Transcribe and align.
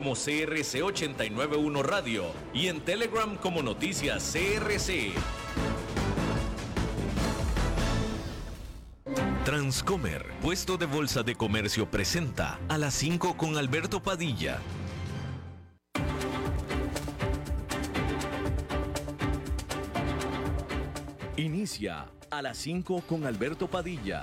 como 0.00 0.14
CRC891 0.14 1.82
Radio 1.82 2.26
y 2.54 2.68
en 2.68 2.80
Telegram 2.82 3.36
como 3.36 3.64
Noticias 3.64 4.32
CRC. 4.32 5.10
Transcomer, 9.44 10.24
puesto 10.40 10.76
de 10.76 10.86
bolsa 10.86 11.24
de 11.24 11.34
comercio, 11.34 11.90
presenta 11.90 12.60
a 12.68 12.78
las 12.78 12.94
5 12.94 13.36
con 13.36 13.56
Alberto 13.56 14.00
Padilla. 14.00 14.60
Inicia 21.36 22.06
a 22.30 22.40
las 22.40 22.56
5 22.58 23.02
con 23.08 23.26
Alberto 23.26 23.66
Padilla 23.66 24.22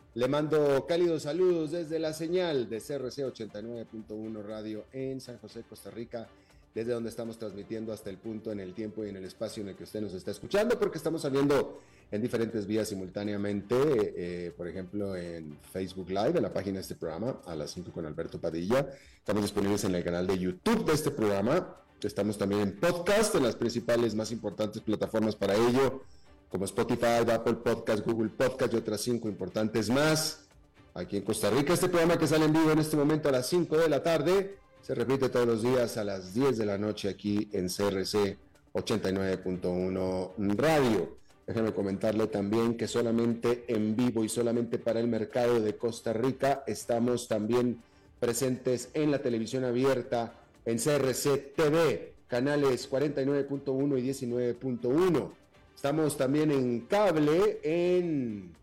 Le 0.13 0.27
mando 0.27 0.85
cálidos 0.87 1.23
saludos 1.23 1.71
desde 1.71 1.97
la 1.97 2.11
señal 2.11 2.69
de 2.69 2.79
CRC 2.81 3.23
89.1 3.23 4.43
Radio 4.43 4.83
en 4.91 5.21
San 5.21 5.37
José, 5.37 5.63
Costa 5.63 5.89
Rica, 5.89 6.27
desde 6.75 6.91
donde 6.91 7.07
estamos 7.07 7.39
transmitiendo 7.39 7.93
hasta 7.93 8.09
el 8.09 8.17
punto 8.17 8.51
en 8.51 8.59
el 8.59 8.73
tiempo 8.73 9.05
y 9.05 9.09
en 9.09 9.15
el 9.15 9.23
espacio 9.23 9.63
en 9.63 9.69
el 9.69 9.77
que 9.77 9.85
usted 9.85 10.01
nos 10.01 10.13
está 10.13 10.31
escuchando, 10.31 10.77
porque 10.77 10.97
estamos 10.97 11.21
saliendo 11.21 11.79
en 12.11 12.21
diferentes 12.21 12.67
vías 12.67 12.89
simultáneamente, 12.89 13.77
eh, 13.77 14.51
por 14.51 14.67
ejemplo 14.67 15.15
en 15.15 15.57
Facebook 15.71 16.09
Live, 16.09 16.33
en 16.35 16.43
la 16.43 16.51
página 16.51 16.75
de 16.75 16.81
este 16.81 16.95
programa, 16.95 17.39
a 17.45 17.55
las 17.55 17.71
5 17.71 17.93
con 17.93 18.05
Alberto 18.05 18.37
Padilla. 18.37 18.89
Estamos 19.17 19.43
disponibles 19.43 19.85
en 19.85 19.95
el 19.95 20.03
canal 20.03 20.27
de 20.27 20.37
YouTube 20.37 20.85
de 20.85 20.91
este 20.91 21.11
programa. 21.11 21.77
Estamos 22.01 22.37
también 22.37 22.61
en 22.63 22.75
podcast, 22.77 23.33
en 23.35 23.43
las 23.43 23.55
principales 23.55 24.13
más 24.13 24.33
importantes 24.33 24.81
plataformas 24.81 25.37
para 25.37 25.55
ello 25.55 26.03
como 26.51 26.65
Spotify, 26.65 27.23
Apple 27.31 27.53
Podcast, 27.53 28.05
Google 28.05 28.29
Podcast 28.29 28.73
y 28.73 28.77
otras 28.77 29.01
cinco 29.01 29.29
importantes 29.29 29.89
más. 29.89 30.45
Aquí 30.93 31.15
en 31.15 31.23
Costa 31.23 31.49
Rica, 31.49 31.73
este 31.73 31.87
programa 31.87 32.17
que 32.17 32.27
sale 32.27 32.43
en 32.43 32.51
vivo 32.51 32.69
en 32.69 32.79
este 32.79 32.97
momento 32.97 33.29
a 33.29 33.31
las 33.31 33.47
5 33.47 33.77
de 33.77 33.87
la 33.87 34.03
tarde, 34.03 34.57
se 34.81 34.93
repite 34.93 35.29
todos 35.29 35.47
los 35.47 35.63
días 35.63 35.95
a 35.95 36.03
las 36.03 36.33
10 36.33 36.57
de 36.57 36.65
la 36.65 36.77
noche 36.77 37.07
aquí 37.07 37.47
en 37.53 37.69
CRC 37.69 38.37
89.1 38.73 40.55
Radio. 40.57 41.15
Déjame 41.47 41.71
comentarle 41.71 42.27
también 42.27 42.75
que 42.75 42.89
solamente 42.89 43.63
en 43.69 43.95
vivo 43.95 44.25
y 44.25 44.29
solamente 44.29 44.79
para 44.79 44.99
el 44.99 45.07
mercado 45.07 45.61
de 45.61 45.77
Costa 45.77 46.11
Rica 46.11 46.65
estamos 46.67 47.29
también 47.29 47.81
presentes 48.19 48.89
en 48.93 49.11
la 49.11 49.19
televisión 49.19 49.63
abierta 49.63 50.33
en 50.65 50.77
CRC 50.77 51.53
TV, 51.55 52.13
canales 52.27 52.91
49.1 52.91 53.97
y 53.97 54.09
19.1 54.09 55.40
Estamos 55.81 56.15
también 56.15 56.51
en 56.51 56.81
cable 56.81 57.59
en 57.63 58.53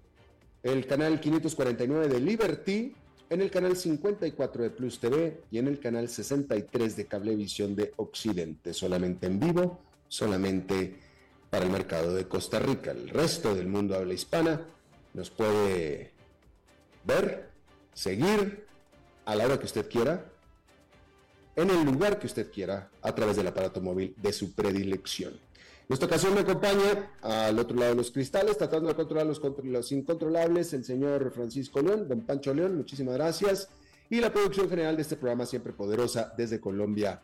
el 0.63 0.87
canal 0.87 1.19
549 1.19 2.07
de 2.07 2.21
Liberty, 2.21 2.95
en 3.29 3.41
el 3.41 3.51
canal 3.51 3.77
54 3.77 4.63
de 4.63 4.71
Plus 4.71 5.01
TV 5.01 5.41
y 5.51 5.59
en 5.59 5.67
el 5.67 5.81
canal 5.81 6.09
63 6.09 6.95
de 6.95 7.07
Cablevisión 7.07 7.75
de 7.75 7.93
Occidente, 7.97 8.73
solamente 8.73 9.27
en 9.27 9.41
vivo, 9.41 9.81
solamente 10.07 10.95
para 11.51 11.65
el 11.65 11.73
mercado 11.73 12.15
de 12.15 12.29
Costa 12.29 12.61
Rica. 12.61 12.93
El 12.93 13.09
resto 13.09 13.53
del 13.53 13.67
mundo 13.67 13.97
habla 13.97 14.15
hispana 14.15 14.65
nos 15.13 15.29
puede 15.29 16.13
ver, 17.03 17.51
seguir 17.95 18.65
a 19.25 19.35
la 19.35 19.45
hora 19.45 19.59
que 19.59 19.67
usted 19.67 19.91
quiera, 19.91 20.25
en 21.57 21.69
el 21.69 21.85
lugar 21.85 22.21
que 22.21 22.29
usted 22.29 22.49
quiera, 22.53 22.91
a 23.03 23.13
través 23.13 23.35
del 23.37 23.49
aparato 23.49 23.81
móvil 23.81 24.15
de 24.19 24.33
su 24.33 24.53
predilección. 24.53 25.48
En 25.89 25.95
esta 25.95 26.05
ocasión 26.05 26.35
me 26.35 26.41
acompaña 26.41 27.13
al 27.23 27.59
otro 27.59 27.75
lado 27.75 27.93
de 27.93 27.97
los 27.97 28.11
cristales, 28.11 28.59
tratando 28.59 28.89
de 28.91 28.95
controlar 28.95 29.27
los, 29.27 29.91
incontrolables, 29.91 30.75
el 30.75 30.85
señor 30.85 31.33
Francisco 31.33 31.81
León, 31.81 32.07
don 32.07 32.21
Pancho 32.21 32.53
León, 32.53 32.77
muchísimas 32.77 33.15
gracias. 33.15 33.71
Y 34.11 34.21
la 34.21 34.31
producción 34.31 34.69
general 34.69 34.97
de 34.97 35.03
este 35.03 35.17
programa, 35.17 35.47
siempre 35.47 35.73
poderosa, 35.73 36.35
desde 36.37 36.61
Colombia, 36.61 37.23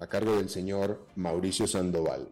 a 0.00 0.06
cargo 0.06 0.36
del 0.36 0.50
señor 0.50 1.00
Mauricio 1.16 1.66
Sandoval. 1.66 2.28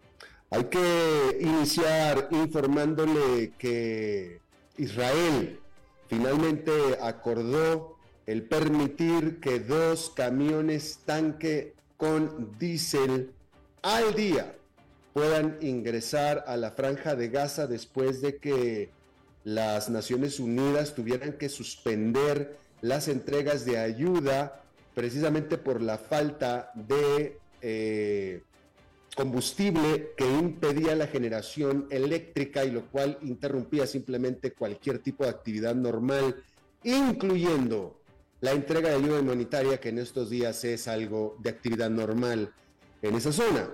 Hay 0.51 0.65
que 0.65 1.39
iniciar 1.41 2.29
informándole 2.33 3.55
que 3.57 4.43
Israel 4.77 5.59
finalmente 6.07 6.71
acordó 7.01 7.97
el 8.27 8.43
permitir 8.43 9.41
que 9.41 9.61
dos 9.61 10.13
camiones 10.15 10.99
tanque 11.07 11.73
con 11.97 12.59
diésel 12.59 13.33
al 13.81 14.15
día 14.15 14.55
puedan 15.13 15.59
ingresar 15.61 16.45
a 16.47 16.57
la 16.57 16.71
franja 16.71 17.15
de 17.15 17.29
Gaza 17.29 17.67
después 17.67 18.21
de 18.21 18.37
que 18.37 18.91
las 19.45 19.91
Naciones 19.91 20.41
Unidas 20.41 20.95
tuvieran 20.95 21.35
que 21.35 21.49
suspender 21.49 22.57
las 22.81 23.09
entregas 23.09 23.65
de 23.65 23.79
ayuda 23.79 24.63
precisamente 24.95 25.59
por 25.59 25.81
la 25.81 25.99
falta 25.99 26.71
de 26.75 27.39
eh, 27.61 28.43
combustible 29.17 30.13
que 30.17 30.27
impedía 30.27 30.95
la 30.97 31.07
generación 31.07 31.87
eléctrica 31.91 32.65
y 32.65 32.71
lo 32.71 32.87
cual 32.87 33.19
interrumpía 33.23 33.87
simplemente 33.87 34.53
cualquier 34.53 34.99
tipo 34.99 35.25
de 35.25 35.31
actividad 35.31 35.75
normal, 35.75 36.43
incluyendo 36.83 38.01
la 38.41 38.53
entrega 38.53 38.89
de 38.89 38.97
ayuda 38.97 39.21
humanitaria 39.21 39.79
que 39.79 39.91
en 39.91 39.99
estos 39.99 40.31
días 40.31 40.65
es 40.65 40.89
algo 40.89 41.37
de 41.41 41.51
actividad 41.51 41.91
normal 41.91 42.53
en 43.03 43.15
esa 43.15 43.33
zona. 43.33 43.69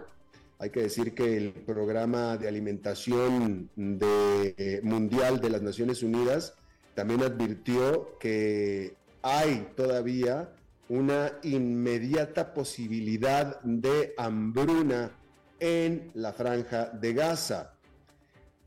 Hay 0.61 0.71
que 0.71 0.83
decir 0.83 1.15
que 1.15 1.37
el 1.37 1.53
programa 1.53 2.37
de 2.37 2.49
alimentación 2.49 3.71
eh, 3.77 4.81
mundial 4.83 5.41
de 5.41 5.51
las 5.51 5.63
Naciones 5.63 6.03
Unidas 6.03 6.55
también 6.95 7.23
advirtió 7.23 8.19
que 8.19 8.95
hay 9.23 9.69
todavía 9.77 10.51
una 10.89 11.33
inmediata 11.45 12.55
posibilidad 12.55 13.61
de 13.63 14.15
hambruna 14.17 15.13
en 15.61 16.11
la 16.15 16.33
franja 16.33 16.87
de 16.87 17.13
Gaza. 17.13 17.75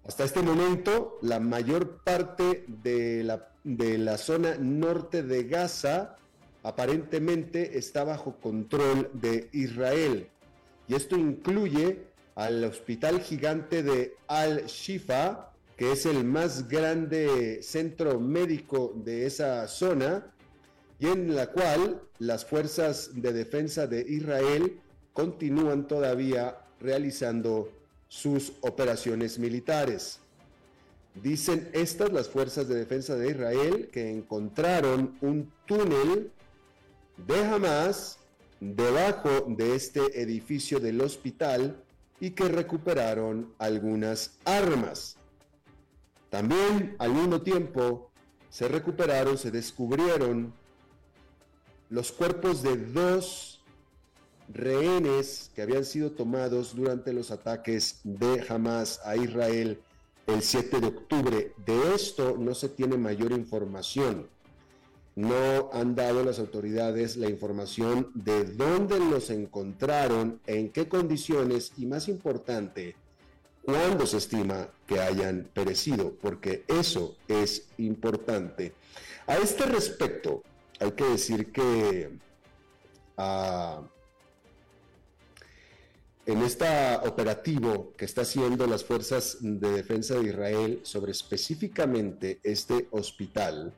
Hasta 0.08 0.24
este 0.24 0.42
momento, 0.42 1.20
la 1.22 1.42
mayor 1.42 2.04
parte 2.06 2.64
de 2.68 3.22
la, 3.26 3.50
de 3.66 3.98
la 3.98 4.18
zona 4.18 4.56
norte 4.56 5.24
de 5.24 5.44
Gaza 5.44 6.16
aparentemente 6.64 7.78
está 7.78 8.06
bajo 8.06 8.38
control 8.38 9.10
de 9.14 9.50
Israel 9.52 10.30
y 10.92 10.96
esto 10.96 11.16
incluye 11.16 12.04
al 12.36 12.66
hospital 12.66 13.22
gigante 13.22 13.82
de 13.82 14.14
Al-Shifa, 14.28 15.54
que 15.78 15.94
es 15.94 16.06
el 16.06 16.26
más 16.26 16.68
grande 16.68 17.64
centro 17.64 18.20
médico 18.20 18.92
de 18.98 19.26
esa 19.26 19.70
zona, 19.70 20.34
y 21.00 21.08
en 21.08 21.34
la 21.34 21.48
cual 21.48 22.02
las 22.20 22.44
fuerzas 22.44 23.12
de 23.14 23.32
defensa 23.32 23.88
de 23.88 24.02
Israel 24.02 24.82
continúan 25.14 25.88
todavía 25.88 26.58
realizando 26.82 27.72
sus 28.10 28.52
operaciones 28.60 29.40
militares. 29.40 30.20
Dicen 31.16 31.70
estas 31.72 32.12
las 32.12 32.28
fuerzas 32.28 32.68
de 32.68 32.76
defensa 32.76 33.16
de 33.16 33.32
Israel 33.32 33.90
que 33.94 34.12
encontraron 34.12 35.18
un 35.22 35.54
túnel 35.66 36.34
de 37.16 37.46
Hamas 37.46 38.18
debajo 38.62 39.48
de 39.48 39.76
este 39.76 40.22
edificio 40.22 40.80
del 40.80 41.02
hospital 41.02 41.84
y 42.20 42.30
que 42.30 42.48
recuperaron 42.48 43.54
algunas 43.58 44.38
armas. 44.46 45.18
También 46.30 46.96
al 47.00 47.12
mismo 47.12 47.42
tiempo 47.42 48.12
se 48.50 48.68
recuperaron, 48.68 49.38
se 49.38 49.50
descubrieron 49.50 50.54
los 51.90 52.12
cuerpos 52.12 52.62
de 52.62 52.78
dos 52.78 53.64
rehenes 54.48 55.50
que 55.56 55.64
habían 55.64 55.84
sido 55.84 56.12
tomados 56.12 56.76
durante 56.76 57.14
los 57.14 57.32
ataques 57.32 58.00
de 58.04 58.46
Hamas 58.48 59.02
a 59.04 59.16
Israel 59.16 59.82
el 60.28 60.44
7 60.44 60.80
de 60.80 60.88
octubre. 60.88 61.54
De 61.66 61.96
esto 61.96 62.38
no 62.38 62.54
se 62.54 62.70
tiene 62.70 62.96
mayor 62.96 63.32
información 63.32 64.30
no 65.16 65.70
han 65.74 65.96
dado 65.96 66.24
las 66.24 66.40
autoridades 66.40 67.18
la 67.18 67.30
información 67.30 68.12
de 68.14 68.46
dónde 68.46 69.00
los 69.00 69.30
encontraron, 69.30 70.40
en 70.48 70.70
qué 70.70 70.88
condiciones 70.88 71.74
y 71.78 71.86
más 71.86 72.08
importante, 72.08 72.96
cuándo 73.64 74.06
se 74.08 74.18
estima 74.18 74.70
que 74.88 75.00
hayan 75.00 75.48
perecido, 75.54 76.14
porque 76.22 76.64
eso 76.68 77.18
es 77.28 77.68
importante. 77.78 78.74
A 79.28 79.38
este 79.38 79.66
respecto, 79.66 80.44
hay 80.80 80.92
que 80.92 81.04
decir 81.06 81.52
que 81.52 82.18
en 86.26 86.42
este 86.42 86.66
operativo 87.06 87.94
que 87.98 88.06
está 88.06 88.22
haciendo 88.22 88.66
las 88.66 88.84
fuerzas 88.84 89.38
de 89.42 89.72
defensa 89.72 90.16
de 90.16 90.30
Israel 90.30 90.80
sobre 90.84 91.12
específicamente 91.12 92.40
este 92.44 92.88
hospital, 92.92 93.74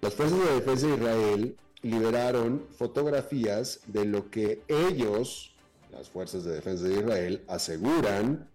las 0.00 0.14
fuerzas 0.14 0.38
de 0.38 0.54
defensa 0.54 0.86
de 0.86 0.94
Israel 0.94 1.56
liberaron 1.82 2.66
fotografías 2.76 3.80
de 3.86 4.04
lo 4.04 4.30
que 4.30 4.62
ellos, 4.68 5.54
las 5.90 6.08
fuerzas 6.08 6.44
de 6.44 6.52
defensa 6.52 6.84
de 6.84 7.00
Israel, 7.00 7.44
aseguran 7.48 8.48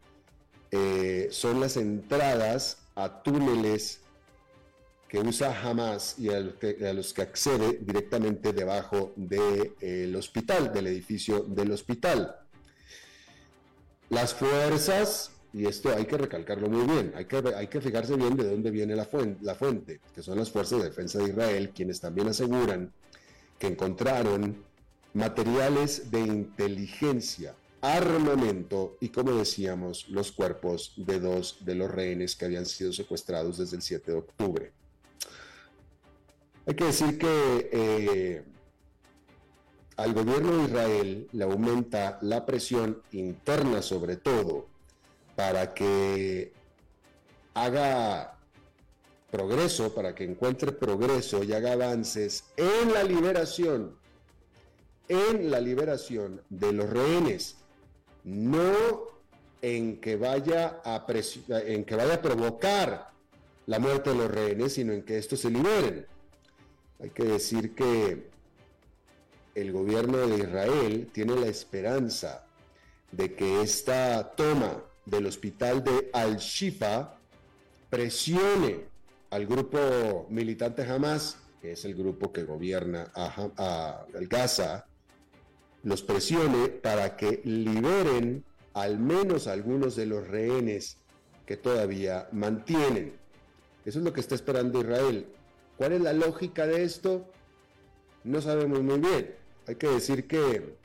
eh, 0.72 1.28
son 1.32 1.60
las 1.60 1.78
entradas 1.78 2.80
a 2.96 3.22
túneles 3.22 4.02
que 5.08 5.20
usa 5.20 5.56
Hamas 5.62 6.18
y 6.18 6.30
a 6.30 6.40
los 6.40 7.14
que, 7.14 7.22
accede 7.22 7.78
directamente 7.82 8.52
debajo 8.52 9.14
del 9.16 10.16
hospital, 10.16 10.74
del 10.74 10.88
edificio 10.88 11.42
del 11.42 11.72
hospital. 11.72 12.36
Las 14.10 14.34
fuerzas, 14.34 15.30
y 15.54 15.68
esto 15.68 15.96
hay 15.96 16.06
que 16.06 16.18
recalcarlo 16.18 16.68
muy 16.68 16.86
bien, 16.88 17.14
hay 17.16 17.26
que, 17.26 17.38
hay 17.56 17.68
que 17.68 17.80
fijarse 17.80 18.16
bien 18.16 18.36
de 18.36 18.50
dónde 18.50 18.72
viene 18.72 18.96
la 18.96 19.06
fuente, 19.06 19.44
la 19.44 19.54
fuente, 19.54 20.02
que 20.14 20.24
son 20.24 20.40
las 20.40 20.50
fuerzas 20.50 20.80
de 20.80 20.86
defensa 20.86 21.20
de 21.20 21.30
Israel, 21.30 21.72
quienes 21.74 22.00
también 22.00 22.28
aseguran 22.28 22.92
que 23.60 23.68
encontraron 23.68 24.64
materiales 25.14 26.10
de 26.10 26.22
inteligencia, 26.22 27.54
armamento 27.82 28.98
y, 29.00 29.10
como 29.10 29.34
decíamos, 29.34 30.10
los 30.10 30.32
cuerpos 30.32 30.94
de 30.98 31.20
dos 31.20 31.58
de 31.64 31.76
los 31.76 31.92
rehenes 31.92 32.36
que 32.36 32.46
habían 32.46 32.66
sido 32.66 32.92
secuestrados 32.92 33.60
desde 33.60 33.76
el 33.76 33.84
7 33.84 34.12
de 34.12 34.18
octubre. 34.18 34.72
Hay 36.66 36.74
que 36.74 36.86
decir 36.86 37.20
que 37.20 37.70
eh, 37.72 38.44
al 39.98 40.14
gobierno 40.14 40.58
de 40.58 40.64
Israel 40.64 41.28
le 41.32 41.44
aumenta 41.44 42.18
la 42.22 42.44
presión 42.44 43.04
interna 43.12 43.84
sobre 43.84 44.16
todo 44.16 44.73
para 45.36 45.74
que 45.74 46.54
haga 47.54 48.38
progreso, 49.32 49.94
para 49.94 50.14
que 50.14 50.24
encuentre 50.24 50.72
progreso 50.72 51.44
y 51.44 51.54
haga 51.54 51.74
avances 51.74 52.46
en 52.56 52.94
la 52.94 53.04
liberación, 53.04 53.96
en 55.08 55.50
la 55.50 55.60
liberación 55.60 56.42
de 56.50 56.72
los 56.72 56.90
rehenes, 56.90 57.58
no 58.24 58.74
en 59.62 60.00
que 60.00 60.18
vaya 60.18 60.82
a, 60.84 61.06
en 61.66 61.86
que 61.86 61.96
vaya 61.96 62.16
a 62.16 62.22
provocar 62.22 63.12
la 63.66 63.80
muerte 63.80 64.12
de 64.12 64.18
los 64.18 64.30
rehenes, 64.30 64.74
sino 64.74 64.94
en 64.94 65.04
que 65.04 65.18
estos 65.18 65.40
se 65.40 65.50
liberen. 65.50 66.06
Hay 67.00 67.10
que 67.10 67.24
decir 67.24 67.74
que 67.74 68.30
el 69.56 69.72
gobierno 69.72 70.18
de 70.28 70.38
Israel 70.38 71.10
tiene 71.12 71.36
la 71.36 71.48
esperanza 71.48 72.46
de 73.12 73.36
que 73.36 73.62
esta 73.62 74.36
toma 74.36 74.84
del 75.06 75.26
hospital 75.26 75.84
de 75.84 76.10
Al-Shifa 76.14 77.16
presione 77.90 78.86
al 79.30 79.46
grupo 79.46 80.28
militante 80.30 80.84
Hamas, 80.84 81.38
que 81.62 81.72
es 81.74 81.86
el 81.86 81.96
grupo 81.96 82.32
que 82.32 82.44
gobierna 82.44 83.12
a, 83.16 84.06
Gaza, 84.30 84.86
los 85.84 86.02
presione 86.02 86.70
para 86.70 87.18
que 87.18 87.42
liberen 87.44 88.44
al 88.74 89.00
menos 89.00 89.48
algunos 89.48 89.96
de 89.96 90.06
los 90.06 90.28
rehenes 90.28 90.98
que 91.46 91.58
todavía 91.58 92.28
mantienen. 92.32 93.14
Eso 93.86 94.00
es 94.00 94.06
lo 94.06 94.14
que 94.14 94.22
está 94.22 94.36
esperando 94.36 94.82
Israel. 94.82 95.28
¿Cuál 95.78 95.94
es 95.94 96.02
la 96.02 96.14
lógica 96.14 96.66
de 96.66 96.84
esto? 96.84 97.26
No 98.24 98.42
sabemos 98.42 98.82
muy 98.82 99.00
bien. 99.00 99.36
Hay 99.68 99.76
que 99.76 99.88
decir 99.88 100.28
que 100.28 100.76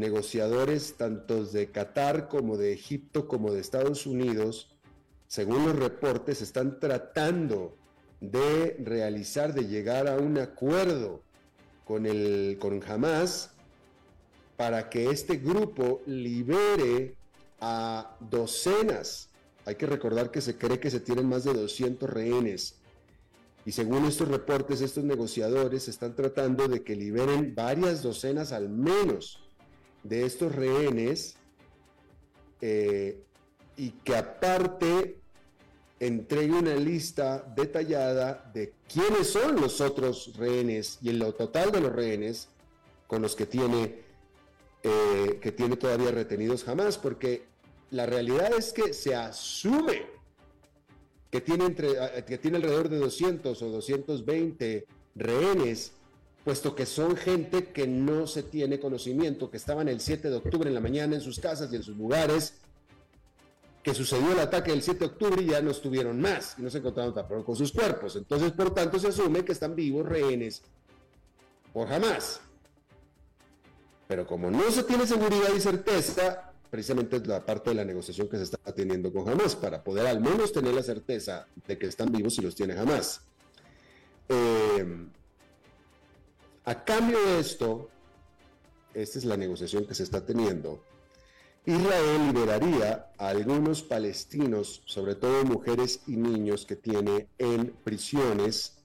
negociadores 0.00 0.94
tanto 0.96 1.44
de 1.44 1.70
Qatar 1.70 2.28
como 2.28 2.56
de 2.56 2.72
Egipto 2.72 3.28
como 3.28 3.52
de 3.52 3.60
Estados 3.60 4.06
Unidos, 4.06 4.74
según 5.28 5.66
los 5.66 5.76
reportes, 5.76 6.42
están 6.42 6.80
tratando 6.80 7.76
de 8.20 8.76
realizar, 8.80 9.54
de 9.54 9.66
llegar 9.68 10.08
a 10.08 10.16
un 10.16 10.38
acuerdo 10.38 11.22
con, 11.84 12.06
el, 12.06 12.58
con 12.58 12.82
Hamas 12.82 13.50
para 14.56 14.90
que 14.90 15.10
este 15.10 15.36
grupo 15.36 16.02
libere 16.06 17.14
a 17.60 18.16
docenas. 18.18 19.28
Hay 19.64 19.76
que 19.76 19.86
recordar 19.86 20.30
que 20.30 20.40
se 20.40 20.56
cree 20.56 20.80
que 20.80 20.90
se 20.90 21.00
tienen 21.00 21.28
más 21.28 21.44
de 21.44 21.52
200 21.52 22.10
rehenes 22.10 22.80
y 23.64 23.72
según 23.72 24.06
estos 24.06 24.28
reportes, 24.28 24.80
estos 24.80 25.04
negociadores 25.04 25.88
están 25.88 26.14
tratando 26.14 26.66
de 26.66 26.82
que 26.82 26.96
liberen 26.96 27.54
varias 27.54 28.02
docenas 28.02 28.52
al 28.52 28.68
menos 28.68 29.38
de 30.02 30.24
estos 30.24 30.54
rehenes 30.54 31.36
eh, 32.60 33.22
y 33.76 33.90
que 33.90 34.16
aparte 34.16 35.16
entregue 35.98 36.52
una 36.52 36.74
lista 36.74 37.44
detallada 37.54 38.50
de 38.54 38.72
quiénes 38.92 39.30
son 39.30 39.60
los 39.60 39.80
otros 39.80 40.36
rehenes 40.36 40.98
y 41.02 41.10
en 41.10 41.18
lo 41.18 41.34
total 41.34 41.70
de 41.70 41.80
los 41.80 41.92
rehenes 41.92 42.48
con 43.06 43.22
los 43.22 43.34
que 43.36 43.46
tiene, 43.46 43.98
eh, 44.82 45.38
que 45.40 45.52
tiene 45.52 45.76
todavía 45.76 46.10
retenidos 46.10 46.64
jamás, 46.64 46.96
porque 46.96 47.44
la 47.90 48.06
realidad 48.06 48.52
es 48.56 48.72
que 48.72 48.94
se 48.94 49.14
asume 49.14 50.06
que 51.30 51.40
tiene, 51.40 51.66
entre, 51.66 52.24
que 52.24 52.38
tiene 52.38 52.56
alrededor 52.56 52.88
de 52.88 52.98
200 52.98 53.62
o 53.62 53.68
220 53.68 54.86
rehenes, 55.14 55.92
puesto 56.44 56.74
que 56.74 56.86
son 56.86 57.16
gente 57.16 57.68
que 57.68 57.86
no 57.86 58.26
se 58.26 58.42
tiene 58.42 58.80
conocimiento, 58.80 59.50
que 59.50 59.56
estaban 59.56 59.88
el 59.88 60.00
7 60.00 60.30
de 60.30 60.36
octubre 60.36 60.68
en 60.68 60.74
la 60.74 60.80
mañana 60.80 61.14
en 61.14 61.20
sus 61.20 61.38
casas 61.38 61.72
y 61.72 61.76
en 61.76 61.82
sus 61.82 61.96
lugares, 61.96 62.54
que 63.82 63.94
sucedió 63.94 64.32
el 64.32 64.40
ataque 64.40 64.70
del 64.70 64.82
7 64.82 64.98
de 64.98 65.06
octubre 65.06 65.42
y 65.42 65.46
ya 65.46 65.60
no 65.60 65.70
estuvieron 65.70 66.20
más 66.20 66.56
y 66.58 66.62
no 66.62 66.70
se 66.70 66.78
encontraron 66.78 67.14
tampoco 67.14 67.44
con 67.44 67.56
sus 67.56 67.72
cuerpos. 67.72 68.16
Entonces, 68.16 68.52
por 68.52 68.74
tanto, 68.74 68.98
se 68.98 69.08
asume 69.08 69.44
que 69.44 69.52
están 69.52 69.74
vivos 69.74 70.06
rehenes 70.06 70.62
por 71.72 71.88
jamás. 71.88 72.40
Pero 74.06 74.26
como 74.26 74.50
no 74.50 74.70
se 74.70 74.82
tiene 74.82 75.06
seguridad 75.06 75.54
y 75.56 75.60
certeza, 75.60 76.52
precisamente 76.70 77.16
es 77.16 77.26
la 77.26 77.44
parte 77.44 77.70
de 77.70 77.76
la 77.76 77.84
negociación 77.84 78.28
que 78.28 78.38
se 78.38 78.44
está 78.44 78.58
teniendo 78.74 79.12
con 79.12 79.28
Hamas, 79.28 79.56
para 79.56 79.82
poder 79.82 80.06
al 80.06 80.20
menos 80.20 80.52
tener 80.52 80.74
la 80.74 80.82
certeza 80.82 81.46
de 81.66 81.78
que 81.78 81.86
están 81.86 82.10
vivos 82.10 82.38
y 82.38 82.42
los 82.42 82.54
tiene 82.54 82.78
Hamas. 82.78 83.22
Eh, 84.28 85.06
a 86.64 86.84
cambio 86.84 87.18
de 87.20 87.40
esto, 87.40 87.88
esta 88.94 89.18
es 89.18 89.24
la 89.24 89.36
negociación 89.36 89.86
que 89.86 89.94
se 89.94 90.02
está 90.02 90.24
teniendo, 90.24 90.82
Israel 91.66 92.26
liberaría 92.26 93.12
a 93.18 93.28
algunos 93.28 93.82
palestinos, 93.82 94.82
sobre 94.86 95.14
todo 95.14 95.44
mujeres 95.44 96.00
y 96.06 96.16
niños 96.16 96.64
que 96.64 96.76
tiene 96.76 97.28
en 97.38 97.74
prisiones, 97.84 98.78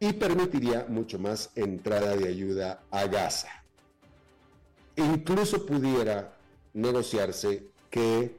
y 0.00 0.12
permitiría 0.12 0.86
mucho 0.88 1.18
más 1.18 1.50
entrada 1.56 2.16
de 2.16 2.28
ayuda 2.28 2.84
a 2.90 3.06
Gaza. 3.06 3.48
Incluso 4.94 5.66
pudiera 5.66 6.36
negociarse 6.74 7.64
que 7.90 8.36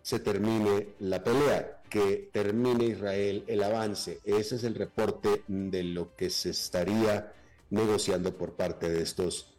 se 0.00 0.20
termine 0.20 0.88
la 1.00 1.24
pelea, 1.24 1.82
que 1.90 2.30
termine 2.32 2.84
Israel 2.86 3.44
el 3.46 3.62
avance. 3.62 4.20
Ese 4.24 4.56
es 4.56 4.64
el 4.64 4.74
reporte 4.74 5.42
de 5.48 5.82
lo 5.82 6.14
que 6.14 6.30
se 6.30 6.50
estaría 6.50 7.32
negociando 7.74 8.36
por 8.36 8.52
parte 8.52 8.88
de 8.88 9.02
estos 9.02 9.54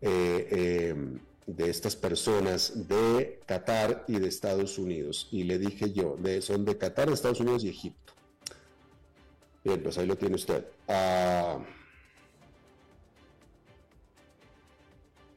eh, 0.00 0.90
em, 0.90 1.18
de 1.46 1.70
estas 1.70 1.94
personas 1.94 2.88
de 2.88 3.40
Qatar 3.46 4.04
y 4.08 4.18
de 4.18 4.28
Estados 4.28 4.78
Unidos. 4.78 5.28
Y 5.30 5.44
le 5.44 5.58
dije 5.58 5.92
yo, 5.92 6.16
de, 6.18 6.42
son 6.42 6.64
de 6.64 6.76
Qatar, 6.76 7.08
Estados 7.08 7.40
Unidos 7.40 7.62
y 7.64 7.68
Egipto. 7.68 8.12
Bien, 9.64 9.82
pues 9.82 9.96
ahí 9.98 10.06
lo 10.06 10.16
tiene 10.16 10.34
usted. 10.34 10.64
Ah, 10.88 11.58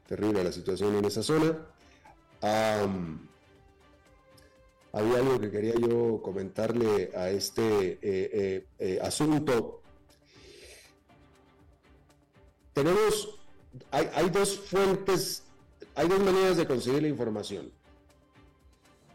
terrible 0.06 0.42
la 0.42 0.52
situación 0.52 0.96
en 0.96 1.04
esa 1.04 1.22
zona. 1.22 1.56
había 4.92 5.18
algo 5.18 5.40
que 5.40 5.50
quería 5.50 5.74
yo 5.74 6.20
comentarle 6.22 7.12
a 7.16 7.30
este 7.30 7.92
eh, 7.92 7.98
eh, 8.02 8.66
eh, 8.78 8.98
asunto. 9.00 9.79
Tenemos, 12.72 13.38
hay, 13.90 14.30
dos 14.30 14.58
fuentes, 14.58 15.44
hay 15.94 16.08
dos 16.08 16.20
maneras 16.20 16.56
de 16.56 16.66
conseguir 16.66 17.02
la 17.02 17.08
información 17.08 17.70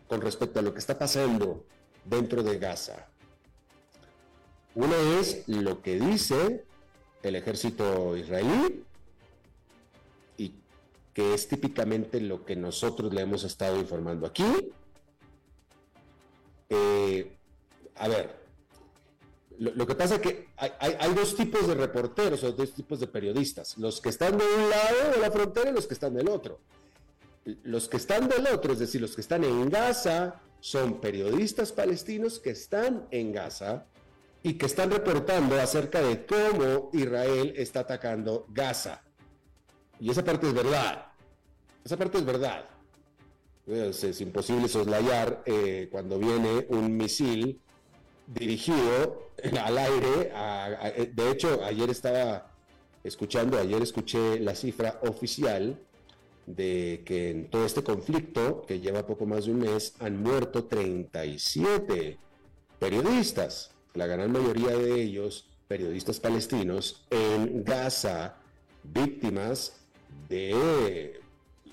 con 0.08 0.22
respecto 0.22 0.60
a 0.60 0.62
lo 0.62 0.74
que 0.74 0.80
está 0.80 0.98
pasando 0.98 1.66
dentro 2.04 2.44
de 2.44 2.60
Gaza. 2.60 3.08
Una 4.76 4.98
es 5.20 5.48
lo 5.48 5.82
que 5.82 6.00
dice 6.00 6.66
el 7.24 7.36
ejército 7.36 8.16
israelí 8.18 8.86
que 11.16 11.34
es 11.34 11.48
típicamente 11.48 12.20
lo 12.20 12.46
que 12.46 12.58
nosotros 12.58 13.14
le 13.14 13.22
hemos 13.22 13.46
estado 13.46 13.80
informando 13.80 14.28
aquí. 14.28 14.74
Eh, 16.70 17.38
a 17.96 18.10
ver, 18.10 18.36
Lo, 19.60 19.88
que 19.88 19.96
pasa 19.96 20.16
es 20.16 20.22
que 20.22 20.50
hay, 20.58 21.14
dos 21.14 21.36
tipos 21.36 21.68
de 21.68 21.76
reporteros 21.76 22.44
o 22.44 22.52
dos 22.52 22.74
tipos 22.74 23.00
de 23.00 23.08
periodistas, 23.08 23.78
los 23.78 24.02
que 24.02 24.10
están 24.10 24.38
de 24.38 24.44
un 24.44 24.70
lado 24.70 25.12
de 25.14 25.20
la 25.20 25.32
frontera 25.32 25.70
y 25.70 25.74
los 25.74 25.88
que 25.88 25.94
están 25.94 26.14
del 26.14 26.30
otro. 26.30 26.60
Los 27.64 27.88
que 27.88 27.98
están 27.98 28.28
del 28.28 28.48
otro, 28.48 28.74
es 28.74 28.80
decir, 28.80 29.02
los 29.02 29.16
que 29.16 29.22
están 29.22 29.44
en 29.44 29.70
Gaza, 29.70 30.42
son 30.60 31.00
periodistas 31.00 31.72
palestinos 31.72 32.40
que 32.40 32.50
están 32.50 33.08
en 33.12 33.32
Gaza 33.32 33.86
y 34.42 34.56
que 34.56 34.66
están 34.66 34.92
reportando 34.92 35.60
acerca 35.60 36.02
de 36.02 36.26
cómo 36.26 36.90
Israel 36.94 37.54
está 37.56 37.82
atacando 37.82 38.48
Gaza. 38.50 39.04
Y 40.00 40.10
esa 40.10 40.24
parte 40.24 40.48
es 40.48 40.54
verdad. 40.54 41.08
Esa 41.84 41.98
parte 41.98 42.18
es 42.18 42.26
verdad. 42.26 42.66
Es, 43.68 44.22
imposible 44.22 44.68
soslayar 44.68 45.44
eh, 45.46 45.88
cuando 45.92 46.20
viene 46.20 46.66
un 46.70 46.96
misil 46.96 47.62
dirigido 48.28 49.32
al 49.62 49.78
aire. 49.78 50.32
de 51.14 51.32
hecho, 51.32 51.64
ayer 51.64 51.90
estaba 51.90 52.52
escuchando, 53.04 53.60
ayer 53.60 53.82
escuché 53.82 54.40
la 54.40 54.56
cifra 54.56 55.00
oficial 55.04 55.80
de 56.46 57.04
que 57.06 57.32
en 57.32 57.50
todo 57.50 57.66
este 57.66 57.84
conflicto, 57.84 58.66
que 58.68 58.80
lleva 58.80 59.06
poco 59.06 59.26
más 59.26 59.46
de 59.46 59.52
un 59.52 59.60
mes, 59.60 59.94
han 60.00 60.22
muerto 60.22 60.66
37 60.66 62.18
periodistas, 62.80 63.72
la 63.94 64.08
gran 64.08 64.32
mayoría 64.32 64.76
de 64.76 65.02
ellos 65.02 65.48
periodistas 65.68 66.20
palestinos 66.20 67.06
en 67.10 67.64
Gaza, 67.64 68.36
víctimas 68.84 69.82
de 70.30 71.20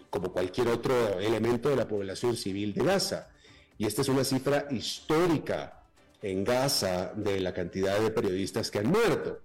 como 0.09 0.32
cualquier 0.32 0.68
otro 0.68 1.21
elemento 1.21 1.68
de 1.68 1.76
la 1.76 1.88
población 1.88 2.37
civil 2.37 2.73
de 2.75 2.85
Gaza. 2.85 3.30
Y 3.78 3.87
esta 3.87 4.02
es 4.02 4.09
una 4.09 4.25
cifra 4.25 4.66
histórica 4.71 5.82
en 6.23 6.45
Gaza 6.45 7.12
de 7.14 7.41
la 7.41 7.52
cantidad 7.52 8.00
de 8.00 8.11
periodistas 8.11 8.71
que 8.71 8.79
han 8.79 8.88
muerto. 8.88 9.41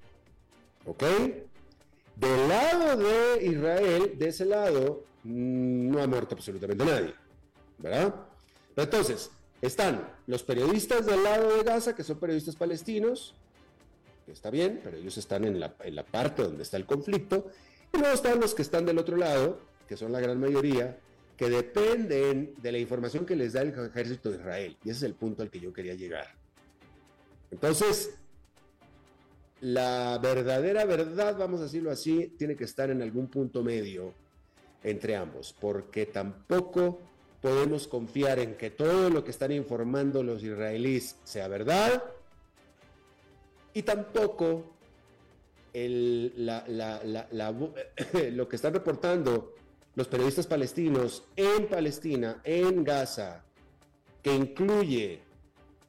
¿Ok? 0.86 1.04
Del 2.16 2.48
lado 2.48 2.98
de 2.98 3.46
Israel, 3.46 4.14
de 4.18 4.28
ese 4.30 4.46
lado, 4.46 5.04
mm, 5.24 5.90
no 5.90 6.02
ha 6.02 6.08
muerto 6.08 6.36
absolutamente 6.36 6.86
nadie. 6.86 7.14
¿Verdad? 7.80 8.16
entonces, 8.76 9.32
están 9.62 10.08
los 10.28 10.44
periodistas 10.44 11.06
del 11.06 11.24
lado 11.24 11.58
de 11.58 11.64
Gaza, 11.64 11.96
que 11.96 12.04
son 12.04 12.20
periodistas 12.20 12.56
palestinos, 12.56 13.34
que 14.26 14.32
está 14.32 14.50
bien, 14.52 14.82
pero 14.84 14.98
ellos 14.98 15.18
están 15.18 15.46
en 15.46 15.60
la, 15.60 15.76
en 15.84 15.96
la 15.96 16.04
parte 16.04 16.44
donde 16.44 16.64
está 16.64 16.78
el 16.78 16.86
conflicto. 16.86 17.50
Y 17.94 17.98
luego 17.98 18.14
están 18.14 18.40
los 18.40 18.54
que 18.54 18.62
están 18.62 18.86
del 18.86 19.00
otro 19.00 19.18
lado, 19.18 19.60
que 19.88 19.98
son 19.98 20.12
la 20.12 20.20
gran 20.20 20.40
mayoría, 20.40 21.00
que 21.38 21.50
dependen 21.50 22.54
de 22.62 22.72
la 22.72 22.78
información 22.78 23.26
que 23.26 23.36
les 23.36 23.54
da 23.54 23.62
el 23.62 23.70
ejército 23.70 24.30
de 24.30 24.38
Israel. 24.38 24.78
Y 24.84 24.90
ese 24.90 24.98
es 24.98 25.04
el 25.04 25.14
punto 25.14 25.44
al 25.44 25.50
que 25.50 25.60
yo 25.60 25.72
quería 25.72 25.94
llegar. 25.94 26.28
Entonces, 27.52 28.18
la 29.62 30.20
verdadera 30.22 30.86
verdad, 30.86 31.38
vamos 31.38 31.62
a 31.62 31.64
decirlo 31.64 31.92
así, 31.92 32.34
tiene 32.38 32.56
que 32.56 32.66
estar 32.66 32.90
en 32.90 33.02
algún 33.02 33.28
punto 33.28 33.64
medio 33.64 34.14
entre 34.84 35.16
ambos, 35.16 35.56
porque 35.60 36.06
tampoco 36.06 37.00
podemos 37.42 37.88
confiar 37.88 38.40
en 38.40 38.56
que 38.56 38.72
todo 38.72 39.10
lo 39.10 39.24
que 39.24 39.32
están 39.32 39.52
informando 39.52 40.24
los 40.24 40.44
israelíes 40.44 41.18
sea 41.24 41.48
verdad 41.48 42.04
y 43.74 43.84
tampoco 43.84 44.74
lo 45.74 46.40
que 48.50 48.56
están 48.56 48.74
reportando 48.74 49.54
los 49.96 50.08
periodistas 50.08 50.48
palestinos 50.48 51.24
en 51.36 51.68
Palestina, 51.68 52.42
en 52.44 52.84
Gaza, 52.84 53.44
que 54.22 54.34
incluye 54.34 55.22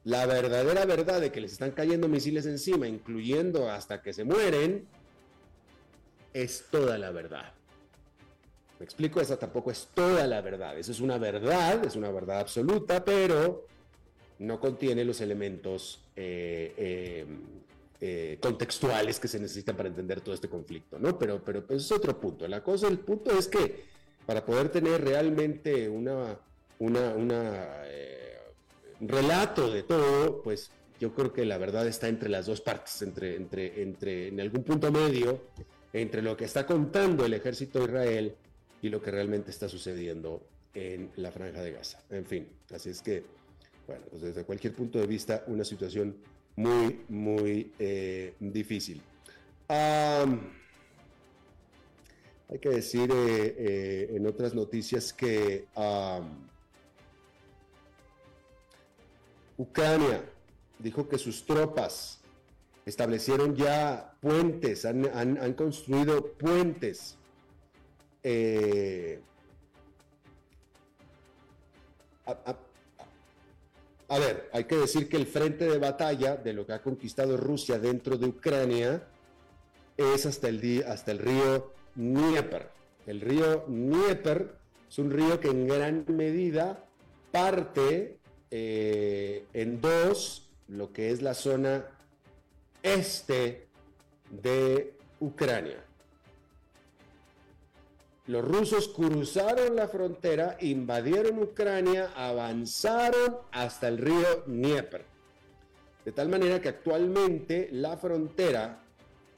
la 0.03 0.25
verdadera 0.25 0.85
verdad 0.85 1.21
de 1.21 1.31
que 1.31 1.41
les 1.41 1.53
están 1.53 1.71
cayendo 1.71 2.07
misiles 2.07 2.45
encima, 2.45 2.87
incluyendo 2.87 3.69
hasta 3.69 4.01
que 4.01 4.13
se 4.13 4.23
mueren, 4.23 4.87
es 6.33 6.65
toda 6.71 6.97
la 6.97 7.11
verdad. 7.11 7.53
Me 8.79 8.85
explico, 8.85 9.19
esa 9.19 9.37
tampoco 9.37 9.71
es 9.71 9.89
toda 9.93 10.25
la 10.25 10.41
verdad. 10.41 10.77
Esa 10.77 10.91
es 10.91 11.01
una 11.01 11.17
verdad, 11.17 11.83
es 11.83 11.95
una 11.95 12.11
verdad 12.11 12.39
absoluta, 12.39 13.03
pero 13.03 13.65
no 14.39 14.59
contiene 14.59 15.03
los 15.03 15.19
elementos 15.19 16.05
eh, 16.15 16.73
eh, 16.77 17.25
eh, 17.99 18.37
contextuales 18.41 19.19
que 19.19 19.27
se 19.27 19.37
necesitan 19.37 19.75
para 19.75 19.89
entender 19.89 20.21
todo 20.21 20.33
este 20.33 20.47
conflicto, 20.47 20.97
¿no? 20.97 21.19
Pero, 21.19 21.43
pero 21.43 21.65
pues, 21.67 21.83
es 21.83 21.91
otro 21.91 22.17
punto. 22.17 22.47
La 22.47 22.63
cosa, 22.63 22.87
el 22.87 22.99
punto 22.99 23.37
es 23.37 23.49
que 23.49 23.83
para 24.25 24.45
poder 24.45 24.69
tener 24.69 25.03
realmente 25.03 25.89
una, 25.89 26.39
una, 26.79 27.13
una 27.15 27.83
relato 29.01 29.71
de 29.71 29.83
todo, 29.83 30.41
pues 30.41 30.71
yo 30.99 31.13
creo 31.13 31.31
que 31.31 31.45
la 31.45 31.57
verdad 31.57 31.87
está 31.87 32.07
entre 32.07 32.29
las 32.29 32.45
dos 32.45 32.61
partes, 32.61 33.01
entre, 33.01 33.35
entre, 33.35 33.81
entre, 33.81 34.27
en 34.27 34.39
algún 34.41 34.63
punto 34.63 34.91
medio, 34.91 35.41
entre 35.93 36.21
lo 36.21 36.35
que 36.35 36.45
está 36.45 36.65
contando 36.65 37.25
el 37.25 37.33
ejército 37.33 37.79
de 37.79 37.85
Israel 37.85 38.35
y 38.81 38.89
lo 38.89 39.01
que 39.01 39.11
realmente 39.11 39.51
está 39.51 39.69
sucediendo 39.69 40.41
en 40.73 41.11
la 41.15 41.31
franja 41.31 41.61
de 41.61 41.71
Gaza. 41.71 42.03
En 42.09 42.25
fin, 42.25 42.47
así 42.73 42.89
es 42.89 43.01
que, 43.01 43.23
bueno, 43.87 44.03
pues 44.09 44.21
desde 44.21 44.43
cualquier 44.43 44.73
punto 44.73 44.99
de 44.99 45.07
vista, 45.07 45.43
una 45.47 45.63
situación 45.63 46.15
muy, 46.55 47.01
muy 47.07 47.71
eh, 47.79 48.33
difícil. 48.39 49.01
hay 49.69 50.27
que 52.59 52.69
decir 52.69 53.09
eh, 53.11 53.55
eh, 53.57 54.11
en 54.15 54.27
otras 54.27 54.53
noticias 54.53 55.13
que 55.13 55.67
Ucrania 59.59 60.23
dijo 60.79 61.09
que 61.09 61.17
sus 61.17 61.45
tropas 61.45 62.21
establecieron 62.85 63.55
ya 63.57 64.15
puentes, 64.21 64.85
han, 64.85 65.53
construido 65.53 66.31
puentes. 66.33 67.17
Eh, 68.23 69.19
a, 72.25 74.17
ver, 74.17 74.49
hay 74.53 74.63
que 74.63 74.77
decir 74.77 75.09
que 75.09 75.17
el 75.17 75.27
frente 75.27 75.65
de 75.65 75.77
batalla 75.77 76.37
de 76.37 76.53
lo 76.53 76.65
que 76.65 76.71
ha 76.73 76.81
conquistado 76.81 77.35
Rusia 77.35 77.79
dentro 77.79 78.17
de 78.17 78.27
Ucrania 78.27 79.03
es 79.97 80.25
hasta 80.25 80.47
el, 80.47 80.85
hasta 80.87 81.11
el 81.11 81.19
río 81.19 81.73
Dnieper. 81.95 82.69
El 83.05 83.19
río 83.19 83.65
Dnieper 83.67 84.55
es 84.87 84.97
un 84.99 85.11
río 85.11 85.37
que 85.41 85.49
en 85.49 85.67
gran 85.67 86.05
medida 86.07 86.85
parte 87.33 88.18
eh, 88.51 89.45
en 89.53 89.81
dos 89.81 90.47
lo 90.67 90.91
que 90.91 91.11
es 91.11 91.21
la 91.21 91.33
zona 91.33 91.85
este 92.83 93.67
de 94.29 94.93
Ucrania. 95.19 95.83
Los 98.27 98.45
rusos 98.45 98.89
cruzaron 98.89 99.75
la 99.75 99.87
frontera, 99.87 100.55
invadieron 100.61 101.39
Ucrania, 101.39 102.11
avanzaron 102.15 103.37
hasta 103.51 103.87
el 103.87 103.97
río 103.97 104.43
Dnieper. 104.45 105.03
De 106.05 106.11
tal 106.11 106.29
manera 106.29 106.61
que 106.61 106.69
actualmente 106.69 107.69
la 107.71 107.97
frontera 107.97 108.83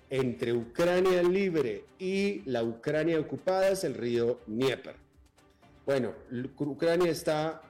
entre 0.10 0.52
Ucrania 0.52 1.24
libre 1.24 1.86
y 2.00 2.42
la 2.46 2.64
Ucrania 2.64 3.18
ocupada 3.18 3.70
es 3.70 3.86
el 3.86 3.94
río 3.94 4.40
Dnieper. 4.46 4.96
Bueno, 5.86 6.12
Ucrania 6.60 7.12
está 7.12 7.62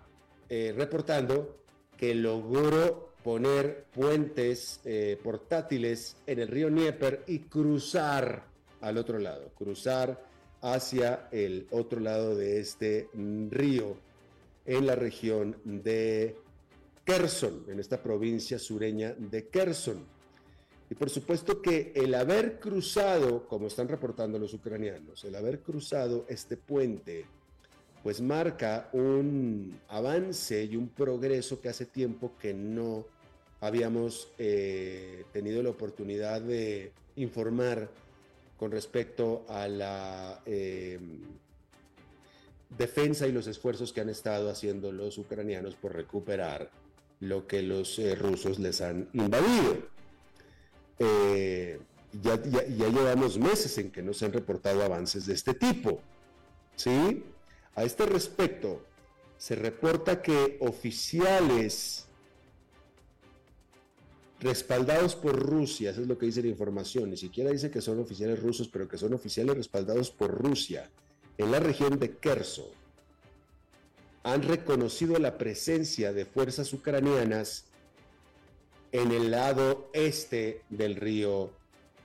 eh, 0.53 0.74
reportando 0.75 1.63
que 1.96 2.13
logró 2.13 3.13
poner 3.24 3.86
puentes 3.93 4.81
eh, 4.84 5.17
portátiles 5.24 6.17
en 6.27 6.39
el 6.39 6.50
río 6.50 6.70
Dnieper 6.70 7.24
y 7.25 7.39
cruzar 7.39 8.43
al 8.81 8.98
otro 8.98 9.17
lado, 9.17 9.53
cruzar 9.58 10.22
hacia 10.60 11.29
el 11.31 11.67
otro 11.72 12.01
lado 12.01 12.36
de 12.36 12.60
este 12.60 13.08
río 13.13 13.96
en 14.65 14.88
la 14.88 14.96
región 14.96 15.55
de 15.63 16.36
Kherson, 17.05 17.67
en 17.70 17.79
esta 17.79 18.03
provincia 18.03 18.60
sureña 18.60 19.13
de 19.17 19.48
Kherson. 19.48 20.05
Y 20.89 20.96
por 20.96 21.10
supuesto 21.10 21.62
que 21.62 21.93
el 21.96 22.13
haber 22.13 22.60
cruzado, 22.60 23.48
como 23.48 23.67
están 23.67 23.88
reportando 23.88 24.38
los 24.38 24.53
ucranianos, 24.53 25.24
el 25.24 25.34
haber 25.34 25.62
cruzado 25.62 26.25
este 26.27 26.58
puente 26.58 27.25
pues 28.03 28.22
marca 28.22 28.89
un 28.93 29.79
avance 29.88 30.63
y 30.63 30.75
un 30.75 30.89
progreso 30.89 31.62
que 31.62 31.70
hace 31.70 31.86
tiempo 31.86 32.34
que 32.39 32.53
no 32.53 33.05
habíamos 33.60 34.29
eh, 34.39 35.25
tenido 35.31 35.62
la 35.62 35.70
oportunidad 35.70 36.41
de 36.41 36.91
informar 37.15 37.89
con 38.58 38.72
respecto 38.72 39.46
a 39.48 39.67
la 39.67 40.41
em, 40.46 41.22
defensa 42.77 43.27
y 43.27 43.31
los 43.31 43.48
esfuerzos 43.48 43.93
que 43.93 44.01
han 44.01 44.10
estado 44.10 44.50
haciendo 44.50 44.91
los 44.91 45.17
ucranianos 45.17 45.75
por 45.75 45.93
recuperar 45.96 46.72
lo 47.20 47.46
que 47.46 47.62
los 47.62 48.00
eh, 48.00 48.15
rusos 48.15 48.58
les 48.58 48.81
han 48.81 49.10
invadido. 49.13 49.77
Eh, 50.98 51.79
ya, 52.22 52.41
ya, 52.43 52.65
ya 52.65 52.89
llevamos 52.89 53.38
meses 53.38 53.77
en 53.77 53.91
que 53.91 54.01
no 54.01 54.13
se 54.13 54.25
han 54.25 54.34
reportado 54.34 54.84
avances 54.84 55.27
de 55.27 55.34
este 55.34 55.53
tipo. 55.53 56.01
¿Sí? 56.75 57.24
A 57.75 57.84
este 57.84 58.06
respecto, 58.06 58.82
se 59.38 59.56
reporta 59.56 60.22
que 60.22 60.58
oficiales 60.60 62.06
respaldados 64.40 65.16
por 65.16 65.40
Rusia, 65.40 65.92
eso 65.92 66.01
es 66.01 66.08
lo 66.08 66.18
que 66.18 66.25
dice 66.25 66.42
la 66.42 66.48
información, 66.48 67.10
ni 67.10 67.18
siquiera 67.18 67.51
dice 67.51 67.72
que 67.72 67.82
son 67.82 68.00
oficiales 68.00 68.42
rusos, 68.42 68.68
pero 68.68 68.88
que 68.88 68.98
son 68.98 69.13
oficiales 69.13 69.56
respaldados 69.56 70.12
por 70.12 70.32
Rusia 70.32 70.90
en 71.38 71.51
la 71.51 71.60
región 71.60 72.00
de 72.00 72.18
Kherson, 72.18 72.66
han 74.24 74.44
reconocido 74.44 75.18
la 75.18 75.38
presencia 75.38 76.13
de 76.13 76.25
fuerzas 76.25 76.74
ucranianas 76.74 77.66
en 78.92 79.12
el 79.12 79.32
lado 79.32 79.90
este 79.94 80.62
del 80.70 80.96
río 80.96 81.51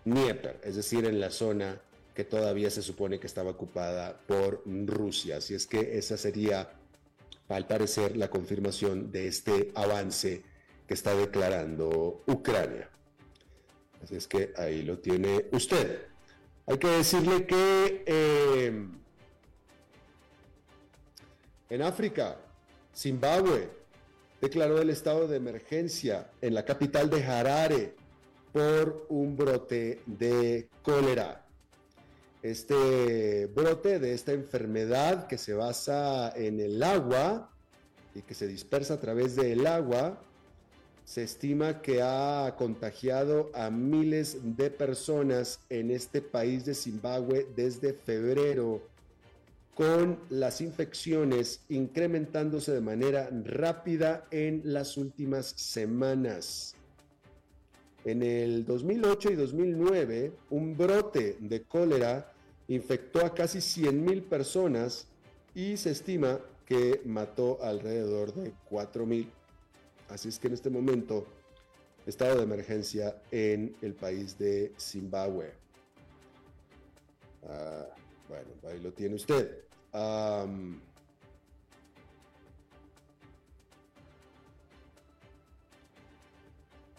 Dnieper, 0.04 0.61
es 0.62 0.76
decir, 0.76 1.04
en 1.04 1.20
la 1.20 1.30
zona 1.30 1.80
que 2.16 2.25
todavía 2.25 2.70
se 2.70 2.80
supone 2.80 3.20
que 3.20 3.26
estaba 3.26 3.50
ocupada 3.50 4.18
por 4.26 4.62
Rusia. 4.64 5.37
Así 5.37 5.54
es 5.54 5.66
que 5.66 5.99
esa 5.99 6.16
sería, 6.16 6.73
al 7.49 7.66
parecer, 7.66 8.16
la 8.16 8.30
confirmación 8.30 9.12
de 9.12 9.28
este 9.28 9.70
avance 9.75 10.42
que 10.88 10.94
está 10.94 11.14
declarando 11.14 12.25
Ucrania. 12.26 12.88
Así 14.02 14.16
es 14.16 14.26
que 14.26 14.54
ahí 14.56 14.82
lo 14.82 14.99
tiene 14.99 15.44
usted. 15.52 16.06
Hay 16.66 16.78
que 16.78 16.88
decirle 16.88 17.46
que 17.46 18.02
eh, 18.06 18.88
en 21.68 21.82
África, 21.82 22.38
Zimbabue 22.96 23.68
declaró 24.40 24.80
el 24.80 24.88
estado 24.88 25.28
de 25.28 25.37
emergencia 25.37 26.30
en 26.40 26.54
la 26.54 26.64
capital 26.64 27.11
de 27.11 27.23
Harare 27.23 27.94
por 28.52 29.04
un 29.11 29.37
brote 29.37 30.00
de 30.06 30.70
cólera. 30.82 31.45
Este 32.46 33.46
brote 33.46 33.98
de 33.98 34.14
esta 34.14 34.32
enfermedad 34.32 35.26
que 35.26 35.36
se 35.36 35.52
basa 35.52 36.32
en 36.36 36.60
el 36.60 36.80
agua 36.80 37.50
y 38.14 38.22
que 38.22 38.34
se 38.34 38.46
dispersa 38.46 38.94
a 38.94 39.00
través 39.00 39.34
del 39.34 39.66
agua 39.66 40.22
se 41.04 41.24
estima 41.24 41.82
que 41.82 42.02
ha 42.02 42.54
contagiado 42.56 43.50
a 43.52 43.68
miles 43.70 44.38
de 44.56 44.70
personas 44.70 45.58
en 45.70 45.90
este 45.90 46.22
país 46.22 46.64
de 46.64 46.76
Zimbabue 46.76 47.48
desde 47.56 47.94
febrero, 47.94 48.80
con 49.74 50.20
las 50.30 50.60
infecciones 50.60 51.62
incrementándose 51.68 52.70
de 52.70 52.80
manera 52.80 53.28
rápida 53.44 54.24
en 54.30 54.60
las 54.64 54.96
últimas 54.96 55.46
semanas. 55.46 56.76
En 58.04 58.22
el 58.22 58.64
2008 58.64 59.32
y 59.32 59.34
2009, 59.34 60.32
un 60.50 60.76
brote 60.76 61.38
de 61.40 61.62
cólera 61.64 62.34
infectó 62.68 63.25
a 63.25 63.35
casi 63.35 63.58
100.000 63.58 64.23
personas 64.23 65.06
y 65.54 65.76
se 65.76 65.90
estima 65.90 66.40
que 66.64 67.00
mató 67.04 67.58
alrededor 67.62 68.35
de 68.35 68.52
4.000. 68.70 69.28
Así 70.08 70.28
es 70.28 70.38
que 70.38 70.49
en 70.49 70.54
este 70.54 70.70
momento, 70.70 71.26
estado 72.06 72.37
de 72.37 72.42
emergencia 72.42 73.23
en 73.30 73.76
el 73.82 73.94
país 73.94 74.38
de 74.38 74.73
Zimbabue. 74.78 75.52
Ah, 77.49 77.87
bueno, 78.28 78.50
ahí 78.68 78.80
lo 78.80 78.92
tiene 78.92 79.14
usted. 79.14 79.62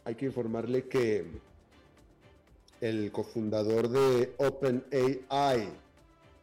hay 0.07 0.15
que 0.15 0.25
informarle 0.25 0.87
que 0.87 1.25
el 2.81 3.11
cofundador 3.11 3.89
de 3.89 4.35
OpenAI, 4.37 5.69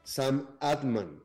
Sam 0.02 0.56
Altman, 0.60 1.22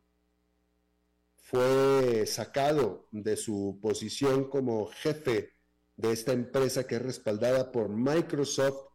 fue 1.35 2.25
sacado 2.27 3.07
de 3.11 3.35
su 3.35 3.79
posición 3.81 4.49
como 4.49 4.85
jefe 4.87 5.53
de 5.97 6.11
esta 6.11 6.31
empresa 6.31 6.85
que 6.85 6.95
es 6.95 7.01
respaldada 7.01 7.71
por 7.71 7.89
Microsoft, 7.89 8.87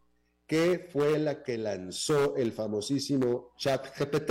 que 0.47 0.89
fue 0.93 1.19
la 1.19 1.43
que 1.43 1.59
lanzó 1.59 2.37
el 2.37 2.53
famosísimo 2.53 3.53
ChatGPT. 3.57 4.31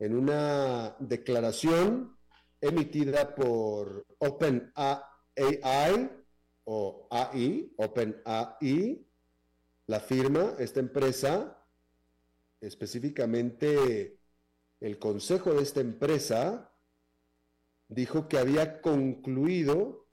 En 0.00 0.16
una 0.16 0.96
declaración 0.98 2.16
emitida 2.60 3.34
por 3.34 4.06
OpenAI 4.18 6.10
o 6.64 7.06
AI, 7.10 7.72
OpenAI, 7.76 9.06
la 9.90 9.98
firma, 9.98 10.54
esta 10.60 10.78
empresa, 10.78 11.66
específicamente 12.60 14.20
el 14.78 15.00
consejo 15.00 15.52
de 15.52 15.62
esta 15.64 15.80
empresa 15.80 16.72
dijo 17.88 18.28
que 18.28 18.38
había 18.38 18.80
concluido 18.82 20.06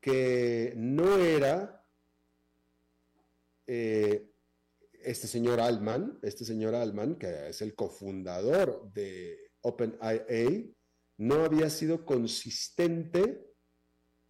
que 0.00 0.74
no 0.76 1.16
era 1.16 1.86
eh, 3.68 4.32
este 4.94 5.28
señor 5.28 5.60
Altman, 5.60 6.18
este 6.22 6.44
señor 6.44 6.74
Altman, 6.74 7.14
que 7.14 7.50
es 7.50 7.62
el 7.62 7.76
cofundador 7.76 8.92
de 8.92 9.52
OpenIA, 9.60 10.74
no 11.18 11.44
había 11.44 11.70
sido 11.70 12.04
consistente 12.04 13.46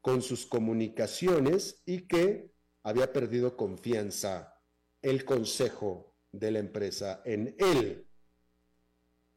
con 0.03 0.21
sus 0.21 0.45
comunicaciones 0.45 1.81
y 1.87 2.07
que 2.07 2.52
había 2.83 3.13
perdido 3.13 3.57
confianza 3.57 4.61
el 5.01 5.25
consejo 5.25 6.17
de 6.31 6.51
la 6.51 6.59
empresa 6.59 7.23
en 7.25 7.55
él. 7.59 8.07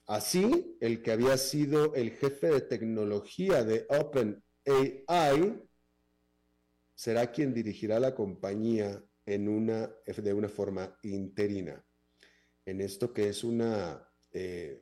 Así, 0.07 0.77
el 0.81 1.01
que 1.01 1.11
había 1.11 1.37
sido 1.37 1.95
el 1.95 2.11
jefe 2.11 2.47
de 2.47 2.61
tecnología 2.61 3.63
de 3.63 3.87
OpenAI 3.89 5.63
será 6.93 7.31
quien 7.31 7.53
dirigirá 7.53 7.99
la 7.99 8.13
compañía 8.13 9.03
en 9.25 9.49
una, 9.49 9.91
de 10.05 10.33
una 10.33 10.49
forma 10.49 10.97
interina. 11.01 11.83
En 12.65 12.81
esto 12.81 13.13
que 13.13 13.29
es 13.29 13.43
una, 13.43 14.07
eh, 14.31 14.79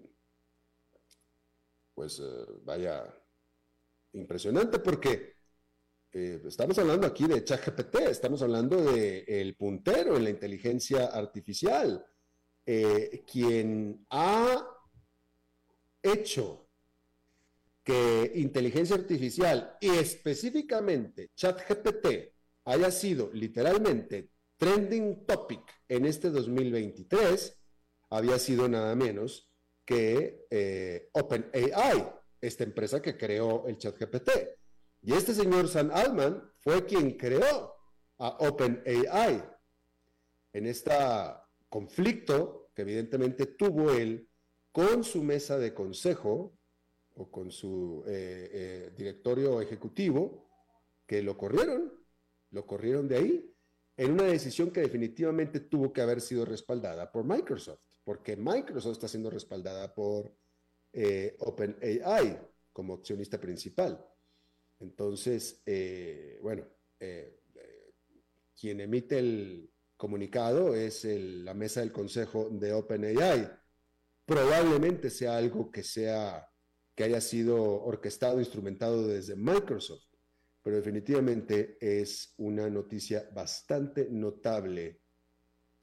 pues 1.93 2.19
eh, 2.19 2.45
vaya, 2.63 3.03
impresionante 4.13 4.79
porque 4.79 5.32
eh, 6.13 6.41
estamos 6.47 6.77
hablando 6.79 7.07
aquí 7.07 7.27
de 7.27 7.43
ChatGPT, 7.43 7.95
estamos 8.09 8.41
hablando 8.41 8.81
de 8.81 9.25
el 9.27 9.55
puntero 9.55 10.15
en 10.17 10.23
la 10.23 10.29
inteligencia 10.29 11.07
artificial, 11.07 12.05
quien 13.29 14.05
ha 14.09 14.65
hecho 16.01 16.63
que 17.83 18.31
inteligencia 18.35 18.95
artificial 18.95 19.77
y 19.81 19.89
específicamente 19.89 21.31
ChatGPT 21.35 22.07
haya 22.65 22.91
sido 22.91 23.29
literalmente 23.33 24.29
trending 24.57 25.25
topic 25.25 25.61
en 25.89 26.05
este 26.05 26.29
2023, 26.29 27.59
había 28.11 28.39
sido 28.39 28.69
nada 28.69 28.95
menos 28.95 29.49
que 29.83 30.45
eh, 30.49 31.09
OpenAI, 31.11 32.09
esta 32.39 32.63
empresa 32.63 33.01
que 33.01 33.17
creó 33.17 33.67
el 33.67 33.77
ChatGPT. 33.77 34.29
Y 35.03 35.13
este 35.13 35.33
señor 35.33 35.67
Sam 35.67 35.91
Altman 35.93 36.41
fue 36.59 36.85
quien 36.85 37.17
creó 37.17 37.75
a 38.17 38.29
OpenAI 38.39 39.43
en 40.53 40.65
este 40.65 40.93
conflicto 41.67 42.71
que 42.73 42.83
evidentemente 42.83 43.45
tuvo 43.45 43.91
él 43.91 44.29
con 44.71 45.03
su 45.03 45.21
mesa 45.21 45.57
de 45.57 45.73
consejo 45.73 46.57
o 47.15 47.29
con 47.29 47.51
su 47.51 48.03
eh, 48.07 48.49
eh, 48.53 48.93
directorio 48.95 49.61
ejecutivo, 49.61 50.49
que 51.05 51.21
lo 51.21 51.37
corrieron, 51.37 51.93
lo 52.51 52.65
corrieron 52.65 53.07
de 53.07 53.17
ahí, 53.17 53.55
en 53.97 54.13
una 54.13 54.23
decisión 54.23 54.71
que 54.71 54.81
definitivamente 54.81 55.59
tuvo 55.59 55.91
que 55.91 56.01
haber 56.01 56.21
sido 56.21 56.45
respaldada 56.45 57.11
por 57.11 57.25
Microsoft, 57.25 57.81
porque 58.03 58.35
Microsoft 58.35 58.93
está 58.93 59.07
siendo 59.07 59.29
respaldada 59.29 59.93
por 59.93 60.33
eh, 60.93 61.35
OpenAI 61.39 62.39
como 62.71 62.95
accionista 62.95 63.39
principal. 63.39 64.03
Entonces, 64.83 65.63
bueno, 66.41 66.67
quien 68.59 68.81
emite 68.81 69.17
el 69.17 69.71
comunicado 69.95 70.75
es 70.75 71.05
la 71.05 71.53
mesa 71.53 71.79
del 71.79 71.93
consejo 71.93 72.49
de 72.51 72.73
OpenAI. 72.73 73.49
Probablemente 74.25 75.09
sea 75.09 75.37
algo 75.37 75.71
que 75.71 75.83
sea 75.83 76.49
que 76.93 77.05
haya 77.05 77.21
sido 77.21 77.61
orquestado, 77.83 78.39
instrumentado 78.39 79.07
desde 79.07 79.35
Microsoft, 79.35 80.03
pero 80.61 80.75
definitivamente 80.75 81.77
es 81.79 82.33
una 82.37 82.69
noticia 82.69 83.29
bastante 83.33 84.09
notable 84.11 84.99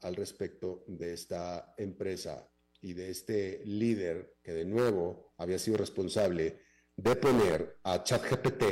al 0.01 0.15
respecto 0.15 0.83
de 0.87 1.13
esta 1.13 1.73
empresa 1.77 2.47
y 2.81 2.93
de 2.93 3.09
este 3.09 3.61
líder 3.65 4.37
que 4.41 4.53
de 4.53 4.65
nuevo 4.65 5.33
había 5.37 5.59
sido 5.59 5.77
responsable 5.77 6.61
de 7.01 7.15
poner 7.15 7.79
a 7.83 8.03
ChatGPT 8.03 8.63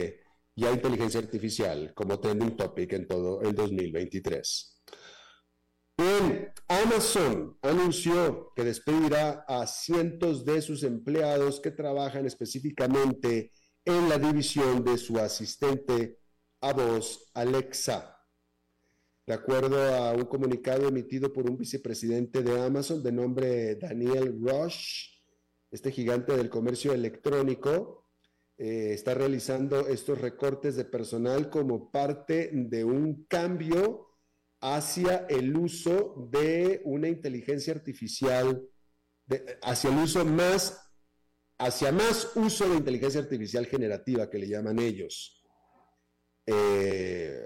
y 0.55 0.65
a 0.65 0.71
inteligencia 0.71 1.19
artificial 1.19 1.93
como 1.95 2.19
trending 2.19 2.55
topic 2.55 2.93
en 2.93 3.07
todo 3.07 3.41
el 3.41 3.55
2023. 3.55 4.83
Bien, 5.97 6.53
Amazon 6.67 7.57
anunció 7.61 8.53
que 8.55 8.63
despedirá 8.63 9.45
a 9.47 9.65
cientos 9.67 10.45
de 10.45 10.61
sus 10.61 10.83
empleados 10.83 11.59
que 11.59 11.71
trabajan 11.71 12.25
específicamente 12.25 13.51
en 13.83 14.07
la 14.07 14.17
división 14.17 14.83
de 14.83 14.97
su 14.97 15.17
asistente 15.17 16.19
a 16.61 16.73
voz 16.73 17.31
Alexa. 17.33 18.15
de 19.25 19.35
acuerdo 19.35 19.77
a 19.95 20.13
un 20.13 20.25
comunicado 20.25 20.87
emitido 20.87 21.31
por 21.31 21.47
un 21.49 21.55
vicepresidente 21.55 22.41
de 22.41 22.59
Amazon 22.59 23.03
de 23.03 23.11
nombre 23.11 23.75
Daniel 23.75 24.35
Rush, 24.41 25.19
este 25.69 25.91
gigante 25.91 26.35
del 26.35 26.49
comercio 26.49 26.93
electrónico, 26.93 27.98
eh, 28.61 28.91
está 28.93 29.13
realizando 29.13 29.87
estos 29.87 30.19
recortes 30.19 30.75
de 30.75 30.83
personal 30.83 31.49
como 31.49 31.89
parte 31.89 32.49
de 32.51 32.83
un 32.83 33.23
cambio 33.23 34.17
hacia 34.59 35.25
el 35.29 35.55
uso 35.55 36.27
de 36.29 36.81
una 36.83 37.07
inteligencia 37.07 37.71
artificial, 37.71 38.61
hacia 39.61 39.89
el 39.89 39.97
uso 39.97 40.25
más, 40.25 40.91
hacia 41.57 41.93
más 41.93 42.35
uso 42.35 42.67
de 42.67 42.75
inteligencia 42.75 43.21
artificial 43.21 43.65
generativa 43.65 44.29
que 44.29 44.39
le 44.39 44.49
llaman 44.49 44.77
ellos. 44.79 45.41
Eh, 46.45 47.41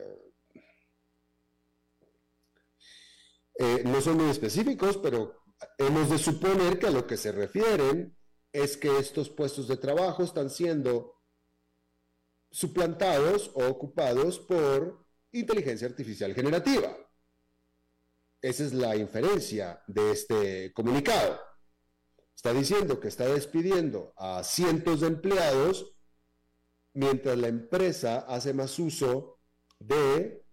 eh, 3.60 3.84
no 3.86 4.02
son 4.02 4.18
muy 4.18 4.32
específicos, 4.32 4.98
pero 4.98 5.44
hemos 5.78 6.10
de 6.10 6.18
suponer 6.18 6.80
que 6.80 6.88
a 6.88 6.92
lo 6.92 7.06
que 7.06 7.18
se 7.18 7.32
refieren 7.32 8.18
es 8.54 8.78
que 8.78 9.00
estos 9.00 9.30
puestos 9.30 9.68
de 9.68 9.78
trabajo 9.78 10.24
están 10.24 10.50
siendo 10.50 11.20
suplantados 12.52 13.52
o 13.56 13.66
ocupados 13.66 14.40
por 14.40 15.06
inteligencia 15.32 15.88
artificial 15.88 16.36
generativa. 16.36 16.96
Esa 18.40 18.64
es 18.64 18.74
la 18.74 18.96
inferencia 18.96 19.82
de 19.88 20.12
este 20.12 20.74
comunicado. 20.74 21.40
Está 22.36 22.54
diciendo 22.54 23.00
que 23.00 23.08
está 23.08 23.26
despidiendo 23.26 24.14
a 24.18 24.44
cientos 24.44 25.02
de 25.02 25.08
empleados 25.08 25.96
mientras 26.94 27.38
la 27.38 27.48
empresa 27.48 28.20
hace 28.20 28.54
más 28.54 28.78
uso 28.78 29.40
de 29.80 30.46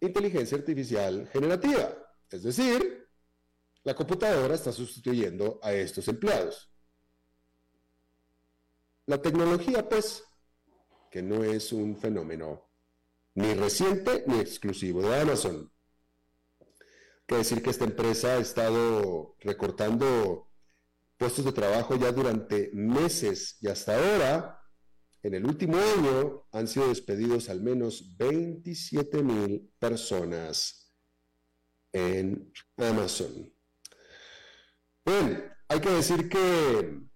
inteligencia 0.00 0.58
artificial 0.58 1.28
generativa. 1.28 1.96
Es 2.30 2.42
decir, 2.42 3.06
la 3.84 3.94
computadora 3.94 4.54
está 4.54 4.72
sustituyendo 4.72 5.60
a 5.62 5.72
estos 5.72 6.08
empleados. 6.08 6.68
La 9.08 9.22
tecnología, 9.22 9.88
pues, 9.88 10.22
que 11.10 11.22
no 11.22 11.42
es 11.42 11.72
un 11.72 11.96
fenómeno 11.96 12.68
ni 13.36 13.54
reciente 13.54 14.22
ni 14.26 14.38
exclusivo 14.38 15.00
de 15.00 15.18
Amazon. 15.18 15.72
Quiere 17.24 17.42
decir 17.42 17.62
que 17.62 17.70
esta 17.70 17.86
empresa 17.86 18.34
ha 18.34 18.38
estado 18.38 19.34
recortando 19.40 20.50
puestos 21.16 21.46
de 21.46 21.52
trabajo 21.52 21.96
ya 21.96 22.12
durante 22.12 22.70
meses 22.74 23.56
y 23.62 23.68
hasta 23.68 23.96
ahora, 23.96 24.60
en 25.22 25.32
el 25.32 25.46
último 25.46 25.78
año, 25.78 26.46
han 26.52 26.68
sido 26.68 26.88
despedidos 26.88 27.48
al 27.48 27.62
menos 27.62 28.14
27 28.18 29.22
mil 29.22 29.72
personas 29.78 30.92
en 31.92 32.52
Amazon. 32.76 33.50
Bueno, 35.02 35.44
hay 35.66 35.80
que 35.80 35.90
decir 35.92 36.28
que 36.28 37.08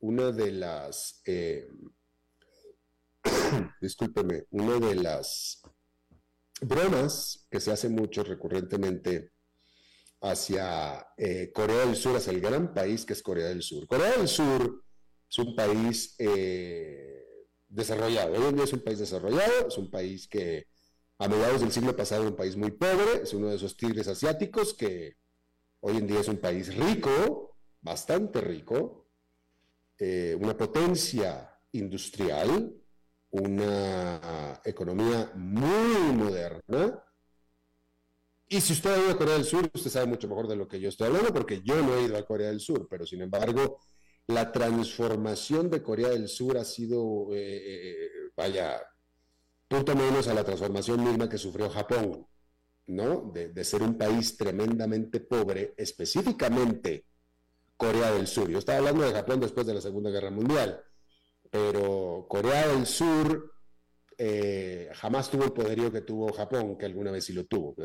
una 0.00 0.30
de 0.32 0.52
las, 0.52 1.20
eh, 1.24 1.68
discúlpeme, 3.80 4.46
una 4.50 4.78
de 4.78 4.94
las 4.94 5.62
bromas 6.60 7.46
que 7.50 7.60
se 7.60 7.72
hace 7.72 7.88
mucho 7.88 8.22
recurrentemente 8.24 9.32
hacia 10.20 11.06
eh, 11.16 11.52
Corea 11.52 11.86
del 11.86 11.96
Sur, 11.96 12.16
hacia 12.16 12.32
el 12.32 12.40
gran 12.40 12.74
país 12.74 13.04
que 13.04 13.12
es 13.12 13.22
Corea 13.22 13.48
del 13.48 13.62
Sur. 13.62 13.86
Corea 13.86 14.16
del 14.16 14.28
Sur 14.28 14.84
es 15.30 15.38
un 15.38 15.54
país 15.54 16.14
eh, 16.18 17.46
desarrollado, 17.68 18.32
hoy 18.32 18.48
en 18.48 18.56
día 18.56 18.64
es 18.64 18.72
un 18.72 18.82
país 18.82 18.98
desarrollado, 18.98 19.68
es 19.68 19.78
un 19.78 19.90
país 19.90 20.26
que 20.26 20.66
a 21.18 21.28
mediados 21.28 21.60
del 21.60 21.72
siglo 21.72 21.96
pasado 21.96 22.22
era 22.22 22.30
un 22.30 22.36
país 22.36 22.56
muy 22.56 22.70
pobre, 22.70 23.22
es 23.22 23.34
uno 23.34 23.48
de 23.48 23.56
esos 23.56 23.76
tigres 23.76 24.06
asiáticos 24.08 24.74
que 24.74 25.16
hoy 25.80 25.96
en 25.96 26.06
día 26.06 26.20
es 26.20 26.28
un 26.28 26.38
país 26.38 26.74
rico, 26.74 27.56
bastante 27.80 28.40
rico, 28.40 29.07
eh, 29.98 30.36
una 30.40 30.56
potencia 30.56 31.58
industrial, 31.72 32.72
una 33.30 34.60
economía 34.64 35.32
muy 35.34 36.12
moderna. 36.14 37.02
Y 38.48 38.60
si 38.60 38.72
usted 38.72 38.94
ha 38.94 38.98
ido 38.98 39.10
a 39.10 39.18
Corea 39.18 39.34
del 39.34 39.44
Sur, 39.44 39.68
usted 39.74 39.90
sabe 39.90 40.06
mucho 40.06 40.28
mejor 40.28 40.46
de 40.48 40.56
lo 40.56 40.66
que 40.66 40.80
yo 40.80 40.88
estoy 40.88 41.08
hablando, 41.08 41.32
porque 41.34 41.62
yo 41.62 41.82
no 41.82 41.96
he 41.96 42.04
ido 42.04 42.16
a 42.16 42.24
Corea 42.24 42.48
del 42.48 42.60
Sur, 42.60 42.86
pero 42.88 43.04
sin 43.04 43.20
embargo, 43.20 43.80
la 44.28 44.52
transformación 44.52 45.68
de 45.68 45.82
Corea 45.82 46.10
del 46.10 46.28
Sur 46.28 46.56
ha 46.56 46.64
sido, 46.64 47.34
eh, 47.34 47.60
eh, 47.64 48.10
vaya, 48.36 48.80
punto 49.66 49.94
menos 49.94 50.28
a 50.28 50.34
la 50.34 50.44
transformación 50.44 51.04
misma 51.04 51.28
que 51.28 51.38
sufrió 51.38 51.68
Japón, 51.68 52.26
¿no? 52.86 53.30
de 53.34 53.64
ser 53.64 53.82
un 53.82 53.98
país 53.98 54.36
tremendamente 54.38 55.20
pobre, 55.20 55.74
específicamente 55.76 57.04
Corea 57.78 58.10
del 58.12 58.26
Sur. 58.26 58.50
Yo 58.50 58.58
estaba 58.58 58.78
hablando 58.78 59.04
de 59.04 59.12
Japón 59.12 59.40
después 59.40 59.64
de 59.66 59.72
la 59.72 59.80
Segunda 59.80 60.10
Guerra 60.10 60.32
Mundial, 60.32 60.82
pero 61.48 62.26
Corea 62.28 62.66
del 62.66 62.84
Sur 62.84 63.52
eh, 64.18 64.90
jamás 64.94 65.30
tuvo 65.30 65.44
el 65.44 65.52
poderío 65.52 65.90
que 65.92 66.00
tuvo 66.00 66.32
Japón, 66.32 66.76
que 66.76 66.86
alguna 66.86 67.12
vez 67.12 67.24
sí 67.24 67.32
lo 67.32 67.46
tuvo. 67.46 67.76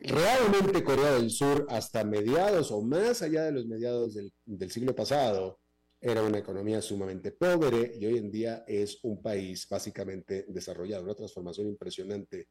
Realmente 0.00 0.82
Corea 0.82 1.12
del 1.12 1.30
Sur, 1.30 1.66
hasta 1.68 2.02
mediados 2.02 2.72
o 2.72 2.80
más 2.80 3.20
allá 3.20 3.44
de 3.44 3.52
los 3.52 3.66
mediados 3.66 4.14
del, 4.14 4.32
del 4.46 4.70
siglo 4.70 4.94
pasado, 4.94 5.60
era 6.00 6.22
una 6.22 6.38
economía 6.38 6.80
sumamente 6.80 7.32
pobre 7.32 7.92
y 8.00 8.06
hoy 8.06 8.16
en 8.16 8.30
día 8.30 8.64
es 8.66 9.00
un 9.02 9.20
país 9.20 9.66
básicamente 9.68 10.46
desarrollado, 10.48 11.04
una 11.04 11.14
transformación 11.14 11.66
impresionante 11.66 12.48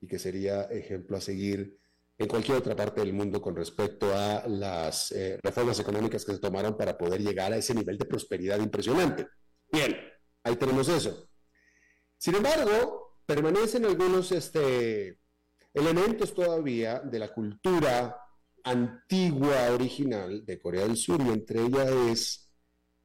y 0.00 0.06
que 0.06 0.20
sería 0.20 0.62
ejemplo 0.64 1.16
a 1.16 1.20
seguir 1.20 1.78
en 2.18 2.26
cualquier 2.26 2.58
otra 2.58 2.74
parte 2.74 3.00
del 3.00 3.12
mundo 3.12 3.40
con 3.40 3.54
respecto 3.54 4.12
a 4.12 4.46
las 4.48 5.12
eh, 5.12 5.38
reformas 5.40 5.78
económicas 5.78 6.24
que 6.24 6.32
se 6.32 6.40
tomaron 6.40 6.76
para 6.76 6.98
poder 6.98 7.22
llegar 7.22 7.52
a 7.52 7.56
ese 7.56 7.74
nivel 7.74 7.96
de 7.96 8.06
prosperidad 8.06 8.58
impresionante. 8.58 9.28
Bien, 9.70 9.96
ahí 10.42 10.56
tenemos 10.56 10.88
eso. 10.88 11.30
Sin 12.16 12.34
embargo, 12.34 13.20
permanecen 13.24 13.84
algunos 13.84 14.32
este, 14.32 15.20
elementos 15.72 16.34
todavía 16.34 16.98
de 16.98 17.18
la 17.20 17.32
cultura 17.32 18.20
antigua, 18.64 19.70
original 19.70 20.44
de 20.44 20.60
Corea 20.60 20.86
del 20.86 20.96
Sur, 20.96 21.20
y 21.22 21.28
entre 21.28 21.60
ellas 21.62 21.88
es, 21.88 22.50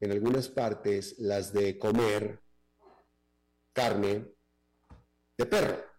en 0.00 0.10
algunas 0.10 0.48
partes, 0.48 1.14
las 1.18 1.52
de 1.52 1.78
comer 1.78 2.40
carne 3.72 4.26
de 5.38 5.46
perro 5.46 5.93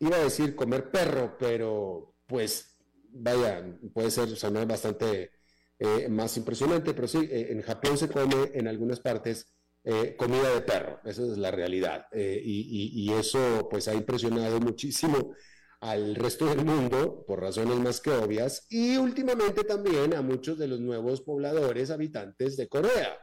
iba 0.00 0.16
a 0.16 0.24
decir 0.24 0.54
comer 0.54 0.90
perro, 0.90 1.36
pero 1.38 2.16
pues 2.26 2.78
vaya, 3.10 3.64
puede 3.92 4.10
ser 4.10 4.36
sonar 4.36 4.66
bastante 4.66 5.32
eh, 5.78 6.08
más 6.08 6.36
impresionante, 6.36 6.94
pero 6.94 7.08
sí, 7.08 7.18
eh, 7.30 7.48
en 7.50 7.62
Japón 7.62 7.96
se 7.96 8.08
come 8.08 8.50
en 8.54 8.68
algunas 8.68 9.00
partes 9.00 9.54
eh, 9.84 10.16
comida 10.16 10.52
de 10.52 10.60
perro, 10.60 11.00
esa 11.04 11.22
es 11.22 11.38
la 11.38 11.50
realidad, 11.50 12.06
y, 12.12 12.92
y, 12.94 13.12
eso 13.12 13.68
pues 13.70 13.88
ha 13.88 13.94
impresionado 13.94 14.60
muchísimo 14.60 15.34
al 15.80 16.16
resto 16.16 16.46
del 16.46 16.64
mundo 16.64 17.24
por 17.26 17.40
razones 17.40 17.78
más 17.78 18.00
que 18.00 18.10
obvias 18.10 18.66
y 18.68 18.96
últimamente 18.96 19.62
también 19.62 20.14
a 20.14 20.22
muchos 20.22 20.58
de 20.58 20.66
los 20.66 20.80
nuevos 20.80 21.20
pobladores 21.20 21.90
habitantes 21.90 22.56
de 22.56 22.68
Corea. 22.68 23.16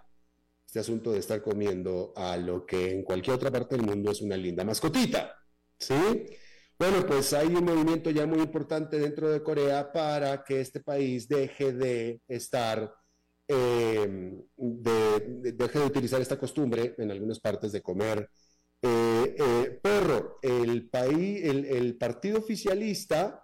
Este 0.66 0.80
asunto 0.80 1.12
de 1.12 1.20
estar 1.20 1.42
comiendo 1.42 2.14
a 2.16 2.38
lo 2.38 2.66
que 2.66 2.92
en 2.92 3.04
cualquier 3.04 3.36
otra 3.36 3.52
parte 3.52 3.76
del 3.76 3.86
mundo 3.86 4.12
es 4.12 4.22
una 4.22 4.38
linda 4.38 4.64
mascotita, 4.64 5.36
¿sí? 5.78 5.94
Bueno, 6.78 7.06
pues 7.08 7.32
hay 7.32 7.48
un 7.48 7.64
movimiento 7.64 8.10
ya 8.10 8.26
muy 8.26 8.40
importante 8.40 9.00
dentro 9.00 9.30
de 9.30 9.42
Corea 9.42 9.94
para 9.94 10.44
que 10.44 10.60
este 10.60 10.82
país 10.82 11.26
deje 11.26 11.72
de 11.72 12.22
estar, 12.28 12.94
eh, 13.48 14.44
deje 14.58 15.80
de 15.80 15.86
utilizar 15.86 16.20
esta 16.22 16.38
costumbre 16.38 16.94
en 16.98 17.12
algunas 17.12 17.40
partes 17.40 17.72
de 17.72 17.82
comer 17.82 18.30
eh, 18.82 19.36
eh, 19.40 19.80
perro. 19.82 20.38
El, 20.42 20.90
país, 20.90 21.46
el, 21.46 21.98
partido 21.98 22.40
oficialista 22.40 23.42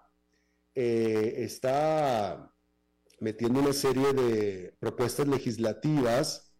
está 0.76 2.54
metiendo 3.22 3.62
una 3.62 3.74
serie 3.74 4.12
de 4.12 4.76
propuestas 4.78 5.28
legislativas 5.28 6.54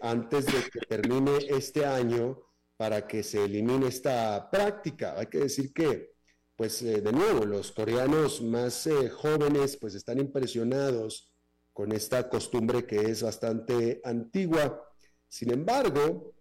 antes 0.00 0.46
de 0.46 0.70
que 0.72 0.80
termine 0.88 1.38
este 1.48 1.86
año 1.86 2.45
para 2.76 3.06
que 3.06 3.22
se 3.22 3.44
elimine 3.44 3.88
esta 3.88 4.50
práctica. 4.50 5.14
Hay 5.18 5.26
que 5.26 5.38
decir 5.38 5.72
que, 5.72 6.12
pues 6.54 6.82
eh, 6.82 7.00
de 7.00 7.12
nuevo, 7.12 7.44
los 7.44 7.72
coreanos 7.72 8.42
más 8.42 8.86
eh, 8.86 9.08
jóvenes 9.08 9.76
pues 9.76 9.94
están 9.94 10.18
impresionados 10.18 11.32
con 11.72 11.92
esta 11.92 12.28
costumbre 12.28 12.86
que 12.86 12.96
es 12.96 13.22
bastante 13.22 14.00
antigua. 14.04 14.82
Sin 15.28 15.52
embargo, 15.52 16.34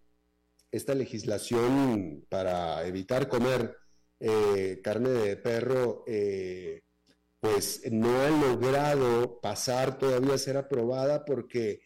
esta 0.71 0.93
legislación 0.93 2.25
para 2.29 2.85
evitar 2.85 3.27
comer 3.27 3.77
eh, 4.19 4.79
carne 4.83 5.09
de 5.09 5.37
perro, 5.37 6.05
pues 7.39 7.81
no 7.91 8.21
ha 8.21 8.29
logrado 8.29 9.39
pasar 9.39 9.97
todavía 9.97 10.33
a 10.33 10.37
ser 10.37 10.57
aprobada 10.57 11.23
porque 11.25 11.81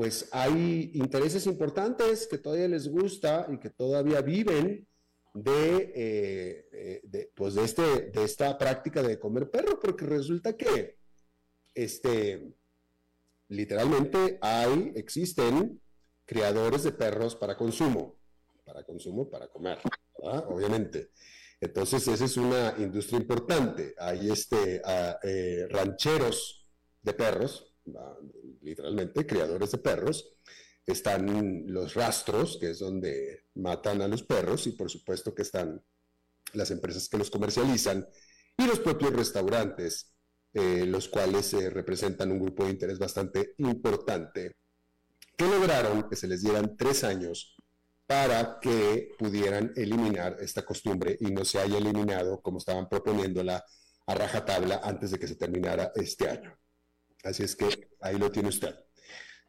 pues 0.00 0.30
hay 0.32 0.92
intereses 0.94 1.44
importantes 1.44 2.26
que 2.26 2.38
todavía 2.38 2.68
les 2.68 2.88
gusta 2.88 3.46
y 3.52 3.58
que 3.58 3.68
todavía 3.68 4.22
viven 4.22 4.88
de, 5.34 5.92
eh, 5.94 7.00
de, 7.04 7.30
pues 7.34 7.54
de, 7.54 7.64
este, 7.64 8.10
de 8.10 8.24
esta 8.24 8.56
práctica 8.56 9.02
de 9.02 9.18
comer 9.18 9.50
perro, 9.50 9.78
porque 9.78 10.06
resulta 10.06 10.56
que 10.56 10.96
este, 11.74 12.50
literalmente 13.48 14.38
hay, 14.40 14.90
existen 14.96 15.78
criadores 16.24 16.84
de 16.84 16.92
perros 16.92 17.36
para 17.36 17.54
consumo, 17.58 18.16
para 18.64 18.82
consumo, 18.84 19.28
para 19.28 19.48
comer, 19.48 19.80
obviamente. 20.14 21.10
Entonces, 21.60 22.08
esa 22.08 22.24
es 22.24 22.38
una 22.38 22.74
industria 22.78 23.18
importante. 23.18 23.94
Hay 23.98 24.30
este, 24.30 24.80
eh, 25.24 25.66
rancheros 25.68 26.66
de 27.02 27.12
perros, 27.12 27.69
literalmente, 28.62 29.26
criadores 29.26 29.70
de 29.72 29.78
perros. 29.78 30.38
Están 30.86 31.64
los 31.66 31.94
rastros, 31.94 32.58
que 32.58 32.70
es 32.70 32.78
donde 32.78 33.44
matan 33.54 34.02
a 34.02 34.08
los 34.08 34.22
perros, 34.22 34.66
y 34.66 34.72
por 34.72 34.90
supuesto 34.90 35.34
que 35.34 35.42
están 35.42 35.82
las 36.52 36.70
empresas 36.70 37.08
que 37.08 37.18
los 37.18 37.30
comercializan, 37.30 38.06
y 38.56 38.66
los 38.66 38.80
propios 38.80 39.12
restaurantes, 39.12 40.12
eh, 40.52 40.84
los 40.86 41.08
cuales 41.08 41.52
eh, 41.54 41.70
representan 41.70 42.32
un 42.32 42.40
grupo 42.40 42.64
de 42.64 42.70
interés 42.70 42.98
bastante 42.98 43.54
importante, 43.58 44.56
que 45.36 45.44
lograron 45.46 46.08
que 46.08 46.16
se 46.16 46.26
les 46.26 46.42
dieran 46.42 46.76
tres 46.76 47.04
años 47.04 47.56
para 48.06 48.58
que 48.60 49.12
pudieran 49.16 49.72
eliminar 49.76 50.36
esta 50.40 50.64
costumbre 50.66 51.16
y 51.20 51.26
no 51.26 51.44
se 51.44 51.60
haya 51.60 51.78
eliminado 51.78 52.42
como 52.42 52.58
estaban 52.58 52.88
proponiéndola 52.88 53.64
a 54.06 54.14
rajatabla 54.14 54.80
antes 54.82 55.12
de 55.12 55.18
que 55.20 55.28
se 55.28 55.36
terminara 55.36 55.92
este 55.94 56.28
año. 56.28 56.59
Así 57.24 57.42
es 57.42 57.56
que 57.56 57.90
ahí 58.00 58.18
lo 58.18 58.30
tiene 58.30 58.48
usted. 58.48 58.74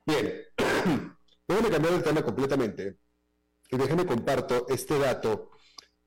Bien, 0.05 0.33
déjeme 1.47 1.69
cambiar 1.69 1.93
el 1.93 2.03
tema 2.03 2.23
completamente 2.23 2.97
y 3.69 3.77
déjeme 3.77 4.05
comparto 4.05 4.67
este 4.67 4.97
dato. 4.99 5.51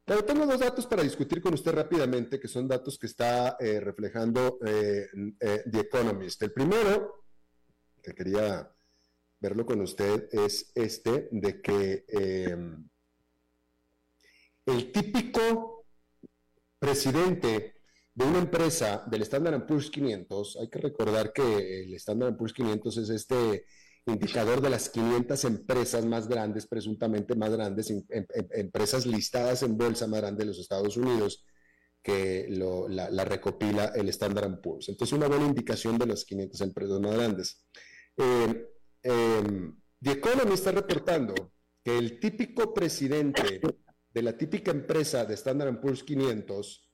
Pero 0.05 0.25
tengo 0.25 0.45
dos 0.45 0.61
datos 0.61 0.87
para 0.87 1.03
discutir 1.03 1.41
con 1.41 1.55
usted 1.55 1.73
rápidamente, 1.73 2.39
que 2.39 2.49
son 2.49 2.69
datos 2.69 2.99
que 2.99 3.07
está 3.07 3.57
eh, 3.59 3.81
reflejando 3.81 4.59
eh, 4.65 5.09
eh, 5.41 5.63
The 5.71 5.81
Economist. 5.81 6.43
El 6.43 6.53
primero, 6.53 7.25
que 8.03 8.13
quería 8.13 8.71
verlo 9.41 9.65
con 9.65 9.81
usted 9.81 10.29
es 10.31 10.73
este, 10.75 11.29
de 11.31 11.61
que 11.63 12.05
el 14.67 14.93
típico 14.93 15.87
presidente 16.79 17.74
de 18.15 18.25
una 18.25 18.39
empresa 18.39 19.05
del 19.07 19.23
Standard 19.23 19.67
Poor's 19.67 19.91
500, 19.91 20.59
hay 20.61 20.69
que 20.69 20.79
recordar 20.79 21.33
que 21.33 21.83
el 21.83 21.95
Standard 21.95 22.37
Poor's 22.37 22.53
500 22.53 22.97
es 22.99 23.11
este 23.11 23.67
indicador 24.07 24.61
de 24.61 24.71
las 24.71 24.89
500 24.89 25.45
empresas 25.45 26.05
más 26.05 26.29
grandes, 26.29 26.67
presuntamente 26.67 27.35
más 27.35 27.51
grandes, 27.51 27.91
em, 27.91 28.05
em, 28.11 28.27
empresas 28.53 29.07
listadas 29.07 29.63
en 29.63 29.77
bolsa 29.77 30.07
más 30.07 30.21
grande 30.21 30.45
de 30.45 30.49
los 30.49 30.59
Estados 30.59 30.97
Unidos, 30.97 31.45
que 32.03 32.47
la, 32.51 33.25
recopila 33.25 33.87
el 33.95 34.11
Standard 34.11 34.61
Poor's. 34.61 34.91
Entonces, 34.91 35.17
una 35.17 35.27
buena 35.27 35.47
indicación 35.47 35.99
de 35.99 36.07
las 36.07 36.25
500 36.25 36.61
empresas 36.61 37.01
más 37.01 37.15
grandes. 37.15 37.65
Eh, 38.17 38.69
eh, 39.03 39.73
The 40.01 40.11
Economist 40.13 40.67
está 40.67 40.73
reportando 40.73 41.35
que 41.83 41.97
el 41.97 42.21
típico 42.21 42.75
presidente 42.75 43.61
de 44.11 44.23
la 44.23 44.37
típica 44.37 44.71
empresa 44.71 45.25
de 45.25 45.35
Standard 45.35 45.81
Poor's 45.81 46.05
500 46.05 46.85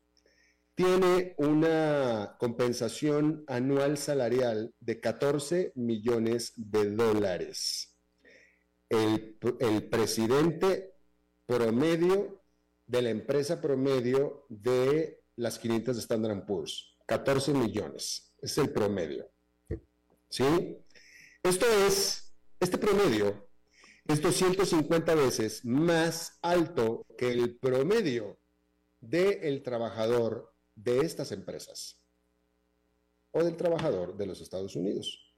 tiene 0.81 1.35
una 1.37 2.37
compensación 2.39 3.45
anual 3.49 3.99
salarial 3.99 4.73
de 4.81 4.99
14 4.99 5.73
millones 5.75 6.55
de 6.57 6.91
dólares. 6.93 7.99
El, 8.89 9.37
el 9.61 9.91
presidente 9.91 10.95
promedio 11.45 12.43
de 12.87 13.03
la 13.03 13.11
empresa 13.11 13.61
promedio 13.61 14.47
de 14.49 15.21
las 15.37 15.59
500 15.59 15.97
de 15.97 16.01
Standard 16.01 16.47
Poor's, 16.47 16.97
14 17.05 17.53
millones, 17.53 18.33
es 18.41 18.57
el 18.57 18.71
promedio. 18.71 19.31
¿Sí? 20.31 20.79
Esto 21.43 21.67
es, 21.87 22.33
este 22.59 22.79
promedio 22.79 23.51
es 24.07 24.23
250 24.23 25.15
veces 25.15 25.63
más 25.63 26.39
alto 26.41 27.05
que 27.19 27.33
el 27.33 27.59
promedio 27.59 28.39
del 29.03 29.63
trabajador 29.63 30.51
de 30.83 31.01
estas 31.01 31.33
empresas 31.33 32.01
o 33.33 33.45
del 33.45 33.57
trabajador 33.57 34.17
de 34.17 34.27
los 34.27 34.41
Estados 34.41 34.77
Unidos. 34.77 35.35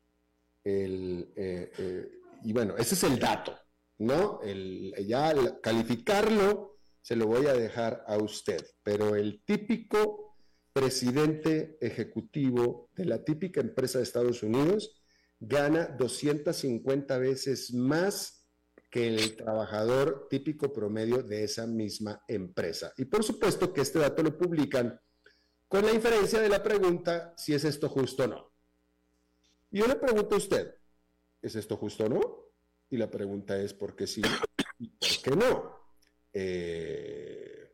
Eh, 0.65 1.33
eh, 1.37 2.11
y 2.45 2.53
bueno, 2.53 2.77
ese 2.77 2.95
es 2.95 3.05
el 3.05 3.19
dato, 3.19 3.57
¿no? 3.99 4.41
El, 4.43 4.95
ya 5.07 5.35
calificarlo 5.61 6.79
se 7.01 7.17
lo 7.17 7.27
voy 7.27 7.47
a 7.47 7.53
dejar 7.53 8.05
a 8.07 8.17
usted, 8.17 8.65
pero 8.83 9.17
el 9.17 9.43
típico 9.45 10.37
presidente 10.73 11.77
ejecutivo 11.81 12.89
de 12.97 13.05
la 13.05 13.23
típica 13.23 13.61
empresa 13.61 13.99
de 13.99 14.05
Estados 14.05 14.43
Unidos 14.43 15.03
gana 15.39 15.87
250 15.87 17.19
veces 17.19 17.75
más 17.75 18.47
que 18.89 19.09
el 19.09 19.37
trabajador 19.37 20.29
típico 20.31 20.73
promedio 20.73 21.23
de 21.23 21.45
esa 21.45 21.67
misma 21.67 22.23
empresa. 22.29 22.93
Y 22.97 23.07
por 23.07 23.25
supuesto 23.25 23.73
que 23.73 23.81
este 23.81 23.99
dato 23.99 24.23
lo 24.23 24.37
publican 24.39 24.99
con 25.73 25.87
la 25.87 25.93
inferencia 25.93 26.39
de 26.39 26.51
la 26.51 26.63
pregunta 26.63 27.33
si 27.35 27.55
es 27.55 27.65
esto 27.65 27.89
justo 27.89 28.25
o 28.25 28.27
no. 28.27 28.53
Yo 29.71 29.87
le 29.87 29.97
pregunto 29.97 30.35
a 30.35 30.39
usted, 30.39 30.75
¿es 31.41 31.57
esto 31.57 31.79
justo 31.79 32.05
o 32.05 32.09
no? 32.11 32.21
Y 32.91 32.99
la 32.99 33.11
pregunta 33.11 33.59
es 33.59 33.73
¿por 33.73 33.97
qué 33.97 34.07
sí 34.07 34.21
y 34.79 34.89
por 34.89 35.23
qué 35.23 35.31
no? 35.31 35.81
Eh, 36.35 37.73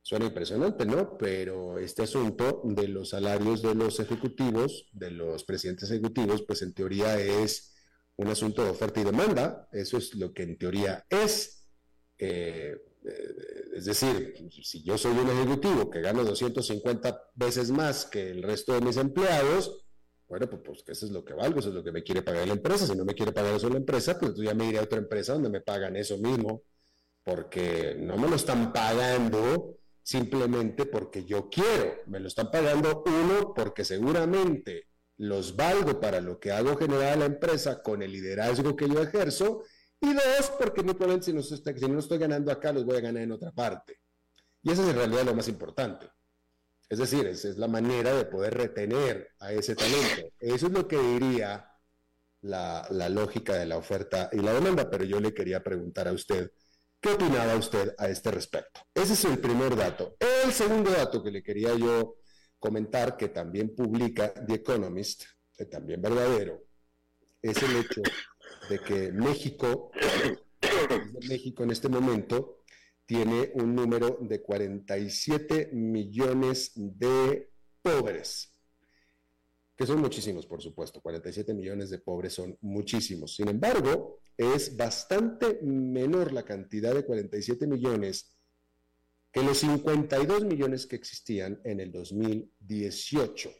Suena 0.00 0.24
impresionante, 0.24 0.86
¿no? 0.86 1.18
Pero 1.18 1.78
este 1.78 2.04
asunto 2.04 2.62
de 2.64 2.88
los 2.88 3.10
salarios 3.10 3.60
de 3.60 3.74
los 3.74 4.00
ejecutivos, 4.00 4.88
de 4.92 5.10
los 5.10 5.44
presidentes 5.44 5.90
ejecutivos, 5.90 6.42
pues 6.42 6.62
en 6.62 6.72
teoría 6.72 7.20
es 7.20 7.74
un 8.16 8.28
asunto 8.28 8.64
de 8.64 8.70
oferta 8.70 9.02
y 9.02 9.04
demanda. 9.04 9.68
Eso 9.70 9.98
es 9.98 10.14
lo 10.14 10.32
que 10.32 10.44
en 10.44 10.56
teoría 10.56 11.04
es. 11.10 11.66
Eh, 12.16 12.89
es 13.02 13.84
decir, 13.84 14.34
si 14.62 14.82
yo 14.82 14.98
soy 14.98 15.12
un 15.12 15.30
ejecutivo 15.30 15.90
que 15.90 16.00
gano 16.00 16.22
250 16.24 17.30
veces 17.34 17.70
más 17.70 18.04
que 18.04 18.30
el 18.30 18.42
resto 18.42 18.74
de 18.74 18.80
mis 18.80 18.96
empleados, 18.96 19.84
bueno, 20.28 20.48
pues, 20.48 20.62
pues 20.64 20.84
eso 20.86 21.06
es 21.06 21.12
lo 21.12 21.24
que 21.24 21.34
valgo, 21.34 21.58
eso 21.58 21.70
es 21.70 21.74
lo 21.74 21.82
que 21.82 21.90
me 21.90 22.04
quiere 22.04 22.22
pagar 22.22 22.46
la 22.46 22.52
empresa. 22.52 22.86
Si 22.86 22.94
no 22.94 23.04
me 23.04 23.14
quiere 23.14 23.32
pagar 23.32 23.54
eso 23.54 23.68
la 23.68 23.78
empresa, 23.78 24.18
pues 24.18 24.36
ya 24.36 24.54
me 24.54 24.66
iré 24.66 24.78
a 24.78 24.82
otra 24.82 24.98
empresa 24.98 25.32
donde 25.32 25.50
me 25.50 25.60
pagan 25.60 25.96
eso 25.96 26.18
mismo, 26.18 26.62
porque 27.24 27.96
no 27.98 28.16
me 28.16 28.28
lo 28.28 28.36
están 28.36 28.72
pagando 28.72 29.78
simplemente 30.02 30.86
porque 30.86 31.24
yo 31.24 31.48
quiero. 31.50 31.96
Me 32.06 32.20
lo 32.20 32.28
están 32.28 32.50
pagando 32.50 33.02
uno 33.06 33.52
porque 33.54 33.84
seguramente 33.84 34.86
los 35.16 35.56
valgo 35.56 36.00
para 36.00 36.20
lo 36.20 36.38
que 36.38 36.52
hago 36.52 36.76
generar 36.76 37.18
la 37.18 37.26
empresa 37.26 37.82
con 37.82 38.02
el 38.02 38.12
liderazgo 38.12 38.76
que 38.76 38.88
yo 38.88 39.02
ejerzo. 39.02 39.64
Y 40.00 40.14
dos, 40.14 40.52
porque 40.58 40.82
muy 40.82 40.94
si 41.22 41.32
no 41.32 41.40
estoy 41.98 42.18
ganando 42.18 42.50
acá, 42.50 42.72
los 42.72 42.84
voy 42.84 42.96
a 42.96 43.00
ganar 43.00 43.22
en 43.22 43.32
otra 43.32 43.52
parte. 43.52 44.00
Y 44.62 44.72
eso 44.72 44.82
es 44.82 44.90
en 44.90 44.96
realidad 44.96 45.24
lo 45.24 45.34
más 45.34 45.48
importante. 45.48 46.10
Es 46.88 46.98
decir, 46.98 47.26
esa 47.26 47.48
es 47.48 47.56
la 47.58 47.68
manera 47.68 48.14
de 48.14 48.24
poder 48.24 48.54
retener 48.54 49.28
a 49.38 49.52
ese 49.52 49.76
talento. 49.76 50.32
Eso 50.40 50.66
es 50.66 50.72
lo 50.72 50.88
que 50.88 50.98
diría 50.98 51.70
la, 52.42 52.86
la 52.90 53.08
lógica 53.08 53.54
de 53.54 53.66
la 53.66 53.76
oferta 53.76 54.28
y 54.32 54.38
la 54.38 54.52
demanda, 54.52 54.90
pero 54.90 55.04
yo 55.04 55.20
le 55.20 55.34
quería 55.34 55.62
preguntar 55.62 56.08
a 56.08 56.12
usted, 56.12 56.50
¿Qué 57.00 57.08
opinaba 57.08 57.56
usted 57.56 57.94
a 57.96 58.08
este 58.10 58.30
respecto? 58.30 58.82
Ese 58.94 59.14
es 59.14 59.24
el 59.24 59.38
primer 59.38 59.74
dato. 59.74 60.16
El 60.18 60.52
segundo 60.52 60.90
dato 60.90 61.22
que 61.22 61.30
le 61.30 61.42
quería 61.42 61.74
yo 61.74 62.16
comentar, 62.58 63.16
que 63.16 63.30
también 63.30 63.74
publica 63.74 64.34
The 64.34 64.56
Economist, 64.56 65.24
que 65.56 65.64
también 65.64 66.02
verdadero, 66.02 66.62
es 67.40 67.62
el 67.62 67.76
hecho 67.76 68.02
de 68.70 68.78
que 68.78 69.12
México, 69.12 69.90
México 71.28 71.64
en 71.64 71.70
este 71.72 71.88
momento 71.88 72.62
tiene 73.04 73.50
un 73.54 73.74
número 73.74 74.18
de 74.22 74.40
47 74.40 75.70
millones 75.72 76.72
de 76.74 77.50
pobres 77.82 78.50
que 79.80 79.86
son 79.86 79.98
muchísimos, 80.02 80.44
por 80.44 80.60
supuesto, 80.60 81.00
47 81.00 81.54
millones 81.54 81.88
de 81.88 82.00
pobres 82.00 82.34
son 82.34 82.54
muchísimos. 82.60 83.36
Sin 83.36 83.48
embargo, 83.48 84.20
es 84.36 84.76
bastante 84.76 85.58
menor 85.62 86.34
la 86.34 86.44
cantidad 86.44 86.94
de 86.94 87.06
47 87.06 87.66
millones 87.66 88.36
que 89.32 89.42
los 89.42 89.56
52 89.56 90.44
millones 90.44 90.86
que 90.86 90.96
existían 90.96 91.62
en 91.64 91.80
el 91.80 91.92
2018. 91.92 93.50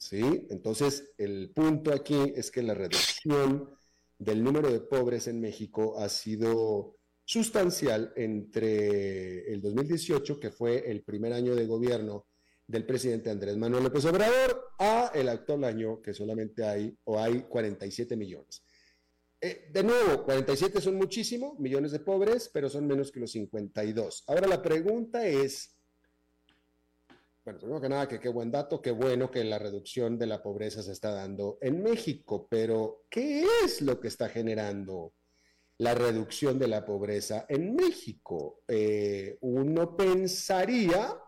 ¿Sí? 0.00 0.46
Entonces, 0.48 1.12
el 1.18 1.52
punto 1.54 1.92
aquí 1.92 2.32
es 2.34 2.50
que 2.50 2.62
la 2.62 2.72
reducción 2.72 3.68
del 4.18 4.42
número 4.42 4.72
de 4.72 4.80
pobres 4.80 5.28
en 5.28 5.40
México 5.40 5.98
ha 5.98 6.08
sido 6.08 6.96
sustancial 7.22 8.10
entre 8.16 9.52
el 9.52 9.60
2018, 9.60 10.40
que 10.40 10.50
fue 10.50 10.90
el 10.90 11.02
primer 11.02 11.34
año 11.34 11.54
de 11.54 11.66
gobierno 11.66 12.26
del 12.66 12.86
presidente 12.86 13.28
Andrés 13.28 13.58
Manuel 13.58 13.84
López 13.84 14.04
Obrador 14.06 14.72
a 14.78 15.12
el 15.14 15.28
actual 15.28 15.64
año 15.64 16.00
que 16.00 16.14
solamente 16.14 16.64
hay 16.64 16.96
o 17.04 17.18
hay 17.18 17.42
47 17.42 18.16
millones. 18.16 18.62
eh, 19.42 19.68
de 19.70 19.82
nuevo, 19.84 20.24
47 20.24 20.80
son 20.80 20.96
muchísimo, 20.96 21.56
millones 21.58 21.92
de 21.92 22.00
pobres, 22.00 22.50
pero 22.52 22.70
son 22.70 22.86
menos 22.86 23.12
que 23.12 23.20
los 23.20 23.32
52. 23.32 24.24
Ahora 24.26 24.46
la 24.46 24.62
pregunta 24.62 25.26
es, 25.26 25.76
bueno, 27.50 27.58
primero 27.58 27.80
que 27.80 27.88
nada, 27.88 28.08
que 28.08 28.20
qué 28.20 28.28
buen 28.28 28.50
dato, 28.50 28.80
qué 28.80 28.92
bueno 28.92 29.30
que 29.30 29.42
la 29.42 29.58
reducción 29.58 30.16
de 30.16 30.26
la 30.26 30.40
pobreza 30.40 30.82
se 30.82 30.92
está 30.92 31.10
dando 31.10 31.58
en 31.60 31.82
México, 31.82 32.46
pero 32.48 33.06
¿qué 33.10 33.44
es 33.64 33.82
lo 33.82 33.98
que 33.98 34.06
está 34.06 34.28
generando 34.28 35.14
la 35.78 35.94
reducción 35.94 36.60
de 36.60 36.68
la 36.68 36.84
pobreza 36.84 37.46
en 37.48 37.74
México? 37.74 38.62
Eh, 38.68 39.36
uno 39.40 39.96
pensaría 39.96 41.18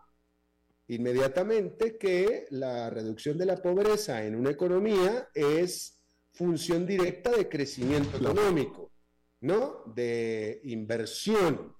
inmediatamente 0.87 1.97
que 1.97 2.45
la 2.51 2.89
reducción 2.89 3.37
de 3.37 3.45
la 3.45 3.57
pobreza 3.57 4.23
en 4.23 4.35
una 4.35 4.51
economía 4.51 5.27
es 5.33 5.97
función 6.31 6.85
directa 6.85 7.31
de 7.31 7.49
crecimiento 7.49 8.15
económico, 8.15 8.91
¿no? 9.41 9.83
De 9.93 10.61
inversión, 10.63 11.75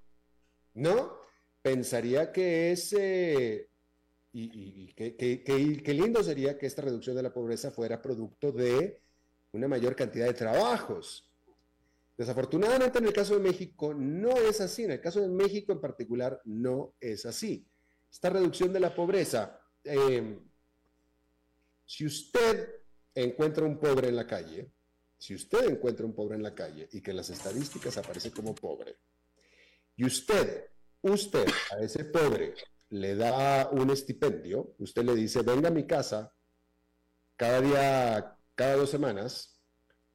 ¿no? 0.73 1.17
Pensaría 1.61 2.31
que 2.33 2.73
es, 2.73 2.93
eh, 2.97 3.69
y, 4.33 4.93
qué 4.93 5.93
lindo 5.93 6.23
sería 6.23 6.57
que 6.57 6.65
esta 6.65 6.81
reducción 6.81 7.15
de 7.15 7.23
la 7.23 7.33
pobreza 7.33 7.71
fuera 7.71 8.01
producto 8.01 8.51
de 8.51 8.99
una 9.51 9.67
mayor 9.67 9.95
cantidad 9.95 10.25
de 10.25 10.33
trabajos. 10.33 11.29
Desafortunadamente 12.17 12.99
en 12.99 13.05
el 13.05 13.13
caso 13.13 13.35
de 13.35 13.41
México 13.41 13.93
no 13.93 14.31
es 14.31 14.61
así, 14.61 14.83
en 14.83 14.91
el 14.91 15.01
caso 15.01 15.21
de 15.21 15.29
México 15.29 15.71
en 15.71 15.81
particular 15.81 16.41
no 16.45 16.93
es 16.99 17.25
así. 17.25 17.65
Esta 18.11 18.29
reducción 18.29 18.73
de 18.73 18.79
la 18.79 18.93
pobreza, 18.93 19.59
eh, 19.83 20.39
si 21.85 22.05
usted 22.05 22.69
encuentra 23.15 23.65
un 23.65 23.79
pobre 23.79 24.09
en 24.09 24.15
la 24.15 24.27
calle, 24.27 24.71
si 25.17 25.35
usted 25.35 25.69
encuentra 25.69 26.05
un 26.05 26.13
pobre 26.13 26.35
en 26.35 26.43
la 26.43 26.53
calle 26.53 26.89
y 26.91 27.01
que 27.01 27.11
en 27.11 27.17
las 27.17 27.29
estadísticas 27.29 27.97
aparece 27.97 28.31
como 28.31 28.53
pobre, 28.53 28.97
y 29.95 30.05
usted, 30.05 30.69
usted 31.01 31.47
a 31.71 31.79
ese 31.79 32.05
pobre 32.05 32.53
le 32.93 33.15
da 33.15 33.69
un 33.71 33.89
estipendio, 33.89 34.75
usted 34.77 35.03
le 35.03 35.15
dice, 35.15 35.41
venga 35.41 35.69
a 35.69 35.71
mi 35.71 35.87
casa 35.87 36.31
cada 37.35 37.59
día, 37.59 38.37
cada 38.53 38.75
dos 38.75 38.91
semanas, 38.91 39.59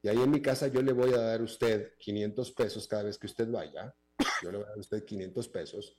y 0.00 0.08
ahí 0.08 0.16
en 0.16 0.30
mi 0.30 0.40
casa 0.40 0.68
yo 0.68 0.80
le 0.80 0.92
voy 0.92 1.12
a 1.12 1.18
dar 1.18 1.40
a 1.40 1.42
usted 1.42 1.94
500 1.98 2.52
pesos 2.52 2.86
cada 2.86 3.02
vez 3.02 3.18
que 3.18 3.26
usted 3.26 3.50
vaya, 3.50 3.92
yo 4.42 4.52
le 4.52 4.58
voy 4.58 4.64
a 4.64 4.68
dar 4.68 4.76
a 4.76 4.80
usted 4.80 5.04
500 5.04 5.48
pesos, 5.48 5.98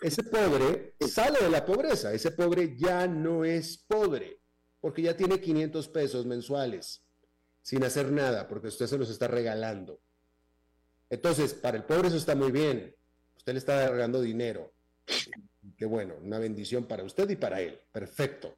ese 0.00 0.22
pobre 0.22 0.94
sale 1.00 1.40
de 1.40 1.50
la 1.50 1.64
pobreza, 1.64 2.12
ese 2.12 2.30
pobre 2.30 2.76
ya 2.76 3.08
no 3.08 3.44
es 3.44 3.76
pobre 3.76 4.40
porque 4.80 5.02
ya 5.02 5.16
tiene 5.16 5.40
500 5.40 5.88
pesos 5.88 6.24
mensuales 6.24 7.02
sin 7.62 7.82
hacer 7.82 8.12
nada, 8.12 8.46
porque 8.46 8.68
usted 8.68 8.86
se 8.86 8.96
los 8.96 9.10
está 9.10 9.26
regalando. 9.26 9.98
Entonces, 11.10 11.52
para 11.52 11.76
el 11.76 11.82
pobre 11.82 12.06
eso 12.06 12.16
está 12.16 12.36
muy 12.36 12.52
bien. 12.52 12.94
Usted 13.36 13.54
le 13.54 13.58
está 13.58 13.88
regalando 13.88 14.20
dinero. 14.20 14.72
Qué 15.76 15.84
bueno, 15.84 16.14
una 16.22 16.38
bendición 16.38 16.86
para 16.86 17.04
usted 17.04 17.28
y 17.30 17.36
para 17.36 17.60
él. 17.60 17.78
Perfecto. 17.92 18.56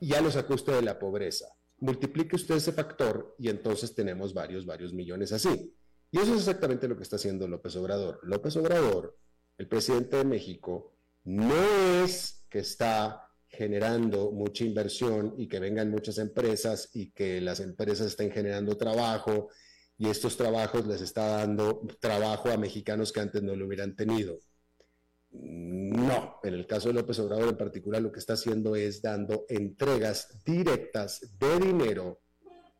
Ya 0.00 0.20
lo 0.20 0.30
sacó 0.30 0.54
de 0.54 0.82
la 0.82 0.98
pobreza. 0.98 1.46
Multiplique 1.80 2.36
usted 2.36 2.56
ese 2.56 2.72
factor 2.72 3.34
y 3.38 3.48
entonces 3.48 3.94
tenemos 3.94 4.32
varios, 4.32 4.64
varios 4.64 4.92
millones 4.92 5.32
así. 5.32 5.74
Y 6.10 6.18
eso 6.18 6.32
es 6.32 6.40
exactamente 6.40 6.88
lo 6.88 6.96
que 6.96 7.02
está 7.02 7.16
haciendo 7.16 7.46
López 7.46 7.76
Obrador. 7.76 8.20
López 8.22 8.56
Obrador, 8.56 9.16
el 9.58 9.68
presidente 9.68 10.16
de 10.16 10.24
México, 10.24 10.94
no 11.24 11.54
es 12.04 12.46
que 12.48 12.60
está 12.60 13.28
generando 13.48 14.30
mucha 14.30 14.64
inversión 14.64 15.34
y 15.36 15.48
que 15.48 15.60
vengan 15.60 15.90
muchas 15.90 16.18
empresas 16.18 16.90
y 16.94 17.10
que 17.10 17.40
las 17.40 17.60
empresas 17.60 18.06
estén 18.06 18.30
generando 18.30 18.76
trabajo 18.76 19.48
y 19.98 20.08
estos 20.08 20.36
trabajos 20.36 20.86
les 20.86 21.02
está 21.02 21.26
dando 21.26 21.86
trabajo 22.00 22.50
a 22.50 22.56
mexicanos 22.56 23.12
que 23.12 23.20
antes 23.20 23.42
no 23.42 23.56
lo 23.56 23.66
hubieran 23.66 23.96
tenido. 23.96 24.38
No, 25.30 26.40
en 26.42 26.54
el 26.54 26.66
caso 26.66 26.88
de 26.88 26.94
López 26.94 27.18
Obrador 27.18 27.48
en 27.48 27.56
particular 27.56 28.00
lo 28.00 28.10
que 28.10 28.18
está 28.18 28.34
haciendo 28.34 28.76
es 28.76 29.02
dando 29.02 29.44
entregas 29.48 30.42
directas 30.44 31.38
de 31.38 31.58
dinero, 31.58 32.20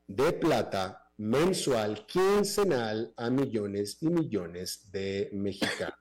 de 0.06 0.32
plata, 0.32 1.12
mensual, 1.18 2.06
quincenal 2.06 3.12
a 3.16 3.28
millones 3.28 3.98
y 4.00 4.08
millones 4.08 4.90
de 4.90 5.28
mexicanos 5.32 5.98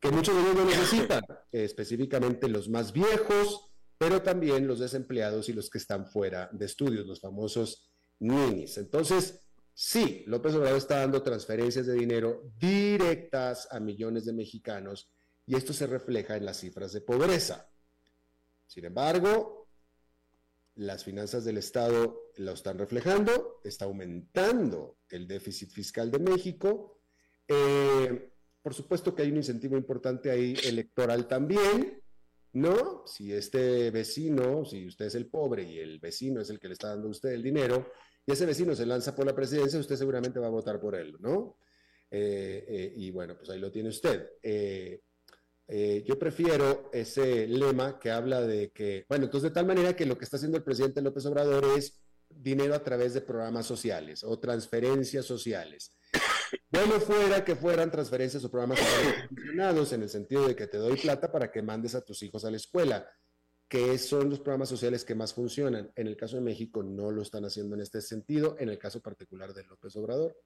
que 0.00 0.10
muchos 0.10 0.34
de 0.34 0.40
ellos 0.40 0.56
lo 0.56 0.64
necesitan, 0.64 1.22
específicamente 1.52 2.48
los 2.48 2.68
más 2.68 2.92
viejos, 2.92 3.70
pero 3.98 4.22
también 4.22 4.66
los 4.66 4.78
desempleados 4.78 5.48
y 5.50 5.52
los 5.52 5.68
que 5.68 5.78
están 5.78 6.06
fuera 6.06 6.48
de 6.52 6.64
estudios, 6.64 7.06
los 7.06 7.20
famosos 7.20 7.90
ninis. 8.18 8.78
Entonces, 8.78 9.46
sí, 9.74 10.24
López 10.26 10.54
Obrador 10.54 10.78
está 10.78 11.00
dando 11.00 11.22
transferencias 11.22 11.86
de 11.86 11.94
dinero 11.94 12.50
directas 12.58 13.68
a 13.70 13.78
millones 13.78 14.24
de 14.24 14.32
mexicanos 14.32 15.10
y 15.50 15.56
esto 15.56 15.72
se 15.72 15.88
refleja 15.88 16.36
en 16.36 16.44
las 16.44 16.60
cifras 16.60 16.92
de 16.92 17.00
pobreza. 17.00 17.68
Sin 18.68 18.84
embargo, 18.84 19.66
las 20.76 21.02
finanzas 21.02 21.44
del 21.44 21.56
Estado 21.56 22.30
lo 22.36 22.52
están 22.52 22.78
reflejando, 22.78 23.60
está 23.64 23.86
aumentando 23.86 24.98
el 25.08 25.26
déficit 25.26 25.72
fiscal 25.72 26.08
de 26.12 26.20
México. 26.20 27.00
Eh, 27.48 28.30
por 28.62 28.74
supuesto 28.74 29.12
que 29.12 29.22
hay 29.22 29.32
un 29.32 29.38
incentivo 29.38 29.76
importante 29.76 30.30
ahí 30.30 30.54
electoral 30.62 31.26
también, 31.26 32.00
¿no? 32.52 33.02
Si 33.08 33.32
este 33.32 33.90
vecino, 33.90 34.64
si 34.64 34.86
usted 34.86 35.06
es 35.06 35.16
el 35.16 35.26
pobre 35.26 35.64
y 35.64 35.80
el 35.80 35.98
vecino 35.98 36.40
es 36.40 36.50
el 36.50 36.60
que 36.60 36.68
le 36.68 36.74
está 36.74 36.90
dando 36.90 37.08
a 37.08 37.10
usted 37.10 37.30
el 37.30 37.42
dinero, 37.42 37.90
y 38.24 38.30
ese 38.30 38.46
vecino 38.46 38.76
se 38.76 38.86
lanza 38.86 39.16
por 39.16 39.26
la 39.26 39.34
presidencia, 39.34 39.80
usted 39.80 39.96
seguramente 39.96 40.38
va 40.38 40.46
a 40.46 40.50
votar 40.50 40.78
por 40.78 40.94
él, 40.94 41.16
¿no? 41.18 41.56
Eh, 42.08 42.64
eh, 42.68 42.92
y 42.94 43.10
bueno, 43.10 43.36
pues 43.36 43.50
ahí 43.50 43.58
lo 43.58 43.72
tiene 43.72 43.88
usted. 43.88 44.28
Yo 46.04 46.18
prefiero 46.18 46.90
ese 46.92 47.46
lema 47.46 47.98
que 47.98 48.10
habla 48.10 48.40
de 48.40 48.70
que, 48.70 49.04
bueno, 49.08 49.26
entonces 49.26 49.50
de 49.50 49.54
tal 49.54 49.66
manera 49.66 49.94
que 49.94 50.04
lo 50.06 50.18
que 50.18 50.24
está 50.24 50.36
haciendo 50.36 50.58
el 50.58 50.64
presidente 50.64 51.00
López 51.00 51.24
Obrador 51.26 51.64
es 51.76 52.00
dinero 52.28 52.74
a 52.74 52.82
través 52.82 53.14
de 53.14 53.20
programas 53.20 53.66
sociales 53.66 54.24
o 54.24 54.38
transferencias 54.38 55.26
sociales. 55.26 55.96
Bueno 56.70 57.00
fuera 57.00 57.44
que 57.44 57.56
fueran 57.56 57.90
transferencias 57.90 58.44
o 58.44 58.50
programas 58.50 58.80
funcionados 59.28 59.92
en 59.92 60.02
el 60.02 60.08
sentido 60.08 60.46
de 60.46 60.56
que 60.56 60.66
te 60.66 60.78
doy 60.78 60.96
plata 60.96 61.30
para 61.30 61.50
que 61.50 61.62
mandes 61.62 61.94
a 61.94 62.00
tus 62.00 62.22
hijos 62.22 62.44
a 62.44 62.50
la 62.50 62.56
escuela, 62.56 63.08
que 63.68 63.98
son 63.98 64.30
los 64.30 64.40
programas 64.40 64.68
sociales 64.68 65.04
que 65.04 65.14
más 65.14 65.34
funcionan. 65.34 65.92
En 65.94 66.06
el 66.06 66.16
caso 66.16 66.36
de 66.36 66.42
México 66.42 66.82
no 66.82 67.10
lo 67.10 67.22
están 67.22 67.44
haciendo 67.44 67.76
en 67.76 67.82
este 67.82 68.00
sentido, 68.00 68.56
en 68.58 68.68
el 68.68 68.78
caso 68.78 69.00
particular 69.00 69.52
de 69.54 69.64
López 69.64 69.94
Obrador. 69.96 70.36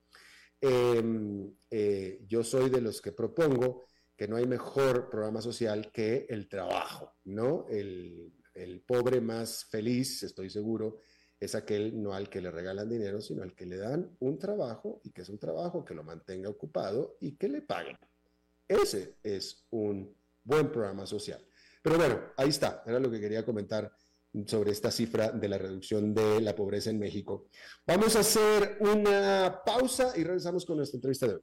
Em, 0.61 1.55
eh, 1.71 2.21
yo 2.27 2.45
soy 2.45 2.71
de 2.71 2.81
los 2.81 3.01
que 3.01 3.13
propongo 3.13 3.85
que 4.17 4.29
no 4.29 4.37
hay 4.37 4.47
mejor 4.47 5.11
programa 5.11 5.41
social 5.41 5.91
que 5.93 6.27
el 6.29 6.49
trabajo, 6.49 7.15
¿no? 7.25 7.67
El, 7.69 8.33
el 8.55 8.81
pobre 8.83 9.21
más 9.21 9.65
feliz, 9.65 10.23
estoy 10.23 10.51
seguro, 10.51 11.01
es 11.41 11.55
aquel 11.55 12.01
no 12.01 12.15
al 12.15 12.29
que 12.29 12.41
le 12.41 12.51
regalan 12.51 12.89
dinero, 12.89 13.21
sino 13.21 13.43
al 13.43 13.55
que 13.55 13.67
le 13.67 13.77
dan 13.77 14.17
un 14.21 14.39
trabajo 14.39 15.01
y 15.05 15.11
que 15.11 15.23
es 15.23 15.29
un 15.29 15.39
trabajo 15.39 15.85
que 15.85 15.95
lo 15.95 16.05
mantenga 16.05 16.49
ocupado 16.49 17.17
y 17.21 17.37
que 17.37 17.49
le 17.49 17.63
paguen. 17.63 17.99
Ese 18.67 19.17
es 19.23 19.67
un 19.71 20.17
buen 20.43 20.71
programa 20.71 21.07
social. 21.07 21.45
Pero 21.83 21.99
bueno, 21.99 22.21
ahí 22.37 22.49
está, 22.49 22.83
era 22.87 22.99
lo 22.99 23.11
que 23.11 23.21
quería 23.21 23.45
comentar 23.45 23.93
sobre 24.47 24.73
esta 24.73 24.91
cifra 24.91 25.31
de 25.31 25.49
la 25.49 25.59
reducción 25.59 26.15
de 26.15 26.41
la 26.41 26.55
pobreza 26.55 26.91
en 26.91 26.99
México. 26.99 27.49
Vamos 27.87 28.17
a 28.17 28.21
hacer 28.21 28.79
una 28.81 29.61
pausa 29.65 30.13
y 30.17 30.25
regresamos 30.25 30.65
con 30.65 30.79
nuestra 30.79 30.97
entrevista 30.97 31.27
de 31.27 31.35
hoy. 31.35 31.43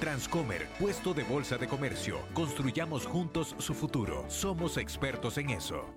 Transcomer, 0.00 0.68
puesto 0.78 1.12
de 1.12 1.24
bolsa 1.24 1.58
de 1.58 1.66
comercio. 1.66 2.20
Construyamos 2.32 3.04
juntos 3.04 3.56
su 3.58 3.74
futuro. 3.74 4.24
Somos 4.28 4.76
expertos 4.76 5.38
en 5.38 5.50
eso. 5.50 5.92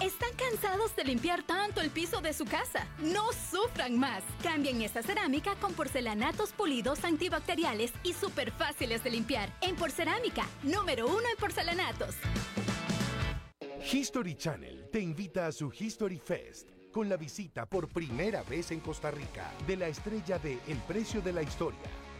¿Están 0.00 0.30
cansados 0.36 0.94
de 0.94 1.04
limpiar 1.04 1.42
tanto 1.42 1.80
el 1.80 1.90
piso 1.90 2.20
de 2.20 2.34
su 2.34 2.44
casa? 2.44 2.86
No 3.00 3.24
sufran 3.50 3.98
más. 3.98 4.22
Cambien 4.44 4.82
esta 4.82 5.02
cerámica 5.02 5.56
con 5.56 5.74
porcelanatos 5.74 6.52
pulidos 6.52 7.04
antibacteriales 7.04 7.92
y 8.04 8.12
súper 8.12 8.52
fáciles 8.52 9.02
de 9.02 9.10
limpiar. 9.10 9.52
En 9.60 9.74
Porcerámica, 9.74 10.46
número 10.62 11.08
uno 11.08 11.28
en 11.28 11.36
porcelanatos. 11.36 12.14
History 13.82 14.34
Channel 14.34 14.88
te 14.92 15.00
invita 15.00 15.46
a 15.46 15.52
su 15.52 15.72
History 15.76 16.18
Fest 16.18 16.68
con 16.92 17.08
la 17.08 17.16
visita 17.16 17.64
por 17.66 17.88
primera 17.88 18.42
vez 18.42 18.70
en 18.72 18.80
Costa 18.80 19.10
Rica 19.10 19.50
de 19.66 19.76
la 19.76 19.88
estrella 19.88 20.38
de 20.38 20.58
El 20.68 20.76
precio 20.86 21.22
de 21.22 21.32
la 21.32 21.42
historia, 21.42 21.78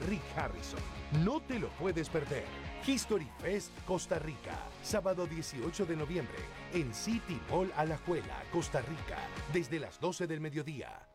Rick 0.08 0.22
Harrison. 0.36 0.80
No 1.22 1.40
te 1.40 1.58
lo 1.58 1.68
puedes 1.70 2.08
perder. 2.08 2.44
History 2.86 3.28
Fest 3.40 3.70
Costa 3.86 4.18
Rica, 4.18 4.58
sábado 4.82 5.26
18 5.26 5.84
de 5.84 5.96
noviembre, 5.96 6.38
en 6.72 6.94
City 6.94 7.38
Mall 7.50 7.70
Alajuela, 7.76 8.42
Costa 8.50 8.80
Rica, 8.80 9.18
desde 9.52 9.78
las 9.78 10.00
12 10.00 10.26
del 10.26 10.40
mediodía. 10.40 11.06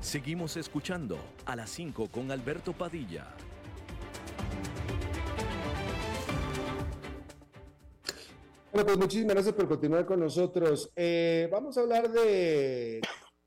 Seguimos 0.00 0.56
escuchando 0.58 1.18
a 1.46 1.56
las 1.56 1.70
5 1.70 2.08
con 2.08 2.30
Alberto 2.30 2.72
Padilla. 2.74 3.34
Bueno, 8.74 8.86
pues 8.86 8.98
muchísimas 8.98 9.34
gracias 9.34 9.54
por 9.54 9.68
continuar 9.68 10.04
con 10.04 10.18
nosotros. 10.18 10.90
Eh, 10.96 11.48
vamos 11.52 11.78
a 11.78 11.82
hablar 11.82 12.10
de 12.10 13.00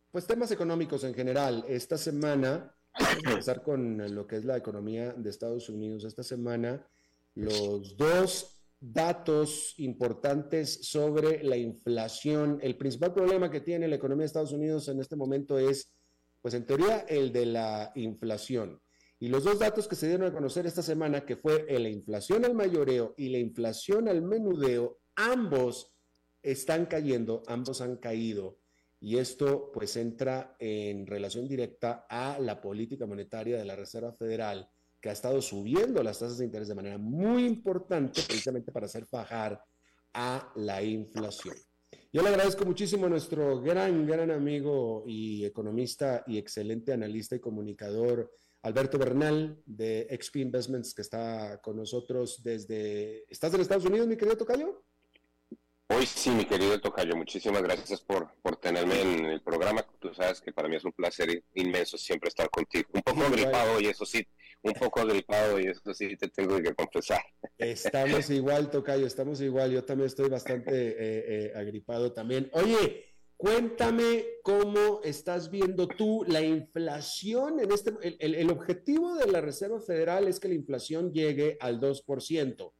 pues 0.09 0.25
temas 0.25 0.51
económicos 0.51 1.03
en 1.03 1.13
general. 1.13 1.65
Esta 1.67 1.97
semana, 1.97 2.73
vamos 2.97 3.25
a 3.25 3.29
empezar 3.31 3.61
con 3.61 4.15
lo 4.15 4.25
que 4.25 4.37
es 4.37 4.45
la 4.45 4.55
economía 4.55 5.11
de 5.11 5.29
Estados 5.29 5.67
Unidos. 5.67 6.05
Esta 6.05 6.23
semana, 6.23 6.87
los 7.35 7.97
dos 7.97 8.57
datos 8.79 9.73
importantes 9.79 10.87
sobre 10.89 11.43
la 11.43 11.57
inflación. 11.57 12.59
El 12.61 12.77
principal 12.77 13.13
problema 13.13 13.51
que 13.51 13.59
tiene 13.59 13.89
la 13.89 13.97
economía 13.97 14.21
de 14.21 14.27
Estados 14.27 14.53
Unidos 14.53 14.87
en 14.87 15.01
este 15.01 15.17
momento 15.17 15.59
es, 15.59 15.91
pues 16.41 16.53
en 16.53 16.65
teoría, 16.65 16.99
el 16.99 17.33
de 17.33 17.47
la 17.47 17.91
inflación. 17.95 18.79
Y 19.19 19.27
los 19.27 19.43
dos 19.43 19.59
datos 19.59 19.89
que 19.89 19.97
se 19.97 20.07
dieron 20.07 20.25
a 20.25 20.33
conocer 20.33 20.65
esta 20.65 20.81
semana, 20.81 21.25
que 21.25 21.35
fue 21.35 21.65
la 21.67 21.89
inflación 21.89 22.45
al 22.45 22.53
mayoreo 22.53 23.13
y 23.17 23.27
la 23.27 23.39
inflación 23.39 24.07
al 24.07 24.21
menudeo, 24.21 24.99
ambos 25.17 25.93
están 26.41 26.85
cayendo, 26.85 27.43
ambos 27.47 27.81
han 27.81 27.97
caído. 27.97 28.59
Y 28.99 29.17
esto 29.17 29.71
pues 29.73 29.95
entra 29.97 30.55
en 30.59 31.05
relación 31.05 31.47
directa 31.47 32.07
a 32.09 32.39
la 32.39 32.61
política 32.61 33.05
monetaria 33.05 33.57
de 33.57 33.65
la 33.65 33.75
Reserva 33.75 34.13
Federal, 34.13 34.69
que 34.99 35.09
ha 35.09 35.11
estado 35.11 35.41
subiendo 35.41 36.01
las 36.01 36.19
tasas 36.19 36.37
de 36.37 36.45
interés 36.45 36.67
de 36.69 36.75
manera 36.75 36.97
muy 36.97 37.45
importante 37.45 38.21
precisamente 38.25 38.71
para 38.71 38.87
hacer 38.87 39.05
bajar 39.11 39.61
a 40.13 40.51
la 40.55 40.81
inflación. 40.81 41.55
Yo 42.11 42.21
le 42.23 42.29
agradezco 42.29 42.65
muchísimo 42.65 43.05
a 43.05 43.09
nuestro 43.09 43.61
gran, 43.61 44.07
gran 44.07 44.31
amigo 44.31 45.03
y 45.05 45.45
economista 45.45 46.23
y 46.25 46.37
excelente 46.37 46.93
analista 46.93 47.35
y 47.35 47.39
comunicador, 47.39 48.31
Alberto 48.63 48.97
Bernal 48.97 49.61
de 49.65 50.07
XP 50.19 50.37
Investments, 50.37 50.93
que 50.93 51.03
está 51.03 51.61
con 51.61 51.77
nosotros 51.77 52.41
desde... 52.43 53.25
¿Estás 53.31 53.53
en 53.53 53.61
Estados 53.61 53.85
Unidos, 53.85 54.07
mi 54.07 54.17
querido 54.17 54.37
Tocayo? 54.37 54.83
Hoy 55.89 56.05
sí, 56.05 56.31
mi 56.31 56.43
querido 56.43 56.81
Tocayo, 56.81 57.15
muchísimas 57.15 57.63
gracias 57.63 58.01
por, 58.01 58.29
por 58.41 58.57
tenerme 58.57 59.01
en 59.01 59.25
el 59.25 59.41
programa. 59.41 59.85
Tú 59.99 60.13
sabes 60.13 60.41
que 60.41 60.51
para 60.51 60.67
mí 60.67 60.75
es 60.75 60.83
un 60.83 60.91
placer 60.91 61.41
inmenso 61.55 61.97
siempre 61.97 62.27
estar 62.27 62.49
contigo. 62.49 62.89
Un 62.91 63.01
poco 63.01 63.31
gripado 63.31 63.79
y 63.79 63.85
eso 63.85 64.05
sí, 64.05 64.27
un 64.63 64.73
poco 64.73 65.05
gripado 65.05 65.57
y 65.57 65.67
eso 65.67 65.93
sí 65.93 66.17
te 66.17 66.27
tengo 66.27 66.57
que 66.57 66.75
confesar. 66.75 67.21
Estamos 67.57 68.29
igual, 68.29 68.69
Tocayo, 68.69 69.07
estamos 69.07 69.39
igual. 69.39 69.71
Yo 69.71 69.85
también 69.85 70.07
estoy 70.07 70.27
bastante 70.27 70.71
eh, 70.71 70.95
eh, 70.99 71.53
agripado 71.55 72.11
también. 72.11 72.49
Oye, 72.51 73.05
cuéntame 73.37 74.25
cómo 74.43 74.99
estás 75.05 75.49
viendo 75.49 75.87
tú 75.87 76.25
la 76.27 76.41
inflación 76.41 77.61
en 77.61 77.71
este... 77.71 77.93
El, 78.19 78.35
el 78.35 78.49
objetivo 78.49 79.15
de 79.15 79.31
la 79.31 79.39
Reserva 79.39 79.79
Federal 79.79 80.27
es 80.27 80.41
que 80.41 80.49
la 80.49 80.55
inflación 80.55 81.13
llegue 81.13 81.57
al 81.61 81.79
2% 81.79 82.73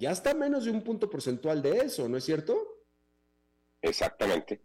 ya 0.00 0.12
está 0.12 0.32
menos 0.34 0.64
de 0.64 0.70
un 0.70 0.82
punto 0.82 1.10
porcentual 1.10 1.60
de 1.60 1.76
eso, 1.76 2.08
¿no 2.08 2.16
es 2.16 2.24
cierto? 2.24 2.56
Exactamente. 3.82 4.62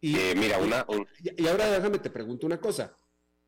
Y, 0.00 0.16
eh, 0.16 0.34
mira, 0.36 0.58
una... 0.58 0.86
Y, 1.20 1.46
ahora 1.48 1.68
déjame 1.72 1.98
te 1.98 2.08
pregunto 2.08 2.46
una 2.46 2.60
cosa. 2.60 2.96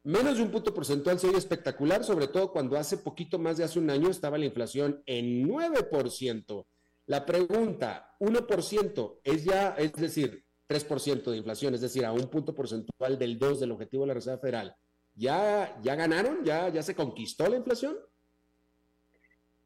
Menos 0.03 0.37
de 0.37 0.43
un 0.43 0.51
punto 0.51 0.75
porcentual 0.75 1.19
sería 1.21 1.39
espectacular, 1.39 2.03
sobre 2.03 2.27
todo 2.27 2.51
cuando 2.51 2.77
hace 2.77 2.99
poquito 2.99 3.39
más 3.39 3.57
de 3.57 3.65
hace 3.65 3.79
un 3.79 3.89
año 3.89 4.11
estaba 4.11 4.37
la 4.37 4.47
inflación 4.47 5.01
en 5.07 5.49
9%. 5.49 6.67
La 7.07 7.25
pregunta, 7.25 8.17
1% 8.19 9.21
es 9.23 9.45
ya, 9.45 9.77
es 9.79 9.93
decir, 9.93 10.45
3% 10.69 11.31
de 11.31 11.37
inflación, 11.37 11.75
es 11.75 11.81
decir, 11.81 12.05
a 12.05 12.13
un 12.13 12.29
punto 12.29 12.53
porcentual 12.53 13.17
del 13.17 13.39
2 13.39 13.61
del 13.61 13.71
objetivo 13.71 14.03
de 14.03 14.09
la 14.09 14.15
Reserva 14.15 14.41
Federal. 14.41 14.75
¿Ya, 15.15 15.79
ya 15.83 15.95
ganaron? 15.95 16.45
¿Ya, 16.45 16.69
¿Ya 16.69 16.83
se 16.83 16.97
conquistó 16.97 17.47
la 17.47 17.57
inflación? 17.57 17.97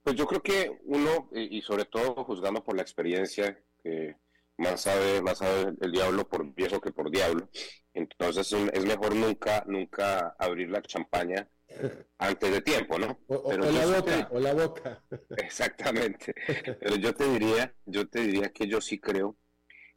Pues 0.02 0.16
yo 0.16 0.26
creo 0.26 0.42
que 0.42 0.80
uno, 0.84 1.28
y 1.32 1.62
sobre 1.62 1.84
todo 1.84 2.24
juzgando 2.24 2.62
por 2.64 2.74
la 2.74 2.82
experiencia, 2.82 3.56
que 3.82 4.16
más 4.58 4.82
sabe, 4.82 5.22
más 5.22 5.38
sabe 5.38 5.74
el 5.80 5.92
diablo 5.92 6.28
por 6.28 6.52
viejo 6.54 6.80
que 6.80 6.92
por 6.92 7.10
diablo, 7.10 7.48
entonces 7.94 8.52
es 8.72 8.84
mejor 8.84 9.14
nunca, 9.14 9.64
nunca 9.66 10.34
abrir 10.38 10.70
la 10.70 10.82
champaña 10.82 11.48
antes 12.18 12.50
de 12.50 12.60
tiempo, 12.60 12.98
¿no? 12.98 13.18
O, 13.28 13.52
la 13.52 13.86
boca, 13.86 14.28
o 14.30 14.40
la 14.40 14.54
boca. 14.54 15.02
Exactamente. 15.36 16.34
Pero 16.80 16.96
yo 16.96 17.14
te 17.14 17.28
diría, 17.28 17.74
yo 17.86 18.08
te 18.08 18.20
diría 18.20 18.48
que 18.50 18.66
yo 18.66 18.80
sí 18.80 18.98
creo 18.98 19.36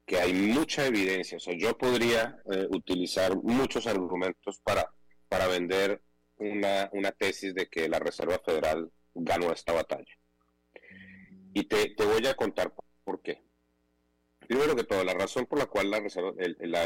que 0.05 0.19
hay 0.19 0.33
mucha 0.33 0.85
evidencia. 0.85 1.37
O 1.37 1.39
sea, 1.39 1.55
yo 1.57 1.77
podría 1.77 2.39
eh, 2.51 2.67
utilizar 2.69 3.35
muchos 3.37 3.87
argumentos 3.87 4.59
para, 4.63 4.93
para 5.27 5.47
vender 5.47 6.01
una, 6.37 6.89
una 6.93 7.11
tesis 7.11 7.53
de 7.55 7.67
que 7.67 7.89
la 7.89 7.99
Reserva 7.99 8.39
Federal 8.39 8.91
ganó 9.15 9.51
esta 9.51 9.73
batalla. 9.73 10.13
Y 11.53 11.63
te, 11.63 11.95
voy 11.97 12.27
a 12.27 12.35
contar 12.35 12.73
por 13.03 13.21
qué. 13.21 13.41
Primero 14.47 14.75
que 14.75 14.83
todo, 14.83 15.03
la 15.03 15.13
razón 15.13 15.45
por 15.45 15.57
la 15.57 15.65
cual 15.65 15.89
la, 15.89 16.01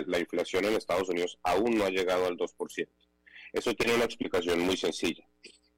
la, 0.06 0.20
inflación 0.20 0.66
en 0.66 0.76
Estados 0.76 1.10
Unidos 1.10 1.40
aún 1.44 1.78
no 1.78 1.86
ha 1.86 1.90
llegado 1.90 2.28
al 2.28 2.38
2%. 2.38 2.88
Eso 3.52 3.74
tiene 3.74 3.96
una 3.96 4.06
explicación 4.06 4.60
muy 4.60 4.78
sencilla 4.78 5.28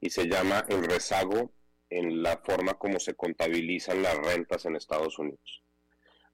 y 0.00 0.10
se 0.10 0.26
llama 0.26 0.64
el 0.68 0.84
rezago 0.84 1.52
en 1.88 2.22
la 2.22 2.36
forma 2.38 2.74
como 2.74 3.00
se 3.00 3.14
contabilizan 3.14 4.02
las 4.02 4.16
rentas 4.16 4.64
en 4.66 4.76
Estados 4.76 5.18
Unidos. 5.18 5.62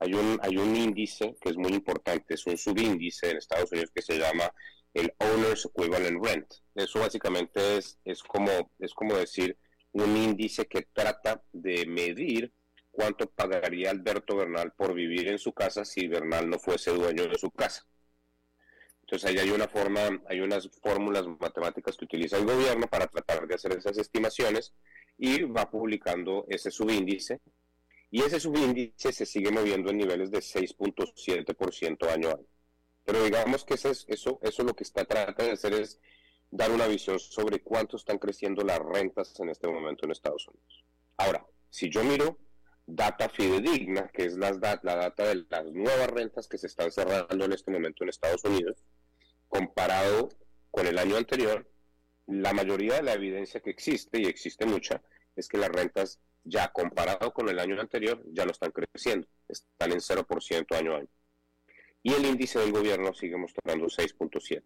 Hay 0.00 0.14
un, 0.14 0.38
hay 0.42 0.56
un 0.56 0.76
índice 0.76 1.36
que 1.40 1.50
es 1.50 1.56
muy 1.56 1.72
importante, 1.72 2.34
es 2.34 2.46
un 2.46 2.58
subíndice 2.58 3.30
en 3.30 3.38
Estados 3.38 3.70
Unidos 3.72 3.90
que 3.94 4.02
se 4.02 4.18
llama 4.18 4.52
el 4.94 5.12
Owner's 5.18 5.66
Equivalent 5.66 6.24
Rent. 6.24 6.54
Eso 6.74 7.00
básicamente 7.00 7.78
es, 7.78 7.98
es, 8.04 8.22
como, 8.22 8.72
es 8.78 8.92
como 8.94 9.16
decir 9.16 9.56
un 9.92 10.16
índice 10.16 10.66
que 10.66 10.82
trata 10.92 11.42
de 11.52 11.86
medir 11.86 12.52
cuánto 12.90 13.30
pagaría 13.30 13.90
Alberto 13.90 14.36
Bernal 14.36 14.72
por 14.72 14.94
vivir 14.94 15.28
en 15.28 15.38
su 15.38 15.52
casa 15.52 15.84
si 15.84 16.08
Bernal 16.08 16.48
no 16.50 16.58
fuese 16.58 16.90
dueño 16.90 17.26
de 17.26 17.38
su 17.38 17.50
casa. 17.50 17.86
Entonces 19.02 19.30
ahí 19.30 19.38
hay 19.38 19.50
una 19.50 19.68
forma, 19.68 20.00
hay 20.28 20.40
unas 20.40 20.68
fórmulas 20.82 21.26
matemáticas 21.40 21.96
que 21.96 22.04
utiliza 22.04 22.36
el 22.36 22.44
gobierno 22.44 22.86
para 22.88 23.06
tratar 23.06 23.46
de 23.46 23.54
hacer 23.54 23.72
esas 23.72 23.96
estimaciones 23.96 24.74
y 25.16 25.44
va 25.44 25.70
publicando 25.70 26.44
ese 26.48 26.70
subíndice 26.70 27.40
y 28.10 28.22
ese 28.22 28.40
subíndice 28.40 29.12
se 29.12 29.26
sigue 29.26 29.50
moviendo 29.50 29.90
en 29.90 29.98
niveles 29.98 30.30
de 30.30 30.38
6.7% 30.38 32.10
año 32.10 32.30
a. 32.30 32.40
Pero 33.04 33.24
digamos 33.24 33.64
que 33.64 33.74
eso, 33.74 33.92
eso, 34.08 34.38
eso 34.42 34.62
lo 34.62 34.74
que 34.74 34.84
está 34.84 35.04
tratando 35.04 35.44
de 35.44 35.52
hacer 35.52 35.72
es 35.74 36.00
dar 36.50 36.70
una 36.70 36.86
visión 36.86 37.18
sobre 37.18 37.60
cuánto 37.60 37.96
están 37.96 38.18
creciendo 38.18 38.62
las 38.62 38.78
rentas 38.78 39.38
en 39.40 39.50
este 39.50 39.68
momento 39.68 40.04
en 40.04 40.12
Estados 40.12 40.46
Unidos. 40.48 40.84
Ahora, 41.16 41.46
si 41.70 41.90
yo 41.90 42.02
miro 42.04 42.38
data 42.86 43.28
fidedigna, 43.28 44.08
que 44.08 44.24
es 44.24 44.36
la, 44.36 44.52
data 44.52 45.24
de 45.24 45.44
las 45.50 45.66
nuevas 45.66 46.08
rentas 46.08 46.48
que 46.48 46.56
se 46.56 46.68
están 46.68 46.90
cerrando 46.90 47.44
en 47.44 47.52
este 47.52 47.70
momento 47.70 48.02
en 48.02 48.10
Estados 48.10 48.44
Unidos, 48.44 48.82
comparado 49.48 50.30
con 50.70 50.86
el 50.86 50.98
año 50.98 51.16
anterior, 51.16 51.68
la 52.26 52.52
mayoría 52.52 52.96
de 52.96 53.02
la 53.02 53.12
evidencia 53.12 53.60
que 53.60 53.70
existe, 53.70 54.20
y 54.20 54.24
existe 54.24 54.64
mucha, 54.64 55.02
es 55.36 55.48
que 55.48 55.58
las 55.58 55.68
rentas 55.68 56.18
ya 56.44 56.68
comparado 56.68 57.32
con 57.32 57.48
el 57.48 57.58
año 57.58 57.78
anterior 57.78 58.22
ya 58.32 58.44
no 58.44 58.52
están 58.52 58.72
creciendo, 58.72 59.26
están 59.48 59.92
en 59.92 60.00
0% 60.00 60.76
año 60.76 60.94
a 60.94 60.98
año. 60.98 61.08
Y 62.02 62.14
el 62.14 62.24
índice 62.24 62.58
del 62.58 62.72
gobierno 62.72 63.12
sigue 63.12 63.36
mostrando 63.36 63.86
6.7. 63.86 64.62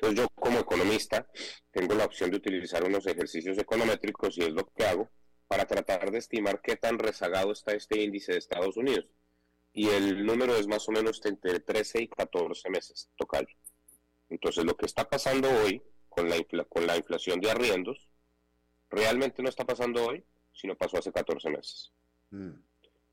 Entonces 0.00 0.18
yo 0.18 0.28
como 0.30 0.58
economista 0.60 1.26
tengo 1.70 1.94
la 1.94 2.06
opción 2.06 2.30
de 2.30 2.38
utilizar 2.38 2.82
unos 2.84 3.06
ejercicios 3.06 3.58
econométricos 3.58 4.38
y 4.38 4.42
es 4.42 4.52
lo 4.52 4.64
que 4.72 4.84
hago 4.84 5.10
para 5.46 5.66
tratar 5.66 6.10
de 6.10 6.18
estimar 6.18 6.62
qué 6.62 6.76
tan 6.76 6.98
rezagado 6.98 7.52
está 7.52 7.72
este 7.72 8.00
índice 8.00 8.32
de 8.32 8.38
Estados 8.38 8.78
Unidos. 8.78 9.06
Y 9.74 9.88
el 9.88 10.24
número 10.24 10.56
es 10.56 10.66
más 10.66 10.88
o 10.88 10.92
menos 10.92 11.20
entre 11.26 11.60
13 11.60 12.02
y 12.02 12.08
14 12.08 12.70
meses, 12.70 13.10
tocayo. 13.16 13.54
Entonces 14.30 14.64
lo 14.64 14.74
que 14.74 14.86
está 14.86 15.06
pasando 15.06 15.50
hoy 15.50 15.82
con 16.08 16.30
la, 16.30 16.36
con 16.64 16.86
la 16.86 16.96
inflación 16.96 17.38
de 17.40 17.50
arriendos, 17.50 18.08
realmente 18.88 19.42
no 19.42 19.50
está 19.50 19.66
pasando 19.66 20.06
hoy, 20.06 20.24
sino 20.54 20.78
pasó 20.78 20.96
hace 20.96 21.12
14 21.12 21.50
meses. 21.50 21.92
Mm. 22.30 22.52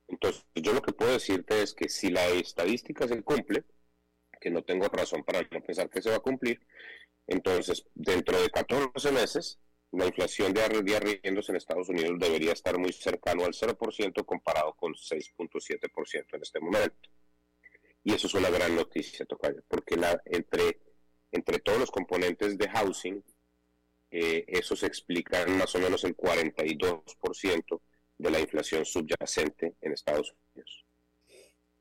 Entonces, 0.07 0.45
yo 0.55 0.71
lo 0.71 0.81
que 0.81 0.93
puedo 0.93 1.11
decirte 1.11 1.61
es 1.61 1.73
que 1.73 1.89
si 1.89 2.09
la 2.09 2.25
estadística 2.29 3.09
se 3.09 3.21
cumple, 3.23 3.65
que 4.39 4.49
no 4.49 4.63
tengo 4.63 4.87
razón 4.87 5.23
para 5.23 5.41
no 5.41 5.61
pensar 5.61 5.89
que 5.89 6.01
se 6.01 6.09
va 6.09 6.17
a 6.17 6.21
cumplir, 6.21 6.59
entonces 7.27 7.85
dentro 7.93 8.41
de 8.41 8.49
14 8.49 9.11
meses 9.11 9.59
la 9.91 10.05
inflación 10.05 10.53
de 10.53 10.63
arriendos 10.63 11.49
en 11.49 11.55
Estados 11.55 11.89
Unidos 11.89 12.19
debería 12.19 12.51
estar 12.51 12.77
muy 12.77 12.91
cercano 12.91 13.45
al 13.45 13.53
0% 13.53 14.25
comparado 14.25 14.73
con 14.73 14.93
6.7% 14.93 16.25
en 16.33 16.41
este 16.41 16.59
momento. 16.59 17.09
Y 18.03 18.13
eso 18.13 18.27
es 18.27 18.33
una 18.33 18.49
gran 18.49 18.75
noticia, 18.75 19.25
Tocayo, 19.25 19.63
porque 19.67 19.95
la, 19.95 20.21
entre, 20.25 20.81
entre 21.31 21.59
todos 21.59 21.79
los 21.79 21.91
componentes 21.91 22.57
de 22.57 22.69
housing, 22.69 23.23
eh, 24.11 24.45
eso 24.47 24.75
se 24.75 24.87
explica 24.87 25.41
en 25.41 25.57
más 25.57 25.73
o 25.75 25.79
menos 25.79 26.03
el 26.03 26.15
42% 26.15 27.81
de 28.17 28.31
la 28.31 28.39
inflación 28.39 28.85
subyacente 28.85 29.75
en 29.81 29.93
Estados 29.93 30.33
Unidos. 30.53 30.86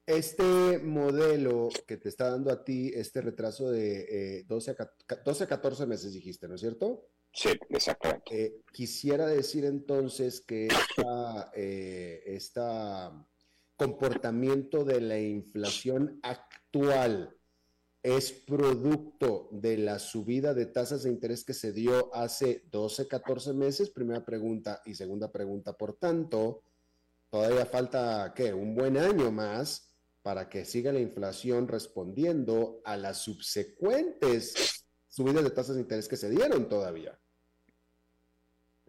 Este 0.07 0.79
modelo 0.79 1.69
que 1.85 1.97
te 1.97 2.09
está 2.09 2.31
dando 2.31 2.53
a 2.53 2.63
ti 2.63 2.93
este 2.95 3.21
retraso 3.21 3.73
de 3.73 4.45
12, 4.47 4.77
a, 4.79 4.91
12 5.25 5.45
a 5.45 5.47
14 5.49 5.85
meses, 5.87 6.13
dijiste, 6.13 6.47
¿no 6.47 6.55
es 6.55 6.61
cierto? 6.61 7.09
Sí, 7.33 7.49
exactamente. 7.69 8.45
Eh, 8.45 8.63
quisiera 8.73 9.27
decir 9.27 9.65
entonces 9.65 10.41
que 10.41 10.69
eh, 11.55 12.23
este 12.25 12.61
comportamiento 13.77 14.85
de 14.85 15.01
la 15.01 15.19
inflación 15.19 16.21
actual 16.23 17.37
es 18.01 18.31
producto 18.31 19.49
de 19.51 19.77
la 19.77 19.99
subida 19.99 20.55
de 20.55 20.67
tasas 20.67 21.03
de 21.03 21.11
interés 21.11 21.45
que 21.45 21.53
se 21.53 21.73
dio 21.73 22.15
hace 22.15 22.63
12, 22.71 23.09
14 23.09 23.53
meses, 23.55 23.91
primera 23.91 24.25
pregunta. 24.25 24.81
Y 24.87 24.95
segunda 24.95 25.33
pregunta, 25.33 25.77
por 25.77 25.95
tanto, 25.99 26.63
todavía 27.29 27.67
falta, 27.67 28.33
¿qué? 28.37 28.55
Un 28.55 28.77
buen 28.77 28.97
año 28.97 29.33
más 29.33 29.96
para 30.27 30.49
que 30.49 30.65
siga 30.65 30.93
la 30.93 30.99
inflación 30.99 31.69
respondiendo 31.69 32.81
a 32.85 32.97
las 32.97 33.19
subsecuentes 33.19 34.85
subidas 35.07 35.45
de 35.45 35.51
tasas 35.51 35.77
de 35.77 35.83
interés 35.83 36.09
que 36.09 36.17
se 36.17 36.29
dieron 36.29 36.69
todavía. 36.69 37.17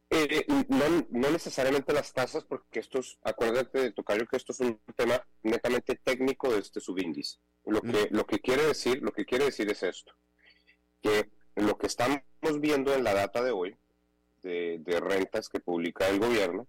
Eh, 0.10 0.48
no, 0.68 1.06
no, 1.12 1.30
necesariamente 1.30 1.94
las 1.94 2.12
tasas, 2.12 2.44
porque 2.44 2.80
esto 2.80 2.98
es, 2.98 3.20
acuérdate 3.22 3.80
de 3.80 3.92
Tocayo 3.92 4.26
que 4.26 4.36
esto 4.36 4.52
es 4.52 4.62
un 4.62 4.82
tema 4.96 5.24
netamente 5.44 5.94
técnico 6.04 6.52
de 6.52 6.58
este 6.58 6.80
subíndice. 6.80 7.38
Lo 7.66 7.84
que, 7.84 8.08
lo 8.10 8.26
que 8.26 8.40
quiere 8.40 8.64
decir, 8.66 9.04
lo 9.04 9.12
que 9.12 9.26
quiere 9.26 9.46
decir 9.46 9.70
es 9.70 9.84
esto, 9.84 10.14
que 11.04 11.30
lo 11.54 11.78
que 11.78 11.86
estamos 11.86 12.20
viendo 12.60 12.96
en 12.96 13.04
la 13.04 13.14
data 13.14 13.44
de 13.44 13.52
hoy, 13.52 13.78
de, 14.42 14.80
de 14.80 15.00
rentas 15.00 15.50
que 15.50 15.60
publica 15.60 16.10
el 16.10 16.18
gobierno, 16.18 16.68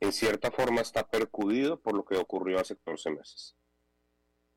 en 0.00 0.12
cierta 0.12 0.50
forma 0.50 0.80
está 0.80 1.06
percudido 1.08 1.78
por 1.78 1.94
lo 1.94 2.04
que 2.04 2.16
ocurrió 2.16 2.58
hace 2.58 2.74
14 2.74 3.10
meses. 3.10 3.57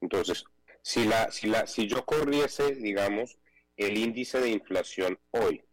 Entonces, 0.01 0.43
si, 0.81 1.05
la, 1.05 1.31
si, 1.31 1.47
la, 1.47 1.67
si 1.67 1.87
yo 1.87 2.05
corriese, 2.05 2.75
digamos, 2.75 3.37
el 3.77 3.97
índice 3.97 4.39
de 4.39 4.49
inflación 4.49 5.19
hoy, 5.31 5.63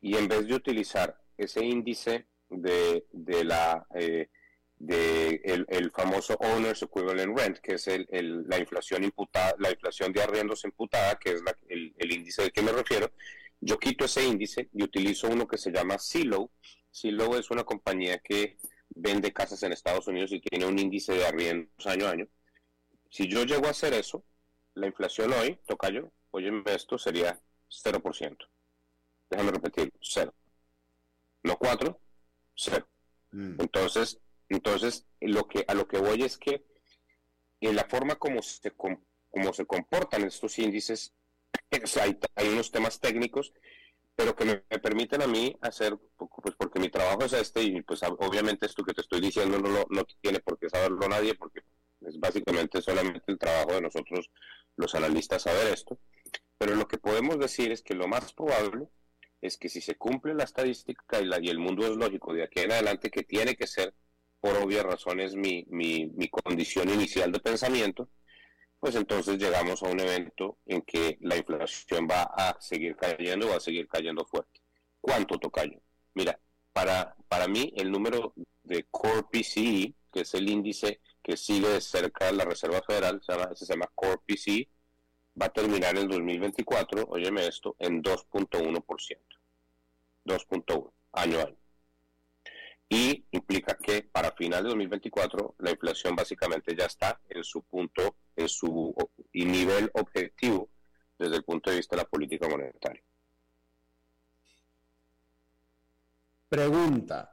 y 0.00 0.16
en 0.16 0.28
vez 0.28 0.46
de 0.46 0.54
utilizar 0.54 1.20
ese 1.36 1.64
índice 1.64 2.26
de, 2.48 3.06
de 3.12 3.44
la 3.44 3.86
eh, 3.94 4.28
de 4.82 5.40
el, 5.68 5.90
famoso 5.92 6.34
owners 6.40 6.82
equivalent 6.82 7.38
rent, 7.38 7.58
que 7.58 7.74
es 7.74 7.86
el, 7.86 8.44
la 8.48 8.58
inflación 8.58 9.04
imputada, 9.04 9.54
la 9.60 9.70
inflación 9.70 10.12
de 10.12 10.20
arriendos 10.20 10.64
imputada, 10.64 11.16
que 11.20 11.34
es 11.34 11.42
el, 11.68 12.12
índice 12.12 12.42
al 12.42 12.52
que 12.52 12.62
me 12.62 12.72
refiero. 12.72 13.12
Yo 13.60 13.78
quito 13.78 14.06
ese 14.06 14.24
índice 14.24 14.68
y 14.74 14.82
utilizo 14.82 15.28
uno 15.28 15.46
que 15.46 15.56
se 15.56 15.70
llama 15.70 16.00
Silo. 16.00 16.50
Silo 16.90 17.38
es 17.38 17.48
una 17.52 17.62
compañía 17.62 18.18
que 18.18 18.58
vende 18.88 19.32
casas 19.32 19.62
en 19.62 19.72
Estados 19.72 20.08
Unidos 20.08 20.32
y 20.32 20.40
tiene 20.40 20.66
un 20.66 20.76
índice 20.76 21.12
de 21.12 21.26
arriendos 21.26 21.86
año 21.86 22.06
a 22.06 22.10
año. 22.10 22.28
Si 23.12 23.28
yo 23.28 23.44
llego 23.44 23.66
a 23.66 23.72
hacer 23.72 23.92
eso, 23.92 24.24
la 24.72 24.86
inflación 24.86 25.32
hoy, 25.34 25.60
toca 25.66 25.90
yo, 25.90 26.10
oye, 26.30 26.50
esto 26.64 26.96
sería 26.96 27.38
0%. 27.68 28.38
Déjame 29.28 29.50
repetir, 29.50 29.92
cero 30.00 30.34
no 31.42 31.56
cuatro, 31.56 32.00
cero. 32.54 32.88
Mm. 33.32 33.60
Entonces, 33.60 34.18
entonces 34.48 35.06
lo 35.20 35.46
que, 35.46 35.64
a 35.68 35.74
lo 35.74 35.86
que 35.88 35.98
voy 35.98 36.22
es 36.22 36.38
que 36.38 36.64
en 37.60 37.76
la 37.76 37.84
forma 37.84 38.16
como 38.16 38.40
se, 38.40 38.72
como 38.72 39.52
se 39.52 39.66
comportan 39.66 40.24
estos 40.24 40.58
índices, 40.58 41.12
hay, 42.00 42.18
hay 42.34 42.48
unos 42.48 42.70
temas 42.70 42.98
técnicos, 42.98 43.52
pero 44.16 44.34
que 44.34 44.44
me, 44.44 44.56
permiten 44.78 45.20
a 45.20 45.26
mí 45.26 45.56
hacer, 45.60 45.98
pues 46.16 46.54
porque 46.56 46.80
mi 46.80 46.88
trabajo 46.88 47.24
es 47.24 47.32
este 47.32 47.62
y 47.62 47.82
pues 47.82 48.02
obviamente 48.02 48.66
esto 48.66 48.84
que 48.84 48.94
te 48.94 49.00
estoy 49.00 49.20
diciendo 49.20 49.58
no, 49.58 49.68
lo, 49.68 49.86
no 49.90 50.04
tiene 50.20 50.40
por 50.40 50.58
qué 50.58 50.70
saberlo 50.70 51.08
nadie 51.08 51.34
porque 51.34 51.62
es 52.06 52.18
básicamente 52.18 52.80
solamente 52.82 53.24
el 53.26 53.38
trabajo 53.38 53.72
de 53.74 53.82
nosotros 53.82 54.30
los 54.76 54.94
analistas 54.94 55.42
saber 55.42 55.72
esto, 55.72 55.98
pero 56.58 56.74
lo 56.74 56.86
que 56.88 56.98
podemos 56.98 57.38
decir 57.38 57.72
es 57.72 57.82
que 57.82 57.94
lo 57.94 58.08
más 58.08 58.32
probable 58.32 58.88
es 59.40 59.56
que 59.56 59.68
si 59.68 59.80
se 59.80 59.96
cumple 59.96 60.34
la 60.34 60.44
estadística 60.44 61.20
y, 61.20 61.26
la, 61.26 61.38
y 61.40 61.48
el 61.48 61.58
mundo 61.58 61.84
es 61.84 61.96
lógico 61.96 62.32
de 62.32 62.44
aquí 62.44 62.60
en 62.60 62.72
adelante, 62.72 63.10
que 63.10 63.24
tiene 63.24 63.56
que 63.56 63.66
ser, 63.66 63.92
por 64.40 64.56
obvias 64.56 64.84
razones, 64.84 65.34
mi, 65.34 65.66
mi, 65.70 66.28
condición 66.28 66.88
inicial 66.88 67.30
de 67.32 67.40
pensamiento, 67.40 68.08
pues 68.78 68.94
entonces 68.94 69.38
llegamos 69.38 69.82
a 69.82 69.88
un 69.88 70.00
evento 70.00 70.58
en 70.66 70.82
que 70.82 71.18
la 71.20 71.36
inflación 71.36 72.08
va 72.10 72.22
a 72.22 72.56
seguir 72.60 72.96
cayendo, 72.96 73.48
va 73.48 73.56
a 73.56 73.60
seguir 73.60 73.86
cayendo 73.88 74.24
fuerte. 74.24 74.60
¿Cuánto 75.00 75.38
tocayo? 75.38 75.80
Mira, 76.14 76.38
para, 76.72 77.16
para 77.28 77.48
mí 77.48 77.72
el 77.76 77.90
número 77.90 78.34
de 78.62 78.86
Core 78.90 79.24
PCE, 79.30 79.94
que 80.12 80.20
es 80.20 80.34
el 80.34 80.48
índice 80.48 81.00
que 81.22 81.36
sigue 81.36 81.68
de 81.68 81.80
cerca 81.80 82.30
la 82.32 82.44
Reserva 82.44 82.82
Federal, 82.82 83.20
se 83.24 83.32
llama, 83.32 83.54
se 83.54 83.66
llama 83.66 83.90
Core 83.94 84.20
PCE, 84.26 84.68
va 85.40 85.46
a 85.46 85.52
terminar 85.52 85.96
en 85.96 86.08
2024, 86.08 87.04
óyeme 87.08 87.46
esto, 87.46 87.76
en 87.78 88.02
2.1%. 88.02 89.18
2.1, 90.24 90.92
año 91.12 91.38
a 91.38 91.42
año. 91.42 91.56
Y 92.88 93.24
implica 93.30 93.74
que 93.76 94.02
para 94.02 94.32
final 94.32 94.64
de 94.64 94.68
2024 94.68 95.54
la 95.58 95.70
inflación 95.70 96.14
básicamente 96.14 96.76
ya 96.76 96.84
está 96.84 97.20
en 97.30 97.42
su 97.42 97.62
punto, 97.62 98.16
en 98.36 98.48
su 98.48 98.94
nivel 99.32 99.90
objetivo 99.94 100.68
desde 101.18 101.36
el 101.36 101.44
punto 101.44 101.70
de 101.70 101.76
vista 101.76 101.96
de 101.96 102.02
la 102.02 102.08
política 102.08 102.48
monetaria. 102.48 103.02
Pregunta. 106.48 107.31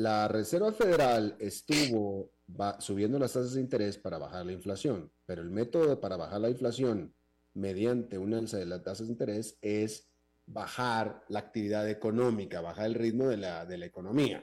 La 0.00 0.28
Reserva 0.28 0.72
Federal 0.72 1.36
estuvo 1.38 2.32
subiendo 2.78 3.18
las 3.18 3.34
tasas 3.34 3.52
de 3.52 3.60
interés 3.60 3.98
para 3.98 4.16
bajar 4.16 4.46
la 4.46 4.52
inflación, 4.52 5.12
pero 5.26 5.42
el 5.42 5.50
método 5.50 6.00
para 6.00 6.16
bajar 6.16 6.40
la 6.40 6.48
inflación 6.48 7.14
mediante 7.52 8.16
una 8.16 8.38
alza 8.38 8.56
de 8.56 8.64
las 8.64 8.82
tasas 8.82 9.08
de 9.08 9.12
interés 9.12 9.58
es 9.60 10.08
bajar 10.46 11.22
la 11.28 11.40
actividad 11.40 11.86
económica, 11.86 12.62
bajar 12.62 12.86
el 12.86 12.94
ritmo 12.94 13.28
de 13.28 13.36
la, 13.36 13.66
de 13.66 13.76
la 13.76 13.84
economía. 13.84 14.42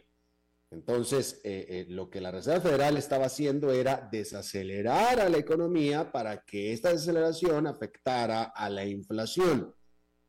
Entonces, 0.69 1.41
eh, 1.43 1.65
eh, 1.67 1.85
lo 1.89 2.11
que 2.11 2.21
la 2.21 2.29
Reserva 2.29 2.61
Federal 2.61 2.95
estaba 2.95 3.25
haciendo 3.25 3.71
era 3.71 4.07
desacelerar 4.11 5.19
a 5.19 5.27
la 5.27 5.37
economía 5.39 6.11
para 6.11 6.43
que 6.43 6.71
esta 6.71 6.89
desaceleración 6.89 7.65
afectara 7.65 8.43
a 8.43 8.69
la 8.69 8.85
inflación. 8.85 9.73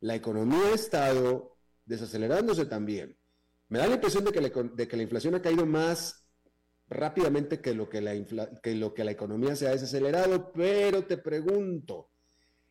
La 0.00 0.14
economía 0.14 0.68
ha 0.70 0.74
estado 0.74 1.58
desacelerándose 1.84 2.64
también. 2.64 3.18
Me 3.68 3.78
da 3.78 3.86
la 3.86 3.94
impresión 3.94 4.24
de 4.24 4.32
que 4.32 4.96
la, 4.96 5.02
inflación 5.02 5.34
ha 5.34 5.42
caído 5.42 5.66
más 5.66 6.24
rápidamente 6.88 7.60
que 7.60 7.74
lo 7.74 7.88
que, 7.88 8.00
la 8.00 9.10
economía 9.10 9.54
se 9.56 9.68
ha 9.68 9.72
desacelerado, 9.72 10.52
pero 10.52 11.04
te 11.04 11.18
pregunto, 11.18 12.08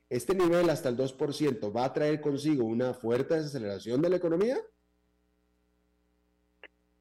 este 0.10 0.34
nivel 0.34 0.70
hasta 0.72 0.89
el 0.89 0.98
2% 0.98 1.76
va 1.76 1.86
a 1.86 1.93
traer 1.93 2.20
consigo 2.20 2.66
una 2.66 2.95
fuerte 2.95 3.36
desaceleración 3.36 4.02
de 4.02 4.10
la 4.10 4.16
economía? 4.16 4.58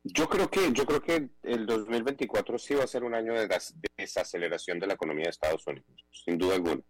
Yo 0.05 0.29
creo 0.29 0.49
que 0.49 0.73
yo 0.73 0.87
creo 0.87 1.03
que 1.03 1.31
el 1.43 1.67
2024 1.67 2.59
sí 2.59 2.75
va 2.75 2.85
a 2.85 2.87
ser 2.87 3.03
un 3.03 3.15
año 3.15 3.33
de 3.35 3.49
desaceleración 3.97 4.79
de 4.79 4.87
la 4.87 4.95
economía 4.95 5.25
de 5.25 5.31
Estados 5.31 5.67
Unidos, 5.67 5.89
sin 6.13 6.37
duda 6.39 6.55
alguna. 6.57 6.83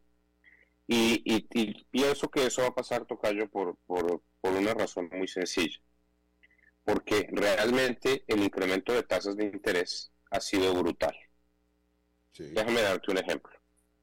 Y, 0.88 1.84
pienso 1.90 2.30
que 2.30 2.46
eso 2.46 2.62
va 2.62 2.68
a 2.68 2.74
pasar, 2.74 3.06
Tocayo, 3.06 3.48
por, 3.48 3.76
por 3.86 4.22
una 4.42 4.74
razón 4.74 5.08
muy 5.12 5.28
sencilla. 5.28 5.80
Porque 6.86 7.28
realmente 7.32 8.24
el 8.28 8.42
incremento 8.44 8.92
de 8.92 9.02
tasas 9.02 9.36
de 9.36 9.44
interés 9.44 10.12
ha 10.30 10.40
sido 10.40 10.72
brutal. 10.72 11.14
Déjame 12.38 12.80
darte 12.80 13.10
un 13.10 13.18
ejemplo. 13.18 13.52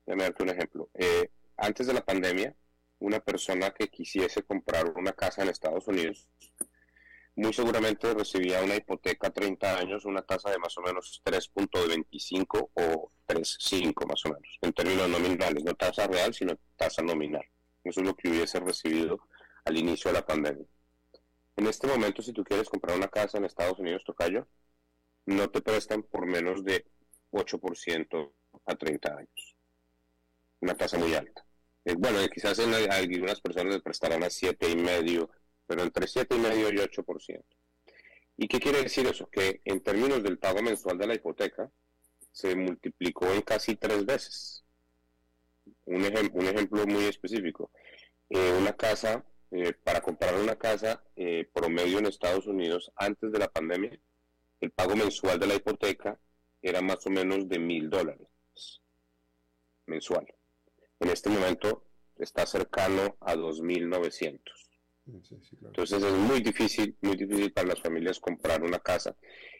Déjame 0.06 0.24
darte 0.24 0.44
un 0.44 0.50
ejemplo. 0.50 0.90
Eh, 0.94 1.32
antes 1.58 1.88
de 1.88 1.94
la 1.94 2.04
pandemia, 2.04 2.54
una 3.00 3.20
persona 3.22 3.72
que 3.72 3.88
quisiese 3.88 4.44
comprar 4.44 4.92
una 4.98 5.14
casa 5.14 5.44
en 5.44 5.50
Estados 5.50 5.88
Unidos, 5.88 6.28
muy 7.36 7.54
seguramente 7.54 8.14
recibía 8.14 8.62
una 8.62 8.76
hipoteca 8.76 9.28
a 9.28 9.32
30 9.32 9.78
años, 9.78 10.06
una 10.06 10.22
tasa 10.22 10.52
de 10.52 10.60
más 10.60 10.78
o 10.78 10.82
menos 10.82 11.22
3.25 11.26 12.70
o 12.74 13.12
3.5 13.28 14.08
más 14.08 14.26
o 14.26 14.30
menos, 14.30 14.60
en 14.62 14.74
términos 14.74 15.10
nominales, 15.10 15.64
no 15.64 15.74
tasa 15.74 16.06
real, 16.08 16.34
sino 16.34 16.58
tasa 16.76 17.02
nominal. 17.02 17.44
Eso 17.84 18.02
es 18.02 18.06
lo 18.06 18.16
que 18.16 18.30
hubiese 18.30 18.60
recibido 18.60 19.20
al 19.66 19.78
inicio 19.78 20.12
de 20.12 20.20
la 20.20 20.26
pandemia. 20.26 20.66
En 21.56 21.68
este 21.68 21.88
momento, 21.88 22.22
si 22.22 22.34
tú 22.34 22.44
quieres 22.44 22.70
comprar 22.70 22.98
una 22.98 23.08
casa 23.08 23.38
en 23.38 23.46
Estados 23.46 23.80
Unidos, 23.80 24.04
Tocayo, 24.06 24.48
no 25.26 25.50
te 25.50 25.62
prestan 25.62 26.04
por 26.04 26.26
menos 26.26 26.64
de 26.64 26.86
8% 27.32 28.32
a 28.66 28.76
30 28.76 29.18
años. 29.18 29.56
Una 30.62 30.76
tasa 30.76 30.98
muy 30.98 31.14
alta. 31.14 31.46
Eh, 31.86 31.96
bueno, 31.98 32.20
quizás 32.34 32.60
en 32.60 32.74
algunas 32.74 33.42
personas 33.42 33.74
les 33.74 33.84
prestarán 33.84 34.24
a 34.24 34.28
7,5%, 34.28 35.30
pero 35.68 35.84
entre 35.84 36.08
7,5% 36.08 36.74
y 36.74 36.78
8%. 36.78 37.44
¿Y 38.38 38.48
qué 38.48 38.60
quiere 38.60 38.82
decir 38.82 39.06
eso? 39.08 39.30
Que 39.30 39.62
en 39.66 39.82
términos 39.82 40.24
del 40.24 40.40
pago 40.40 40.62
mensual 40.62 40.98
de 40.98 41.08
la 41.08 41.16
hipoteca, 41.16 41.72
se 42.32 42.56
multiplicó 42.56 43.32
en 43.32 43.42
casi 43.42 43.76
tres 43.76 44.06
veces. 44.06 44.64
Un, 45.86 46.04
un 46.34 46.48
ejemplo 46.48 46.86
muy 46.88 47.06
específico. 47.06 47.70
Eh, 48.30 48.54
una 48.58 48.74
casa, 48.74 49.24
eh, 49.56 49.72
para 49.84 50.02
comprar 50.02 50.34
una 50.34 50.56
casa 50.56 51.04
eh, 51.16 51.48
promedio 51.54 52.00
en 52.00 52.08
Estados 52.08 52.48
Unidos 52.48 52.92
antes 52.96 53.32
de 53.32 53.38
la 53.38 53.48
pandemia, 53.48 54.00
el 54.60 54.72
pago 54.72 54.96
mensual 54.96 55.40
de 55.40 55.46
la 55.46 55.54
hipoteca 55.54 56.20
era 56.60 56.82
más 56.82 57.06
o 57.06 57.12
menos 57.12 57.48
de 57.48 57.60
mil 57.60 57.88
dólares 57.88 58.28
mensual. 59.86 60.26
En 61.00 61.10
este 61.10 61.30
momento 61.30 61.86
está 62.18 62.48
cercano 62.48 63.16
a 63.20 63.36
2.900. 63.36 64.40
Entonces 65.62 66.02
es 66.02 66.14
muy 66.14 66.42
difícil, 66.42 66.98
muy 67.02 67.16
difícil 67.16 67.54
para 67.54 67.68
las 67.68 67.82
familias 67.82 68.20
comprar 68.20 68.64
una 68.64 68.80
casa. 68.80 69.16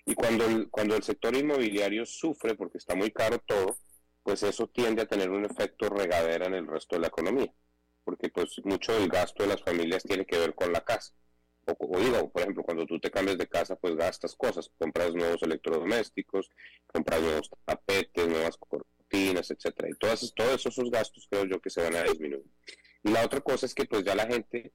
Y 0.06 0.16
cuando 0.16 0.46
el, 0.46 0.70
cuando 0.72 0.96
el 0.96 1.04
sector 1.04 1.36
inmobiliario 1.36 2.06
sufre 2.08 2.56
porque 2.56 2.80
está 2.80 2.96
muy 2.96 3.12
caro 3.12 3.38
todo, 3.46 3.78
pues 4.24 4.42
eso 4.42 4.68
tiende 4.70 5.04
a 5.04 5.06
tener 5.06 5.30
un 5.30 5.46
efecto 5.46 5.88
regadera 5.90 6.48
en 6.48 6.56
el 6.56 6.66
resto 6.66 6.96
de 6.96 7.02
la 7.02 7.10
economía, 7.10 7.54
porque 8.04 8.30
pues 8.30 8.62
mucho 8.64 8.94
del 8.94 9.10
gasto 9.10 9.44
de 9.44 9.50
las 9.50 9.62
familias 9.62 10.04
tiene 10.04 10.26
que 10.26 10.38
ver 10.38 10.54
con 10.56 10.72
la 10.72 10.82
casa. 10.82 11.14
O, 11.66 12.00
digo, 12.00 12.30
por 12.30 12.42
ejemplo, 12.42 12.64
cuando 12.64 12.86
tú 12.86 13.00
te 13.00 13.10
cambias 13.10 13.38
de 13.38 13.48
casa, 13.48 13.76
pues 13.78 13.96
gastas 13.96 14.36
cosas, 14.36 14.70
compras 14.78 15.14
nuevos 15.14 15.42
electrodomésticos, 15.44 16.50
compras 16.88 17.22
nuevos 17.22 17.50
tapetes, 17.64 18.28
nuevas 18.28 18.58
cortinas, 18.58 19.50
etcétera. 19.50 19.90
Y 19.90 19.94
todos, 19.94 20.34
todos 20.36 20.66
esos 20.66 20.92
gastos 20.92 21.28
creo 21.30 21.46
yo 21.46 21.62
que 21.62 21.70
se 21.70 21.82
van 21.82 21.96
a 21.96 22.04
disminuir. 22.04 22.46
Y 23.04 23.12
la 23.12 23.26
otra 23.26 23.40
cosa 23.42 23.66
es 23.66 23.74
que 23.74 23.86
pues 23.86 24.04
ya 24.04 24.14
la 24.16 24.28
gente 24.28 24.74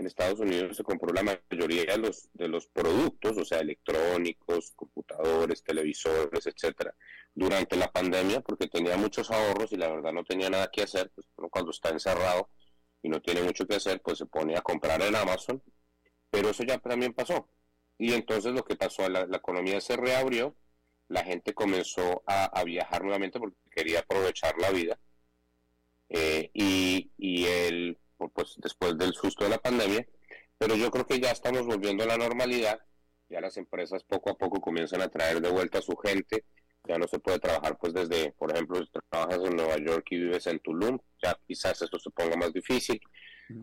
en 0.00 0.06
Estados 0.06 0.40
Unidos 0.40 0.78
se 0.78 0.82
compró 0.82 1.12
la 1.12 1.22
mayoría 1.22 1.84
de 1.84 1.98
los, 1.98 2.30
de 2.32 2.48
los 2.48 2.66
productos, 2.68 3.36
o 3.36 3.44
sea, 3.44 3.58
electrónicos, 3.58 4.72
computadores, 4.74 5.62
televisores, 5.62 6.46
etcétera, 6.46 6.94
durante 7.34 7.76
la 7.76 7.92
pandemia 7.92 8.40
porque 8.40 8.66
tenía 8.66 8.96
muchos 8.96 9.30
ahorros 9.30 9.72
y 9.72 9.76
la 9.76 9.88
verdad 9.88 10.12
no 10.12 10.24
tenía 10.24 10.48
nada 10.48 10.70
que 10.72 10.82
hacer, 10.82 11.10
pues 11.14 11.26
cuando 11.50 11.70
está 11.70 11.90
encerrado 11.90 12.48
y 13.02 13.08
no 13.08 13.20
tiene 13.20 13.42
mucho 13.42 13.66
que 13.66 13.76
hacer, 13.76 14.00
pues 14.00 14.18
se 14.18 14.26
pone 14.26 14.56
a 14.56 14.62
comprar 14.62 15.00
en 15.02 15.16
Amazon, 15.16 15.62
pero 16.30 16.50
eso 16.50 16.64
ya 16.64 16.78
también 16.78 17.12
pasó. 17.12 17.48
Y 17.98 18.14
entonces 18.14 18.52
lo 18.52 18.64
que 18.64 18.76
pasó, 18.76 19.08
la, 19.08 19.26
la 19.26 19.38
economía 19.38 19.80
se 19.80 19.96
reabrió, 19.96 20.54
la 21.08 21.24
gente 21.24 21.54
comenzó 21.54 22.22
a, 22.26 22.62
viajar 22.64 23.02
nuevamente 23.02 23.40
porque 23.40 23.58
quería 23.70 24.00
aprovechar 24.00 24.54
la 24.58 24.70
vida. 24.70 24.98
Eh, 26.08 26.50
y, 26.54 27.10
y 27.18 27.44
el 27.46 27.98
pues 28.34 28.54
después 28.58 28.98
del 28.98 29.12
susto 29.14 29.44
de 29.44 29.50
la 29.50 29.58
pandemia, 29.58 30.06
pero 30.58 30.76
yo 30.76 30.90
creo 30.90 31.06
que 31.06 31.20
ya 31.20 31.30
estamos 31.30 31.66
volviendo 31.66 32.04
a 32.04 32.06
la 32.06 32.16
normalidad, 32.16 32.80
ya 33.28 33.40
las 33.40 33.56
empresas 33.56 34.04
poco 34.04 34.30
a 34.30 34.36
poco 34.36 34.60
comienzan 34.60 35.00
a 35.00 35.08
traer 35.08 35.40
de 35.40 35.50
vuelta 35.50 35.78
a 35.78 35.82
su 35.82 35.96
gente, 35.96 36.44
ya 36.90 36.98
no 36.98 37.06
se 37.06 37.20
puede 37.20 37.38
trabajar 37.38 37.78
pues 37.78 37.94
desde, 37.94 38.32
por 38.32 38.50
ejemplo, 38.50 38.80
si 38.80 38.90
trabajas 39.08 39.38
en 39.44 39.54
Nueva 39.54 39.76
York 39.76 40.04
y 40.10 40.16
vives 40.18 40.46
en 40.48 40.58
Tulum, 40.58 40.98
ya 41.22 41.38
quizás 41.46 41.80
esto 41.82 42.00
se 42.00 42.10
ponga 42.10 42.36
más 42.36 42.52
difícil. 42.52 43.00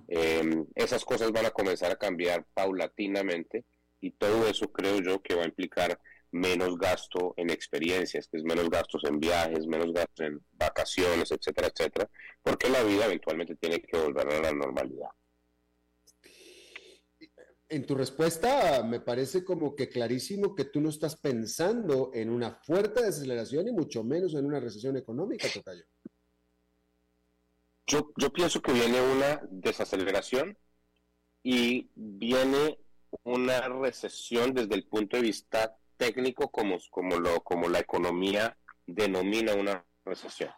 Em, 0.07 0.65
esas 0.75 1.03
cosas 1.03 1.31
van 1.33 1.45
a 1.45 1.51
comenzar 1.51 1.91
a 1.91 1.97
cambiar 1.97 2.45
paulatinamente 2.53 3.65
y 3.99 4.11
todo 4.11 4.47
eso 4.47 4.71
creo 4.71 5.01
yo 5.01 5.21
que 5.21 5.35
va 5.35 5.43
a 5.43 5.47
implicar 5.47 5.99
menos 6.31 6.77
gasto 6.77 7.33
en 7.35 7.49
experiencias, 7.49 8.27
que 8.27 8.37
es 8.37 8.43
menos 8.43 8.69
gastos 8.69 9.03
en 9.03 9.19
viajes, 9.19 9.67
menos 9.67 9.91
gastos 9.93 10.25
en 10.25 10.41
vacaciones, 10.53 11.31
etcétera, 11.31 11.67
etcétera, 11.67 12.09
porque 12.41 12.69
la 12.69 12.83
vida 12.83 13.05
eventualmente 13.05 13.55
tiene 13.55 13.81
que 13.81 13.97
volver 13.97 14.27
a 14.27 14.41
la 14.41 14.51
normalidad. 14.53 15.09
En 17.69 17.85
tu 17.85 17.95
respuesta 17.95 18.81
me 18.83 19.01
parece 19.01 19.43
como 19.43 19.75
que 19.75 19.89
clarísimo 19.89 20.55
que 20.55 20.65
tú 20.65 20.79
no 20.79 20.89
estás 20.89 21.17
pensando 21.17 22.11
en 22.13 22.29
una 22.29 22.51
fuerte 22.51 23.03
desaceleración 23.03 23.67
y 23.67 23.73
mucho 23.73 24.03
menos 24.03 24.33
en 24.35 24.45
una 24.45 24.59
recesión 24.59 24.95
económica, 24.95 25.47
Tocayo. 25.53 25.83
Yo, 27.87 28.11
pienso 28.33 28.61
que 28.61 28.73
viene 28.73 28.99
una 29.01 29.41
desaceleración 29.49 30.57
y 31.41 31.89
viene 31.95 32.79
una 33.23 33.61
recesión 33.61 34.53
desde 34.53 34.75
el 34.75 34.85
punto 34.85 35.15
de 35.15 35.23
vista 35.23 35.77
técnico 35.95 36.49
como, 36.49 36.77
como, 36.89 37.17
lo, 37.17 37.41
como 37.43 37.69
la 37.69 37.79
economía 37.79 38.57
denomina 38.85 39.55
una 39.55 39.85
recesión. 40.03 40.51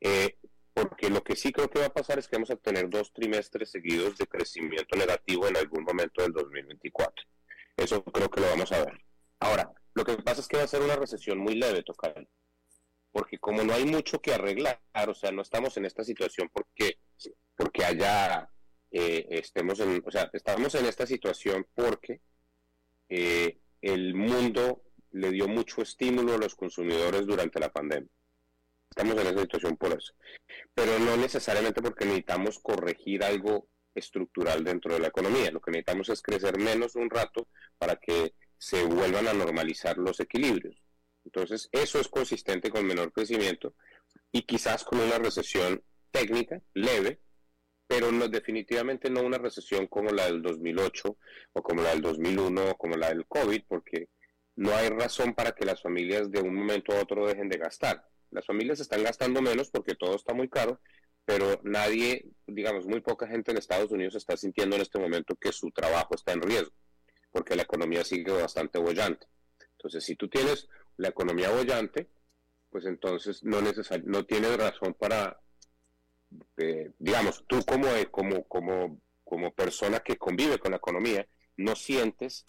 Eh, 0.00 0.38
porque 0.76 1.08
lo 1.08 1.24
que 1.24 1.36
sí 1.36 1.52
creo 1.52 1.70
que 1.70 1.80
va 1.80 1.86
a 1.86 1.94
pasar 1.94 2.18
es 2.18 2.28
que 2.28 2.36
vamos 2.36 2.50
a 2.50 2.56
tener 2.56 2.90
dos 2.90 3.10
trimestres 3.14 3.70
seguidos 3.70 4.18
de 4.18 4.26
crecimiento 4.26 4.94
negativo 4.94 5.48
en 5.48 5.56
algún 5.56 5.84
momento 5.84 6.20
del 6.22 6.32
2024. 6.32 7.26
Eso 7.78 8.04
creo 8.04 8.30
que 8.30 8.42
lo 8.42 8.48
vamos 8.48 8.70
a 8.72 8.84
ver. 8.84 9.00
Ahora, 9.40 9.72
lo 9.94 10.04
que 10.04 10.18
pasa 10.18 10.42
es 10.42 10.48
que 10.48 10.58
va 10.58 10.64
a 10.64 10.68
ser 10.68 10.82
una 10.82 10.96
recesión 10.96 11.38
muy 11.38 11.54
leve, 11.54 11.82
tocar 11.82 12.14
porque 13.16 13.38
como 13.38 13.64
no 13.64 13.72
hay 13.72 13.86
mucho 13.86 14.20
que 14.20 14.34
arreglar, 14.34 14.78
o 15.08 15.14
sea, 15.14 15.32
no 15.32 15.40
estamos 15.40 15.78
en 15.78 15.86
esta 15.86 16.04
situación 16.04 16.50
porque, 16.52 16.98
porque 17.56 17.82
haya, 17.82 18.50
eh, 18.90 19.26
estemos 19.30 19.80
en, 19.80 20.02
o 20.04 20.10
sea, 20.10 20.28
estamos 20.34 20.74
en 20.74 20.84
esta 20.84 21.06
situación 21.06 21.66
porque 21.74 22.20
eh, 23.08 23.58
el 23.80 24.12
mundo 24.12 24.82
le 25.12 25.30
dio 25.30 25.48
mucho 25.48 25.80
estímulo 25.80 26.34
a 26.34 26.38
los 26.38 26.54
consumidores 26.54 27.24
durante 27.24 27.58
la 27.58 27.72
pandemia. 27.72 28.10
Estamos 28.96 29.20
en 29.20 29.26
esa 29.26 29.42
situación 29.42 29.76
por 29.76 29.92
eso. 29.92 30.14
Pero 30.72 30.98
no 30.98 31.18
necesariamente 31.18 31.82
porque 31.82 32.06
necesitamos 32.06 32.58
corregir 32.58 33.22
algo 33.22 33.68
estructural 33.94 34.64
dentro 34.64 34.94
de 34.94 35.00
la 35.00 35.08
economía. 35.08 35.50
Lo 35.50 35.60
que 35.60 35.70
necesitamos 35.70 36.08
es 36.08 36.22
crecer 36.22 36.58
menos 36.58 36.96
un 36.96 37.10
rato 37.10 37.46
para 37.76 37.96
que 37.96 38.32
se 38.56 38.84
vuelvan 38.84 39.28
a 39.28 39.34
normalizar 39.34 39.98
los 39.98 40.18
equilibrios. 40.20 40.82
Entonces, 41.26 41.68
eso 41.72 42.00
es 42.00 42.08
consistente 42.08 42.70
con 42.70 42.86
menor 42.86 43.12
crecimiento 43.12 43.74
y 44.32 44.42
quizás 44.42 44.82
con 44.82 45.00
una 45.00 45.18
recesión 45.18 45.82
técnica 46.10 46.62
leve, 46.72 47.20
pero 47.86 48.10
no, 48.10 48.28
definitivamente 48.28 49.10
no 49.10 49.20
una 49.20 49.36
recesión 49.36 49.88
como 49.88 50.08
la 50.08 50.24
del 50.24 50.40
2008 50.40 51.18
o 51.52 51.62
como 51.62 51.82
la 51.82 51.90
del 51.90 52.00
2001 52.00 52.70
o 52.70 52.76
como 52.78 52.96
la 52.96 53.08
del 53.08 53.26
COVID, 53.26 53.62
porque 53.68 54.08
no 54.54 54.74
hay 54.74 54.88
razón 54.88 55.34
para 55.34 55.52
que 55.52 55.66
las 55.66 55.82
familias 55.82 56.30
de 56.30 56.40
un 56.40 56.54
momento 56.54 56.92
a 56.92 57.02
otro 57.02 57.26
dejen 57.26 57.50
de 57.50 57.58
gastar. 57.58 58.02
Las 58.36 58.44
familias 58.44 58.80
están 58.80 59.02
gastando 59.02 59.40
menos 59.40 59.70
porque 59.70 59.94
todo 59.94 60.14
está 60.14 60.34
muy 60.34 60.50
caro, 60.50 60.78
pero 61.24 61.58
nadie, 61.62 62.26
digamos, 62.46 62.84
muy 62.84 63.00
poca 63.00 63.26
gente 63.26 63.50
en 63.50 63.56
Estados 63.56 63.90
Unidos 63.90 64.14
está 64.14 64.36
sintiendo 64.36 64.76
en 64.76 64.82
este 64.82 64.98
momento 64.98 65.34
que 65.36 65.52
su 65.52 65.70
trabajo 65.70 66.14
está 66.14 66.32
en 66.32 66.42
riesgo, 66.42 66.74
porque 67.32 67.56
la 67.56 67.62
economía 67.62 68.04
sigue 68.04 68.30
bastante 68.30 68.78
bollante. 68.78 69.26
Entonces, 69.72 70.04
si 70.04 70.16
tú 70.16 70.28
tienes 70.28 70.68
la 70.98 71.08
economía 71.08 71.48
bollante, 71.48 72.08
pues 72.68 72.84
entonces 72.84 73.42
no, 73.42 73.62
no 74.04 74.26
tienes 74.26 74.54
razón 74.58 74.92
para 74.92 75.40
eh, 76.58 76.90
digamos, 76.98 77.42
tú 77.46 77.64
como, 77.64 77.88
como, 78.10 78.44
como, 78.44 79.00
como 79.24 79.50
persona 79.54 80.00
que 80.00 80.18
convive 80.18 80.58
con 80.58 80.72
la 80.72 80.76
economía, 80.76 81.26
no 81.56 81.74
sientes 81.74 82.44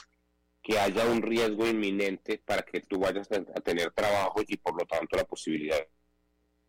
que 0.67 0.77
haya 0.77 1.05
un 1.05 1.21
riesgo 1.21 1.65
inminente 1.65 2.41
para 2.45 2.61
que 2.61 2.81
tú 2.81 2.99
vayas 2.99 3.29
a 3.31 3.61
tener 3.61 3.89
trabajo 3.93 4.41
y 4.45 4.57
por 4.57 4.77
lo 4.77 4.85
tanto 4.85 5.15
la 5.15 5.23
posibilidad 5.23 5.77
de 5.77 5.87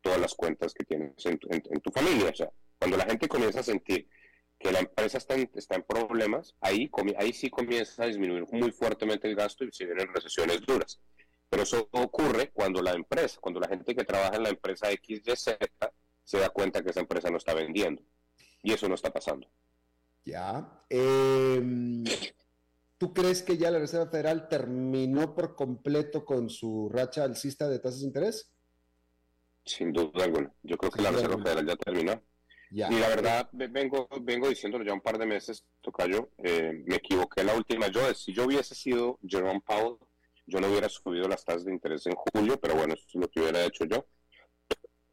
todas 0.00 0.20
las 0.20 0.34
cuentas 0.34 0.72
que 0.72 0.84
tienes 0.84 1.26
en, 1.26 1.36
tu 1.36 1.90
familia. 1.90 2.30
O 2.30 2.34
sea, 2.36 2.48
cuando 2.78 2.96
la 2.96 3.06
gente 3.06 3.26
comienza 3.26 3.58
a 3.58 3.64
sentir 3.64 4.08
que 4.56 4.70
la 4.70 4.78
empresa 4.78 5.18
está 5.18 5.34
en, 5.34 5.82
problemas, 5.82 6.54
ahí, 6.60 6.88
ahí 7.18 7.32
sí 7.32 7.50
comienza 7.50 8.04
a 8.04 8.06
disminuir 8.06 8.44
muy 8.52 8.70
fuertemente 8.70 9.26
el 9.26 9.34
gasto 9.34 9.64
y 9.64 9.72
se 9.72 9.84
vienen 9.84 10.14
recesiones 10.14 10.60
duras. 10.60 11.00
Pero 11.50 11.64
eso 11.64 11.88
ocurre 11.90 12.52
cuando 12.52 12.80
la 12.80 12.92
empresa, 12.92 13.40
cuando 13.40 13.58
la 13.58 13.66
gente 13.66 13.96
que 13.96 14.04
trabaja 14.04 14.36
en 14.36 14.44
la 14.44 14.50
empresa 14.50 14.86
XYZ 14.92 15.56
se 16.22 16.38
da 16.38 16.50
cuenta 16.50 16.84
que 16.84 16.90
esa 16.90 17.00
empresa 17.00 17.30
no 17.30 17.38
está 17.38 17.52
vendiendo. 17.52 18.00
Y 18.62 18.74
eso 18.74 18.88
no 18.88 18.94
está 18.94 19.10
pasando. 19.10 19.50
Ya. 20.24 20.84
Em, 20.88 22.04
¿Tú 22.98 23.14
crees 23.14 23.42
que 23.42 23.56
ya 23.56 23.70
la 23.70 23.78
Reserva 23.78 24.10
Federal 24.10 24.48
terminó 24.48 25.34
por 25.34 25.54
completo 25.54 26.24
con 26.24 26.50
su 26.50 26.88
racha 26.92 27.24
alcista 27.24 27.68
de 27.68 27.78
tasas 27.78 28.00
de 28.00 28.06
interés? 28.06 28.52
Sin 29.64 29.92
duda 29.92 30.24
alguna. 30.24 30.52
Yo 30.62 30.76
creo 30.76 30.90
que 30.90 31.02
la 31.02 31.12
Reserva 31.12 31.42
Federal 31.42 31.66
ya 31.66 31.76
terminó. 31.76 32.22
Ya. 32.70 32.92
Y 32.92 32.98
la 32.98 33.08
verdad, 33.08 33.48
vengo, 33.52 34.08
vengo 34.20 34.48
diciéndolo 34.48 34.84
ya 34.84 34.92
un 34.92 35.00
par 35.00 35.16
de 35.16 35.24
meses, 35.24 35.64
Tocayo, 35.80 36.30
eh, 36.38 36.82
me 36.86 36.96
equivoqué 36.96 37.42
la 37.42 37.54
última. 37.54 37.88
Yo, 37.88 38.12
si 38.14 38.34
yo 38.34 38.44
hubiese 38.44 38.74
sido 38.74 39.18
Jerome 39.26 39.62
Powell, 39.64 39.96
yo 40.46 40.60
no 40.60 40.68
hubiera 40.68 40.88
subido 40.88 41.28
las 41.28 41.44
tasas 41.44 41.64
de 41.64 41.72
interés 41.72 42.06
en 42.06 42.14
julio, 42.14 42.58
pero 42.60 42.74
bueno, 42.74 42.94
eso 42.94 43.04
es 43.06 43.14
lo 43.14 43.28
que 43.28 43.40
hubiera 43.40 43.64
hecho 43.64 43.84
yo 43.84 44.06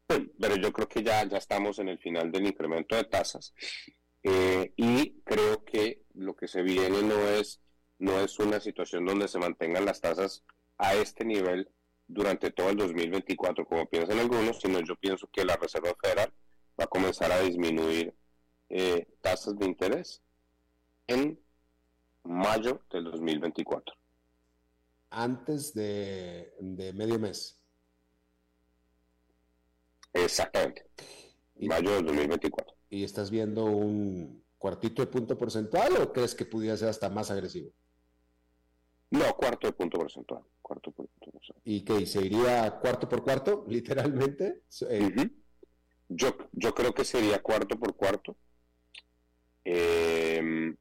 pero 0.40 0.56
yo 0.56 0.72
creo 0.72 0.88
que 0.88 1.02
ya, 1.02 1.24
ya 1.24 1.38
estamos 1.38 1.78
en 1.78 1.88
el 1.88 1.98
final 1.98 2.30
del 2.30 2.46
incremento 2.46 2.96
de 2.96 3.04
tasas 3.04 3.54
eh, 4.22 4.72
y 4.76 5.20
creo 5.24 5.64
que 5.64 6.02
lo 6.14 6.34
que 6.34 6.48
se 6.48 6.62
viene 6.62 7.02
no 7.02 7.28
es, 7.28 7.60
no 7.98 8.20
es 8.20 8.38
una 8.38 8.60
situación 8.60 9.04
donde 9.04 9.28
se 9.28 9.38
mantengan 9.38 9.84
las 9.84 10.00
tasas 10.00 10.44
a 10.78 10.94
este 10.94 11.24
nivel 11.24 11.70
durante 12.08 12.50
todo 12.50 12.70
el 12.70 12.76
2024, 12.76 13.66
como 13.66 13.88
piensan 13.88 14.18
algunos, 14.18 14.60
sino 14.60 14.80
yo 14.80 14.96
pienso 14.96 15.28
que 15.32 15.44
la 15.44 15.56
Reserva 15.56 15.94
Federal 16.00 16.32
va 16.78 16.84
a 16.84 16.88
comenzar 16.88 17.32
a 17.32 17.40
disminuir 17.40 18.14
eh, 18.68 19.06
tasas 19.20 19.58
de 19.58 19.66
interés 19.66 20.22
en 21.06 21.40
mayo 22.22 22.82
del 22.90 23.04
2024. 23.04 23.94
Antes 25.10 25.72
de, 25.72 26.52
de 26.60 26.92
medio 26.92 27.18
mes. 27.18 27.58
Exactamente. 30.12 30.86
mayo 31.60 31.92
del 31.92 32.06
2024. 32.06 32.74
¿Y 32.90 33.04
estás 33.04 33.30
viendo 33.30 33.64
un 33.64 34.42
cuartito 34.58 35.02
de 35.02 35.08
punto 35.08 35.36
porcentual 35.36 35.96
o 35.96 36.12
crees 36.12 36.34
que 36.34 36.44
pudiera 36.44 36.76
ser 36.76 36.88
hasta 36.88 37.08
más 37.10 37.30
agresivo? 37.30 37.70
No, 39.10 39.36
cuarto 39.36 39.66
de 39.66 39.72
punto 39.72 39.98
porcentual. 39.98 40.42
Cuarto 40.60 40.90
punto 40.90 41.12
porcentual. 41.18 41.60
¿Y 41.64 41.84
qué? 41.84 42.06
¿Se 42.06 42.24
iría 42.24 42.78
cuarto 42.80 43.08
por 43.08 43.22
cuarto, 43.22 43.64
literalmente? 43.68 44.62
Eh, 44.88 45.30
yo, 46.08 46.36
yo 46.52 46.74
creo 46.74 46.92
que 46.92 47.04
sería 47.04 47.42
cuarto 47.42 47.78
por 47.78 47.94
cuarto. 47.96 48.36
Eh, 49.64 50.74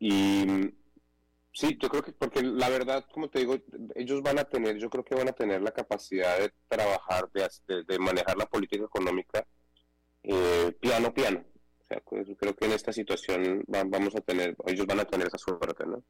y 0.00 0.46
sí, 1.52 1.78
yo 1.80 1.88
creo 1.88 2.02
que, 2.02 2.12
porque 2.12 2.42
la 2.42 2.68
verdad, 2.68 3.04
como 3.12 3.28
te 3.28 3.40
digo, 3.40 3.56
ellos 3.94 4.22
van 4.22 4.38
a 4.38 4.44
tener, 4.44 4.78
yo 4.78 4.88
creo 4.90 5.04
que 5.04 5.14
van 5.14 5.28
a 5.28 5.32
tener 5.32 5.62
la 5.62 5.72
capacidad 5.72 6.38
de 6.38 6.52
trabajar, 6.68 7.30
de, 7.32 7.84
de, 7.84 7.98
manejar 7.98 8.36
la 8.36 8.46
política 8.46 8.84
económica 8.84 9.46
eh, 10.22 10.72
piano 10.80 11.12
piano. 11.12 11.44
O 11.80 11.84
sea, 11.84 12.00
pues, 12.00 12.28
creo 12.38 12.54
que 12.54 12.66
en 12.66 12.72
esta 12.72 12.92
situación 12.92 13.64
vamos 13.66 14.14
a 14.14 14.20
tener, 14.20 14.54
ellos 14.66 14.86
van 14.86 15.00
a 15.00 15.04
tener 15.04 15.26
esa 15.26 15.38
suerte, 15.38 15.86
¿no? 15.86 16.04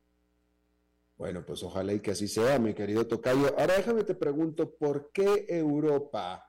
Bueno, 1.19 1.45
pues 1.45 1.65
ojalá 1.65 1.93
y 1.93 2.01
que 2.01 2.13
así 2.13 2.29
sea, 2.29 2.61
mi 2.61 2.75
querido 2.75 3.09
Tocayo. 3.09 3.49
Ahora 3.59 3.77
déjame 3.77 4.05
te 4.05 4.15
pregunto, 4.15 4.77
¿por 4.77 5.11
qué 5.11 5.47
Europa, 5.49 6.49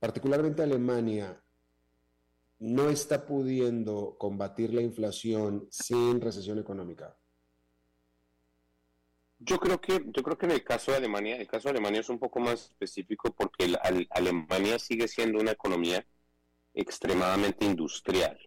particularmente 0.00 0.64
Alemania, 0.64 1.40
no 2.58 2.90
está 2.90 3.24
pudiendo 3.24 4.16
combatir 4.18 4.74
la 4.74 4.82
inflación 4.82 5.68
sin 5.70 6.20
recesión 6.20 6.58
económica? 6.58 7.16
Yo 9.38 9.60
creo 9.60 9.80
que 9.80 10.02
yo 10.06 10.22
creo 10.24 10.38
que 10.38 10.46
en 10.46 10.52
el 10.52 10.64
caso 10.64 10.90
de 10.90 10.96
Alemania, 10.96 11.36
el 11.36 11.46
caso 11.46 11.68
de 11.68 11.78
Alemania 11.78 12.00
es 12.00 12.08
un 12.08 12.18
poco 12.18 12.40
más 12.40 12.64
específico 12.64 13.32
porque 13.32 13.76
Alemania 14.10 14.80
sigue 14.80 15.06
siendo 15.06 15.38
una 15.38 15.52
economía 15.52 16.04
extremadamente 16.72 17.64
industrial. 17.64 18.38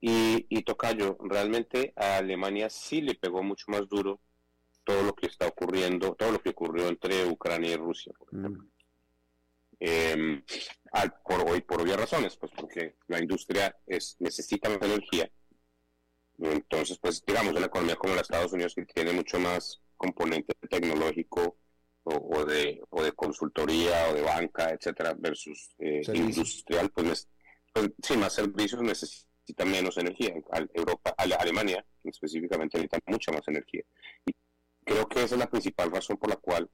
Y, 0.00 0.46
y 0.48 0.62
Tocayo, 0.62 1.18
realmente 1.20 1.92
a 1.96 2.16
Alemania 2.18 2.70
sí 2.70 3.02
le 3.02 3.14
pegó 3.14 3.42
mucho 3.42 3.66
más 3.68 3.86
duro 3.88 4.20
todo 4.84 5.02
lo 5.02 5.14
que 5.14 5.26
está 5.26 5.46
ocurriendo, 5.46 6.14
todo 6.14 6.32
lo 6.32 6.40
que 6.40 6.50
ocurrió 6.50 6.88
entre 6.88 7.26
Ucrania 7.26 7.72
y 7.72 7.76
Rusia, 7.76 8.12
por 8.18 8.32
mm. 8.32 8.38
ejemplo. 8.38 8.68
Em, 9.82 10.42
por 11.24 11.50
hoy, 11.50 11.62
por 11.62 11.80
obvias 11.80 11.98
razones, 11.98 12.36
pues 12.36 12.52
porque 12.54 12.96
la 13.08 13.18
industria 13.18 13.74
es, 13.86 14.16
necesita 14.18 14.68
más 14.68 14.82
energía. 14.82 15.30
Entonces, 16.38 16.98
pues 16.98 17.22
digamos, 17.24 17.54
una 17.54 17.66
economía 17.66 17.96
como 17.96 18.14
la 18.14 18.20
Estados 18.20 18.52
Unidos 18.52 18.74
que 18.74 18.84
tiene 18.84 19.12
mucho 19.12 19.38
más 19.38 19.80
componente 19.96 20.54
tecnológico 20.68 21.58
o, 22.02 22.44
de, 22.44 22.82
o 22.90 23.02
de 23.02 23.12
consultoría 23.12 24.08
o 24.10 24.14
de 24.14 24.22
banca, 24.22 24.70
etcétera, 24.70 25.14
versus 25.18 25.70
eh, 25.78 26.02
industrial, 26.14 26.90
pues, 26.90 27.28
pues, 27.72 27.90
sí, 28.02 28.16
más 28.16 28.32
servicios 28.32 28.82
necesita 28.82 29.29
necesita 29.50 29.64
menos 29.64 29.96
energía. 29.98 30.34
Europa, 30.74 31.14
Alemania 31.16 31.84
específicamente 32.04 32.78
necesita 32.78 32.98
mucha 33.06 33.32
más 33.32 33.46
energía. 33.48 33.82
Y 34.26 34.32
creo 34.84 35.08
que 35.08 35.22
esa 35.22 35.34
es 35.34 35.38
la 35.38 35.50
principal 35.50 35.90
razón 35.90 36.16
por 36.16 36.30
la 36.30 36.36
cual, 36.36 36.70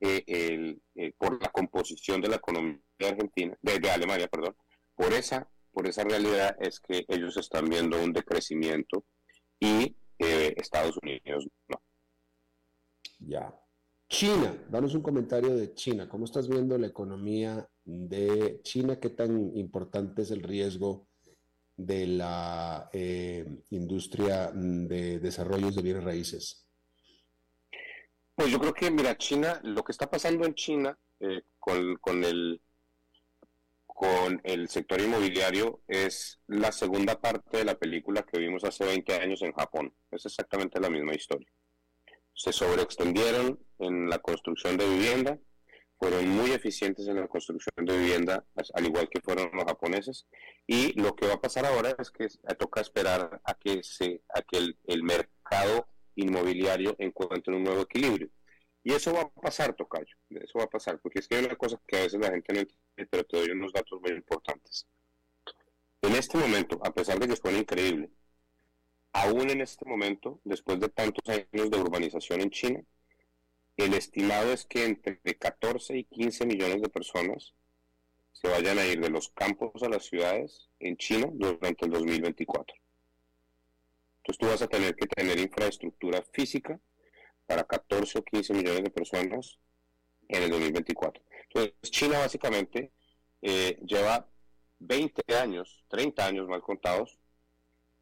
eh, 0.00 0.24
el, 0.26 0.80
eh, 0.94 1.12
por 1.18 1.40
la 1.40 1.50
composición 1.50 2.20
de 2.20 2.28
la 2.28 2.36
economía 2.36 2.80
de 2.98 3.08
Argentina, 3.08 3.58
de, 3.60 3.90
Alemania, 3.90 4.28
perdón, 4.28 4.56
por 4.94 5.12
esa, 5.12 5.48
por 5.72 5.86
esa 5.86 6.04
realidad 6.04 6.56
es 6.60 6.80
que 6.80 7.04
ellos 7.08 7.36
están 7.36 7.68
viendo 7.68 8.02
un 8.02 8.12
decrecimiento 8.12 9.04
y 9.58 9.96
eh, 10.18 10.54
Estados 10.56 10.96
Unidos 11.02 11.46
no. 11.68 11.80
Ya. 13.18 13.54
China, 14.08 14.56
danos 14.68 14.94
un 14.94 15.02
comentario 15.02 15.54
de 15.54 15.72
China. 15.74 16.08
¿Cómo 16.08 16.24
estás 16.24 16.48
viendo 16.48 16.76
la 16.76 16.88
economía 16.88 17.68
de 17.84 18.60
China? 18.62 18.98
¿Qué 18.98 19.10
tan 19.10 19.56
importante 19.56 20.22
es 20.22 20.32
el 20.32 20.42
riesgo 20.42 21.06
de 21.86 22.06
la 22.06 22.88
eh, 22.92 23.44
industria 23.70 24.50
mm, 24.54 24.86
de 24.86 25.18
desarrollos 25.18 25.74
de 25.74 25.82
bienes 25.82 26.04
raíces? 26.04 26.66
Pues 28.34 28.50
yo 28.50 28.58
creo 28.58 28.72
que, 28.72 28.90
mira, 28.90 29.16
China, 29.18 29.60
lo 29.64 29.84
que 29.84 29.92
está 29.92 30.10
pasando 30.10 30.46
en 30.46 30.54
China 30.54 30.98
eh, 31.20 31.42
con, 31.58 31.96
con, 31.96 32.24
el, 32.24 32.60
con 33.86 34.40
el 34.44 34.68
sector 34.68 35.00
inmobiliario 35.00 35.82
es 35.86 36.40
la 36.46 36.72
segunda 36.72 37.20
parte 37.20 37.58
de 37.58 37.64
la 37.64 37.78
película 37.78 38.22
que 38.22 38.38
vimos 38.38 38.64
hace 38.64 38.84
20 38.84 39.14
años 39.14 39.42
en 39.42 39.52
Japón. 39.52 39.92
Es 40.10 40.24
exactamente 40.24 40.80
la 40.80 40.88
misma 40.88 41.14
historia. 41.14 41.48
Se 42.34 42.52
sobreextendieron 42.52 43.58
en 43.78 44.08
la 44.08 44.18
construcción 44.18 44.78
de 44.78 44.88
vivienda, 44.88 45.38
fueron 46.00 46.26
muy 46.30 46.52
eficientes 46.52 47.06
en 47.08 47.16
la 47.16 47.28
construcción 47.28 47.84
de 47.84 47.96
vivienda, 47.96 48.42
al 48.72 48.86
igual 48.86 49.10
que 49.10 49.20
fueron 49.20 49.50
los 49.52 49.64
japoneses. 49.64 50.26
Y 50.66 50.98
lo 50.98 51.14
que 51.14 51.26
va 51.26 51.34
a 51.34 51.40
pasar 51.40 51.66
ahora 51.66 51.94
es 51.98 52.10
que 52.10 52.26
toca 52.58 52.80
esperar 52.80 53.38
a 53.44 53.54
que, 53.54 53.82
se, 53.82 54.22
a 54.34 54.40
que 54.40 54.74
el, 54.86 55.02
mercado 55.02 55.86
inmobiliario 56.16 56.96
encuentre 56.98 57.54
un 57.54 57.64
nuevo 57.64 57.82
equilibrio. 57.82 58.30
Y 58.82 58.94
eso 58.94 59.12
va 59.12 59.22
a 59.22 59.28
pasar, 59.28 59.74
Tocayo, 59.74 60.16
eso 60.30 60.58
va 60.58 60.64
a 60.64 60.70
pasar, 60.70 60.98
porque 61.00 61.18
es 61.18 61.28
que 61.28 61.36
hay 61.36 61.44
una 61.44 61.56
cosa 61.56 61.78
que 61.86 61.98
a 61.98 62.00
veces 62.00 62.18
la 62.18 62.30
gente 62.30 62.50
no 62.54 62.60
entiende, 62.60 63.06
pero 63.10 63.24
te 63.24 63.36
doy 63.36 63.50
unos 63.50 63.70
datos 63.70 64.00
muy 64.00 64.12
importantes. 64.12 64.86
En 66.00 66.14
este 66.14 66.38
momento, 66.38 66.80
a 66.82 66.94
pesar 66.94 67.18
de 67.18 67.28
que 67.28 67.36
suena 67.36 67.58
increíble, 67.58 68.08
aún 69.12 69.50
en 69.50 69.60
este 69.60 69.84
momento, 69.84 70.40
después 70.44 70.80
de 70.80 70.88
tantos 70.88 71.28
años 71.28 71.70
de 71.70 71.76
urbanización 71.76 72.40
en 72.40 72.50
China, 72.50 72.82
el 73.82 73.94
estimado 73.94 74.52
es 74.52 74.64
que 74.66 74.84
entre 74.84 75.18
14 75.38 75.96
y 75.96 76.04
15 76.04 76.46
millones 76.46 76.82
de 76.82 76.88
personas 76.88 77.54
se 78.32 78.48
vayan 78.48 78.78
a 78.78 78.86
ir 78.86 79.00
de 79.00 79.10
los 79.10 79.28
campos 79.30 79.82
a 79.82 79.88
las 79.88 80.04
ciudades 80.06 80.68
en 80.78 80.96
China 80.96 81.28
durante 81.32 81.84
el 81.84 81.92
2024. 81.92 82.76
Entonces 84.18 84.38
tú 84.38 84.46
vas 84.46 84.62
a 84.62 84.68
tener 84.68 84.94
que 84.94 85.06
tener 85.06 85.38
infraestructura 85.38 86.22
física 86.32 86.78
para 87.46 87.64
14 87.64 88.18
o 88.18 88.24
15 88.24 88.54
millones 88.54 88.84
de 88.84 88.90
personas 88.90 89.58
en 90.28 90.42
el 90.42 90.50
2024. 90.50 91.22
Entonces 91.48 91.74
China 91.90 92.18
básicamente 92.18 92.92
eh, 93.42 93.78
lleva 93.84 94.28
20 94.78 95.34
años, 95.36 95.84
30 95.88 96.26
años 96.26 96.48
mal 96.48 96.62
contados, 96.62 97.18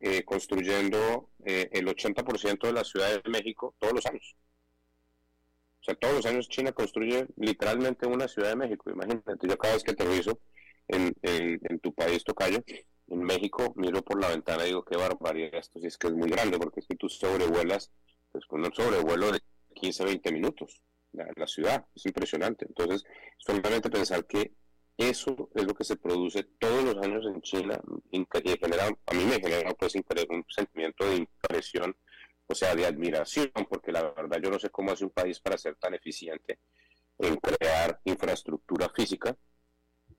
eh, 0.00 0.24
construyendo 0.24 1.30
eh, 1.44 1.68
el 1.72 1.86
80% 1.88 2.66
de 2.66 2.72
las 2.72 2.88
ciudades 2.88 3.22
de 3.22 3.30
México 3.30 3.74
todos 3.78 3.94
los 3.94 4.06
años. 4.06 4.36
O 5.80 5.84
sea, 5.84 5.94
todos 5.94 6.16
los 6.16 6.26
años 6.26 6.48
China 6.48 6.72
construye 6.72 7.26
literalmente 7.36 8.06
una 8.06 8.28
Ciudad 8.28 8.50
de 8.50 8.56
México. 8.56 8.90
Imagínate, 8.90 9.46
yo 9.46 9.56
cada 9.56 9.74
vez 9.74 9.84
que 9.84 9.92
aterrizo 9.92 10.40
en, 10.88 11.14
en, 11.22 11.80
tu 11.80 11.94
país, 11.94 12.24
Tocayo, 12.24 12.62
en 13.08 13.22
México, 13.22 13.72
miro 13.76 14.02
por 14.02 14.20
la 14.20 14.28
ventana 14.28 14.64
y 14.64 14.68
digo, 14.68 14.84
qué 14.84 14.96
barbaridad 14.96 15.54
esto, 15.54 15.80
si 15.80 15.86
es 15.86 15.96
que 15.96 16.08
es 16.08 16.14
muy 16.14 16.28
grande, 16.28 16.58
porque 16.58 16.82
que 16.82 16.96
tú 16.96 17.08
sobrevuelas, 17.08 17.90
pues 18.32 18.44
con 18.46 18.64
un 18.64 18.74
sobrevuelo 18.74 19.30
de 19.32 19.40
15, 19.74 20.04
20 20.04 20.32
minutos 20.32 20.82
la, 21.12 21.26
la 21.36 21.46
ciudad, 21.46 21.86
es 21.94 22.04
impresionante. 22.06 22.66
Entonces, 22.66 23.04
solamente 23.38 23.90
pensar 23.90 24.26
que 24.26 24.52
eso 24.98 25.48
es 25.54 25.64
lo 25.64 25.74
que 25.74 25.84
se 25.84 25.96
produce 25.96 26.42
todos 26.58 26.82
los 26.82 26.96
años 27.04 27.24
en 27.26 27.40
China 27.40 27.80
y 28.10 28.26
genera, 28.60 28.88
a 29.06 29.14
mí 29.14 29.24
me 29.24 29.40
genera 29.40 29.72
pues, 29.74 29.94
un 29.94 30.44
sentimiento 30.48 31.08
de 31.08 31.16
impresión 31.16 31.96
o 32.48 32.54
sea, 32.54 32.74
de 32.74 32.86
admiración, 32.86 33.50
porque 33.68 33.92
la 33.92 34.02
verdad 34.10 34.38
yo 34.42 34.50
no 34.50 34.58
sé 34.58 34.70
cómo 34.70 34.90
hace 34.90 35.04
un 35.04 35.10
país 35.10 35.38
para 35.38 35.58
ser 35.58 35.76
tan 35.76 35.94
eficiente 35.94 36.58
en 37.18 37.36
crear 37.36 38.00
infraestructura 38.04 38.88
física. 38.88 39.36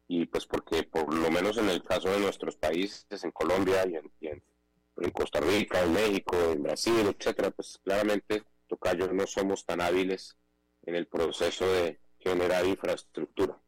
Y 0.08 0.26
pues 0.28 0.46
porque 0.46 0.84
por 0.84 1.14
lo 1.14 1.30
menos 1.32 1.58
en 1.58 1.70
el 1.70 1.84
caso 1.84 2.10
de 2.10 2.20
nuestros 2.20 2.56
países, 2.56 3.24
en 3.24 3.32
Colombia 3.32 3.84
y 3.88 4.28
en, 4.28 4.44
Costa 5.12 5.40
Rica, 5.40 5.82
en 5.84 5.94
México, 5.94 6.36
en 6.52 6.64
Brasil, 6.64 7.16
etcétera, 7.18 7.52
pues 7.52 7.80
claramente, 7.84 8.44
Tocayo, 8.68 9.12
no 9.12 9.26
somos 9.26 9.66
tan 9.66 9.82
hábiles 9.82 10.36
en 10.84 10.96
el 10.96 11.08
proceso 11.08 11.66
de 11.66 12.00
generar 12.20 12.66
infraestructura. 12.66 13.60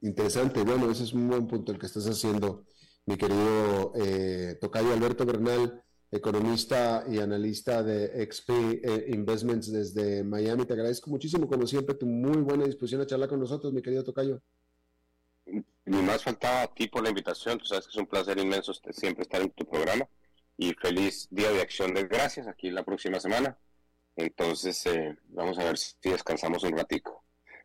Interesante, 0.00 0.62
bueno, 0.62 0.90
ese 0.90 1.04
es 1.04 1.12
un 1.12 1.28
buen 1.28 1.46
punto 1.46 1.70
el 1.70 1.78
que 1.78 1.86
estás 1.86 2.06
haciendo, 2.06 2.64
mi 3.06 3.16
querido 3.16 3.92
eh, 3.96 4.56
Tocayo 4.60 4.92
Alberto 4.92 5.24
Bernal 5.24 5.84
economista 6.12 7.04
y 7.08 7.18
analista 7.18 7.82
de 7.82 8.30
XP 8.30 8.50
eh, 8.50 9.06
Investments 9.08 9.72
desde 9.72 10.22
Miami. 10.22 10.66
Te 10.66 10.74
agradezco 10.74 11.10
muchísimo, 11.10 11.48
como 11.48 11.66
siempre, 11.66 11.94
tu 11.94 12.06
muy 12.06 12.42
buena 12.42 12.64
disposición 12.66 13.00
a 13.00 13.06
charlar 13.06 13.30
con 13.30 13.40
nosotros, 13.40 13.72
mi 13.72 13.80
querido 13.80 14.04
Tocayo. 14.04 14.42
Ni 15.46 16.02
más 16.02 16.22
faltaba 16.22 16.62
a 16.62 16.74
ti 16.74 16.86
por 16.86 17.02
la 17.02 17.08
invitación. 17.08 17.58
Tú 17.58 17.64
sabes 17.64 17.86
que 17.86 17.90
es 17.92 17.96
un 17.96 18.06
placer 18.06 18.38
inmenso 18.38 18.72
siempre 18.90 19.22
estar 19.22 19.40
en 19.40 19.50
tu 19.50 19.64
programa. 19.64 20.06
Y 20.58 20.74
feliz 20.74 21.28
Día 21.30 21.50
de 21.50 21.62
Acción 21.62 21.94
de 21.94 22.06
Gracias 22.06 22.46
aquí 22.46 22.70
la 22.70 22.84
próxima 22.84 23.18
semana. 23.18 23.58
Entonces, 24.14 24.84
eh, 24.86 25.16
vamos 25.28 25.58
a 25.58 25.64
ver 25.64 25.78
si 25.78 25.94
descansamos 26.02 26.62
un 26.62 26.76
ratico. 26.76 27.24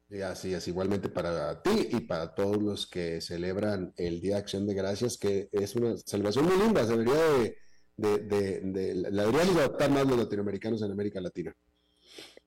Y 0.10 0.22
así 0.22 0.54
es, 0.54 0.70
igualmente 0.70 1.10
para 1.10 1.62
ti 1.62 1.90
y 1.92 2.00
para 2.00 2.34
todos 2.34 2.64
los 2.64 2.88
que 2.88 3.20
celebran 3.20 3.94
el 3.98 4.22
Día 4.22 4.36
de 4.36 4.40
Acción 4.40 4.66
de 4.66 4.74
Gracias, 4.74 5.18
que 5.18 5.50
es 5.52 5.76
una 5.76 5.98
celebración 5.98 6.46
muy 6.46 6.58
linda, 6.58 6.86
se 6.86 6.92
debería 6.92 7.14
de, 7.14 7.58
de, 7.98 8.20
de, 8.62 8.96
la 8.96 9.26
deberíamos 9.26 9.58
adoptar 9.58 9.90
más 9.90 10.06
los 10.08 10.18
latinoamericanos 10.18 10.82
en 10.82 10.92
América 10.92 11.20
Latina. 11.20 11.56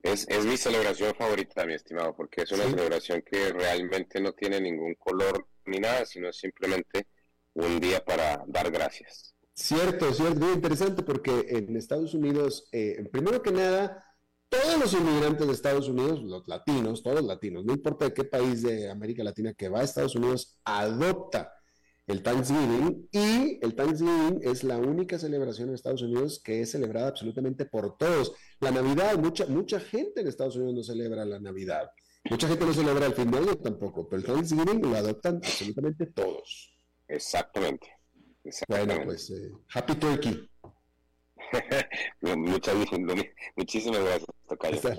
Es, 0.02 0.26
es 0.28 0.46
mi 0.46 0.56
celebración 0.56 1.14
favorita, 1.14 1.66
mi 1.66 1.74
estimado, 1.74 2.14
porque 2.16 2.42
es 2.42 2.52
una 2.52 2.64
celebración 2.64 3.22
que 3.22 3.52
realmente 3.52 4.20
no 4.20 4.32
tiene 4.32 4.60
ningún 4.60 4.94
color 4.94 5.46
ni 5.66 5.78
nada, 5.78 6.06
sino 6.06 6.32
simplemente 6.32 7.06
un 7.54 7.80
día 7.80 8.02
para 8.04 8.42
dar 8.46 8.70
gracias. 8.70 9.34
Cierto, 9.52 10.14
cierto, 10.14 10.40
muy 10.40 10.54
interesante 10.54 11.02
porque 11.02 11.44
en 11.48 11.76
Estados 11.76 12.14
Unidos, 12.14 12.66
eh, 12.72 13.06
primero 13.12 13.42
que 13.42 13.50
nada, 13.50 14.06
todos 14.48 14.78
los 14.78 14.92
inmigrantes 14.94 15.46
de 15.46 15.52
Estados 15.52 15.88
Unidos, 15.88 16.22
los 16.22 16.48
latinos, 16.48 17.02
todos 17.02 17.16
los 17.16 17.26
latinos, 17.26 17.64
no 17.64 17.74
importa 17.74 18.06
de 18.06 18.14
qué 18.14 18.24
país 18.24 18.62
de 18.62 18.90
América 18.90 19.22
Latina 19.22 19.52
que 19.52 19.68
va 19.68 19.80
a 19.80 19.84
Estados 19.84 20.14
Unidos, 20.14 20.58
adopta 20.64 21.59
el 22.06 22.22
Thanksgiving 22.22 23.08
y 23.12 23.58
el 23.64 23.74
Thanksgiving 23.74 24.40
es 24.42 24.64
la 24.64 24.78
única 24.78 25.18
celebración 25.18 25.68
en 25.68 25.74
Estados 25.74 26.02
Unidos 26.02 26.40
que 26.42 26.62
es 26.62 26.72
celebrada 26.72 27.08
absolutamente 27.08 27.66
por 27.66 27.96
todos. 27.96 28.32
La 28.60 28.70
Navidad, 28.70 29.16
mucha, 29.18 29.46
mucha 29.46 29.78
gente 29.80 30.20
en 30.20 30.26
Estados 30.26 30.56
Unidos 30.56 30.74
no 30.74 30.82
celebra 30.82 31.24
la 31.24 31.38
Navidad. 31.38 31.90
Mucha 32.28 32.48
gente 32.48 32.66
no 32.66 32.74
celebra 32.74 33.06
el 33.06 33.14
fin 33.14 33.30
de 33.30 33.38
año 33.38 33.56
tampoco, 33.56 34.08
pero 34.08 34.20
el 34.20 34.26
Thanksgiving 34.26 34.82
lo 34.82 34.96
adoptan 34.96 35.36
absolutamente 35.36 36.06
todos. 36.06 36.74
Exactamente. 37.08 37.88
Bueno, 38.68 38.94
pues 39.04 39.30
eh, 39.30 39.52
Happy 39.72 39.94
Turkey. 39.94 40.49
Muchas, 42.20 42.74
muchísimas 43.56 44.00
gracias, 44.00 44.98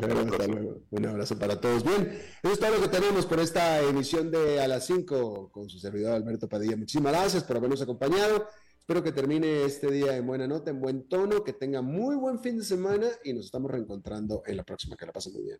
Un 0.89 1.05
abrazo 1.05 1.37
para 1.37 1.59
todos. 1.59 1.83
Bien, 1.83 2.19
eso 2.43 2.53
es 2.53 2.59
todo 2.59 2.71
lo 2.71 2.81
que 2.81 2.87
tenemos 2.87 3.25
por 3.25 3.39
esta 3.39 3.81
emisión 3.81 4.31
de 4.31 4.61
A 4.61 4.67
las 4.67 4.85
5 4.85 5.51
con 5.51 5.69
su 5.69 5.79
servidor 5.79 6.13
Alberto 6.13 6.47
Padilla. 6.47 6.77
Muchísimas 6.77 7.13
gracias 7.13 7.43
por 7.43 7.57
habernos 7.57 7.81
acompañado. 7.81 8.47
Espero 8.79 9.03
que 9.03 9.11
termine 9.11 9.63
este 9.63 9.91
día 9.91 10.15
en 10.15 10.25
buena 10.25 10.47
nota, 10.47 10.71
en 10.71 10.81
buen 10.81 11.07
tono, 11.07 11.43
que 11.43 11.53
tenga 11.53 11.81
muy 11.81 12.15
buen 12.15 12.39
fin 12.39 12.57
de 12.57 12.63
semana 12.63 13.07
y 13.23 13.33
nos 13.33 13.45
estamos 13.45 13.69
reencontrando 13.71 14.43
en 14.45 14.57
la 14.57 14.63
próxima. 14.63 14.95
Que 14.95 15.05
la 15.05 15.13
pasen 15.13 15.33
muy 15.33 15.43
bien. 15.43 15.59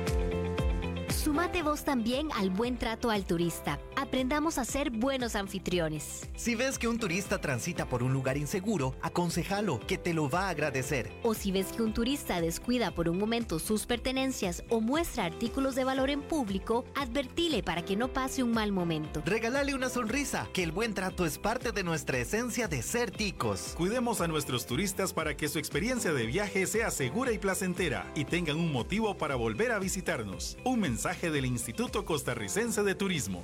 Sumate 1.23 1.61
vos 1.61 1.83
también 1.83 2.29
al 2.35 2.49
buen 2.49 2.79
trato 2.79 3.11
al 3.11 3.25
turista. 3.25 3.79
Aprendamos 3.95 4.57
a 4.57 4.65
ser 4.65 4.89
buenos 4.89 5.35
anfitriones. 5.35 6.27
Si 6.35 6.55
ves 6.55 6.79
que 6.79 6.87
un 6.87 6.97
turista 6.97 7.39
transita 7.39 7.87
por 7.87 8.01
un 8.01 8.11
lugar 8.11 8.37
inseguro, 8.37 8.95
aconsejalo, 9.03 9.79
que 9.81 9.99
te 9.99 10.15
lo 10.15 10.31
va 10.31 10.47
a 10.47 10.49
agradecer. 10.49 11.11
O 11.21 11.35
si 11.35 11.51
ves 11.51 11.67
que 11.67 11.83
un 11.83 11.93
turista 11.93 12.41
descuida 12.41 12.89
por 12.89 13.07
un 13.07 13.19
momento 13.19 13.59
sus 13.59 13.85
pertenencias 13.85 14.63
o 14.69 14.81
muestra 14.81 15.25
artículos 15.25 15.75
de 15.75 15.83
valor 15.83 16.09
en 16.09 16.23
público, 16.23 16.85
advertile 16.95 17.61
para 17.61 17.85
que 17.85 17.95
no 17.95 18.07
pase 18.07 18.41
un 18.41 18.53
mal 18.53 18.71
momento. 18.71 19.21
Regálale 19.23 19.75
una 19.75 19.89
sonrisa, 19.89 20.49
que 20.53 20.63
el 20.63 20.71
buen 20.71 20.95
trato 20.95 21.27
es 21.27 21.37
parte 21.37 21.71
de 21.71 21.83
nuestra 21.83 22.17
esencia 22.17 22.67
de 22.67 22.81
ser 22.81 23.11
ticos. 23.11 23.75
Cuidemos 23.77 24.21
a 24.21 24.27
nuestros 24.27 24.65
turistas 24.65 25.13
para 25.13 25.37
que 25.37 25.49
su 25.49 25.59
experiencia 25.59 26.13
de 26.13 26.25
viaje 26.25 26.65
sea 26.65 26.89
segura 26.89 27.31
y 27.31 27.37
placentera 27.37 28.11
y 28.15 28.25
tengan 28.25 28.57
un 28.57 28.71
motivo 28.71 29.19
para 29.19 29.35
volver 29.35 29.71
a 29.71 29.77
visitarnos. 29.77 30.57
Un 30.65 30.79
mensaje 30.79 31.10
del 31.19 31.45
Instituto 31.45 32.05
Costarricense 32.05 32.83
de 32.83 32.95
Turismo. 32.95 33.43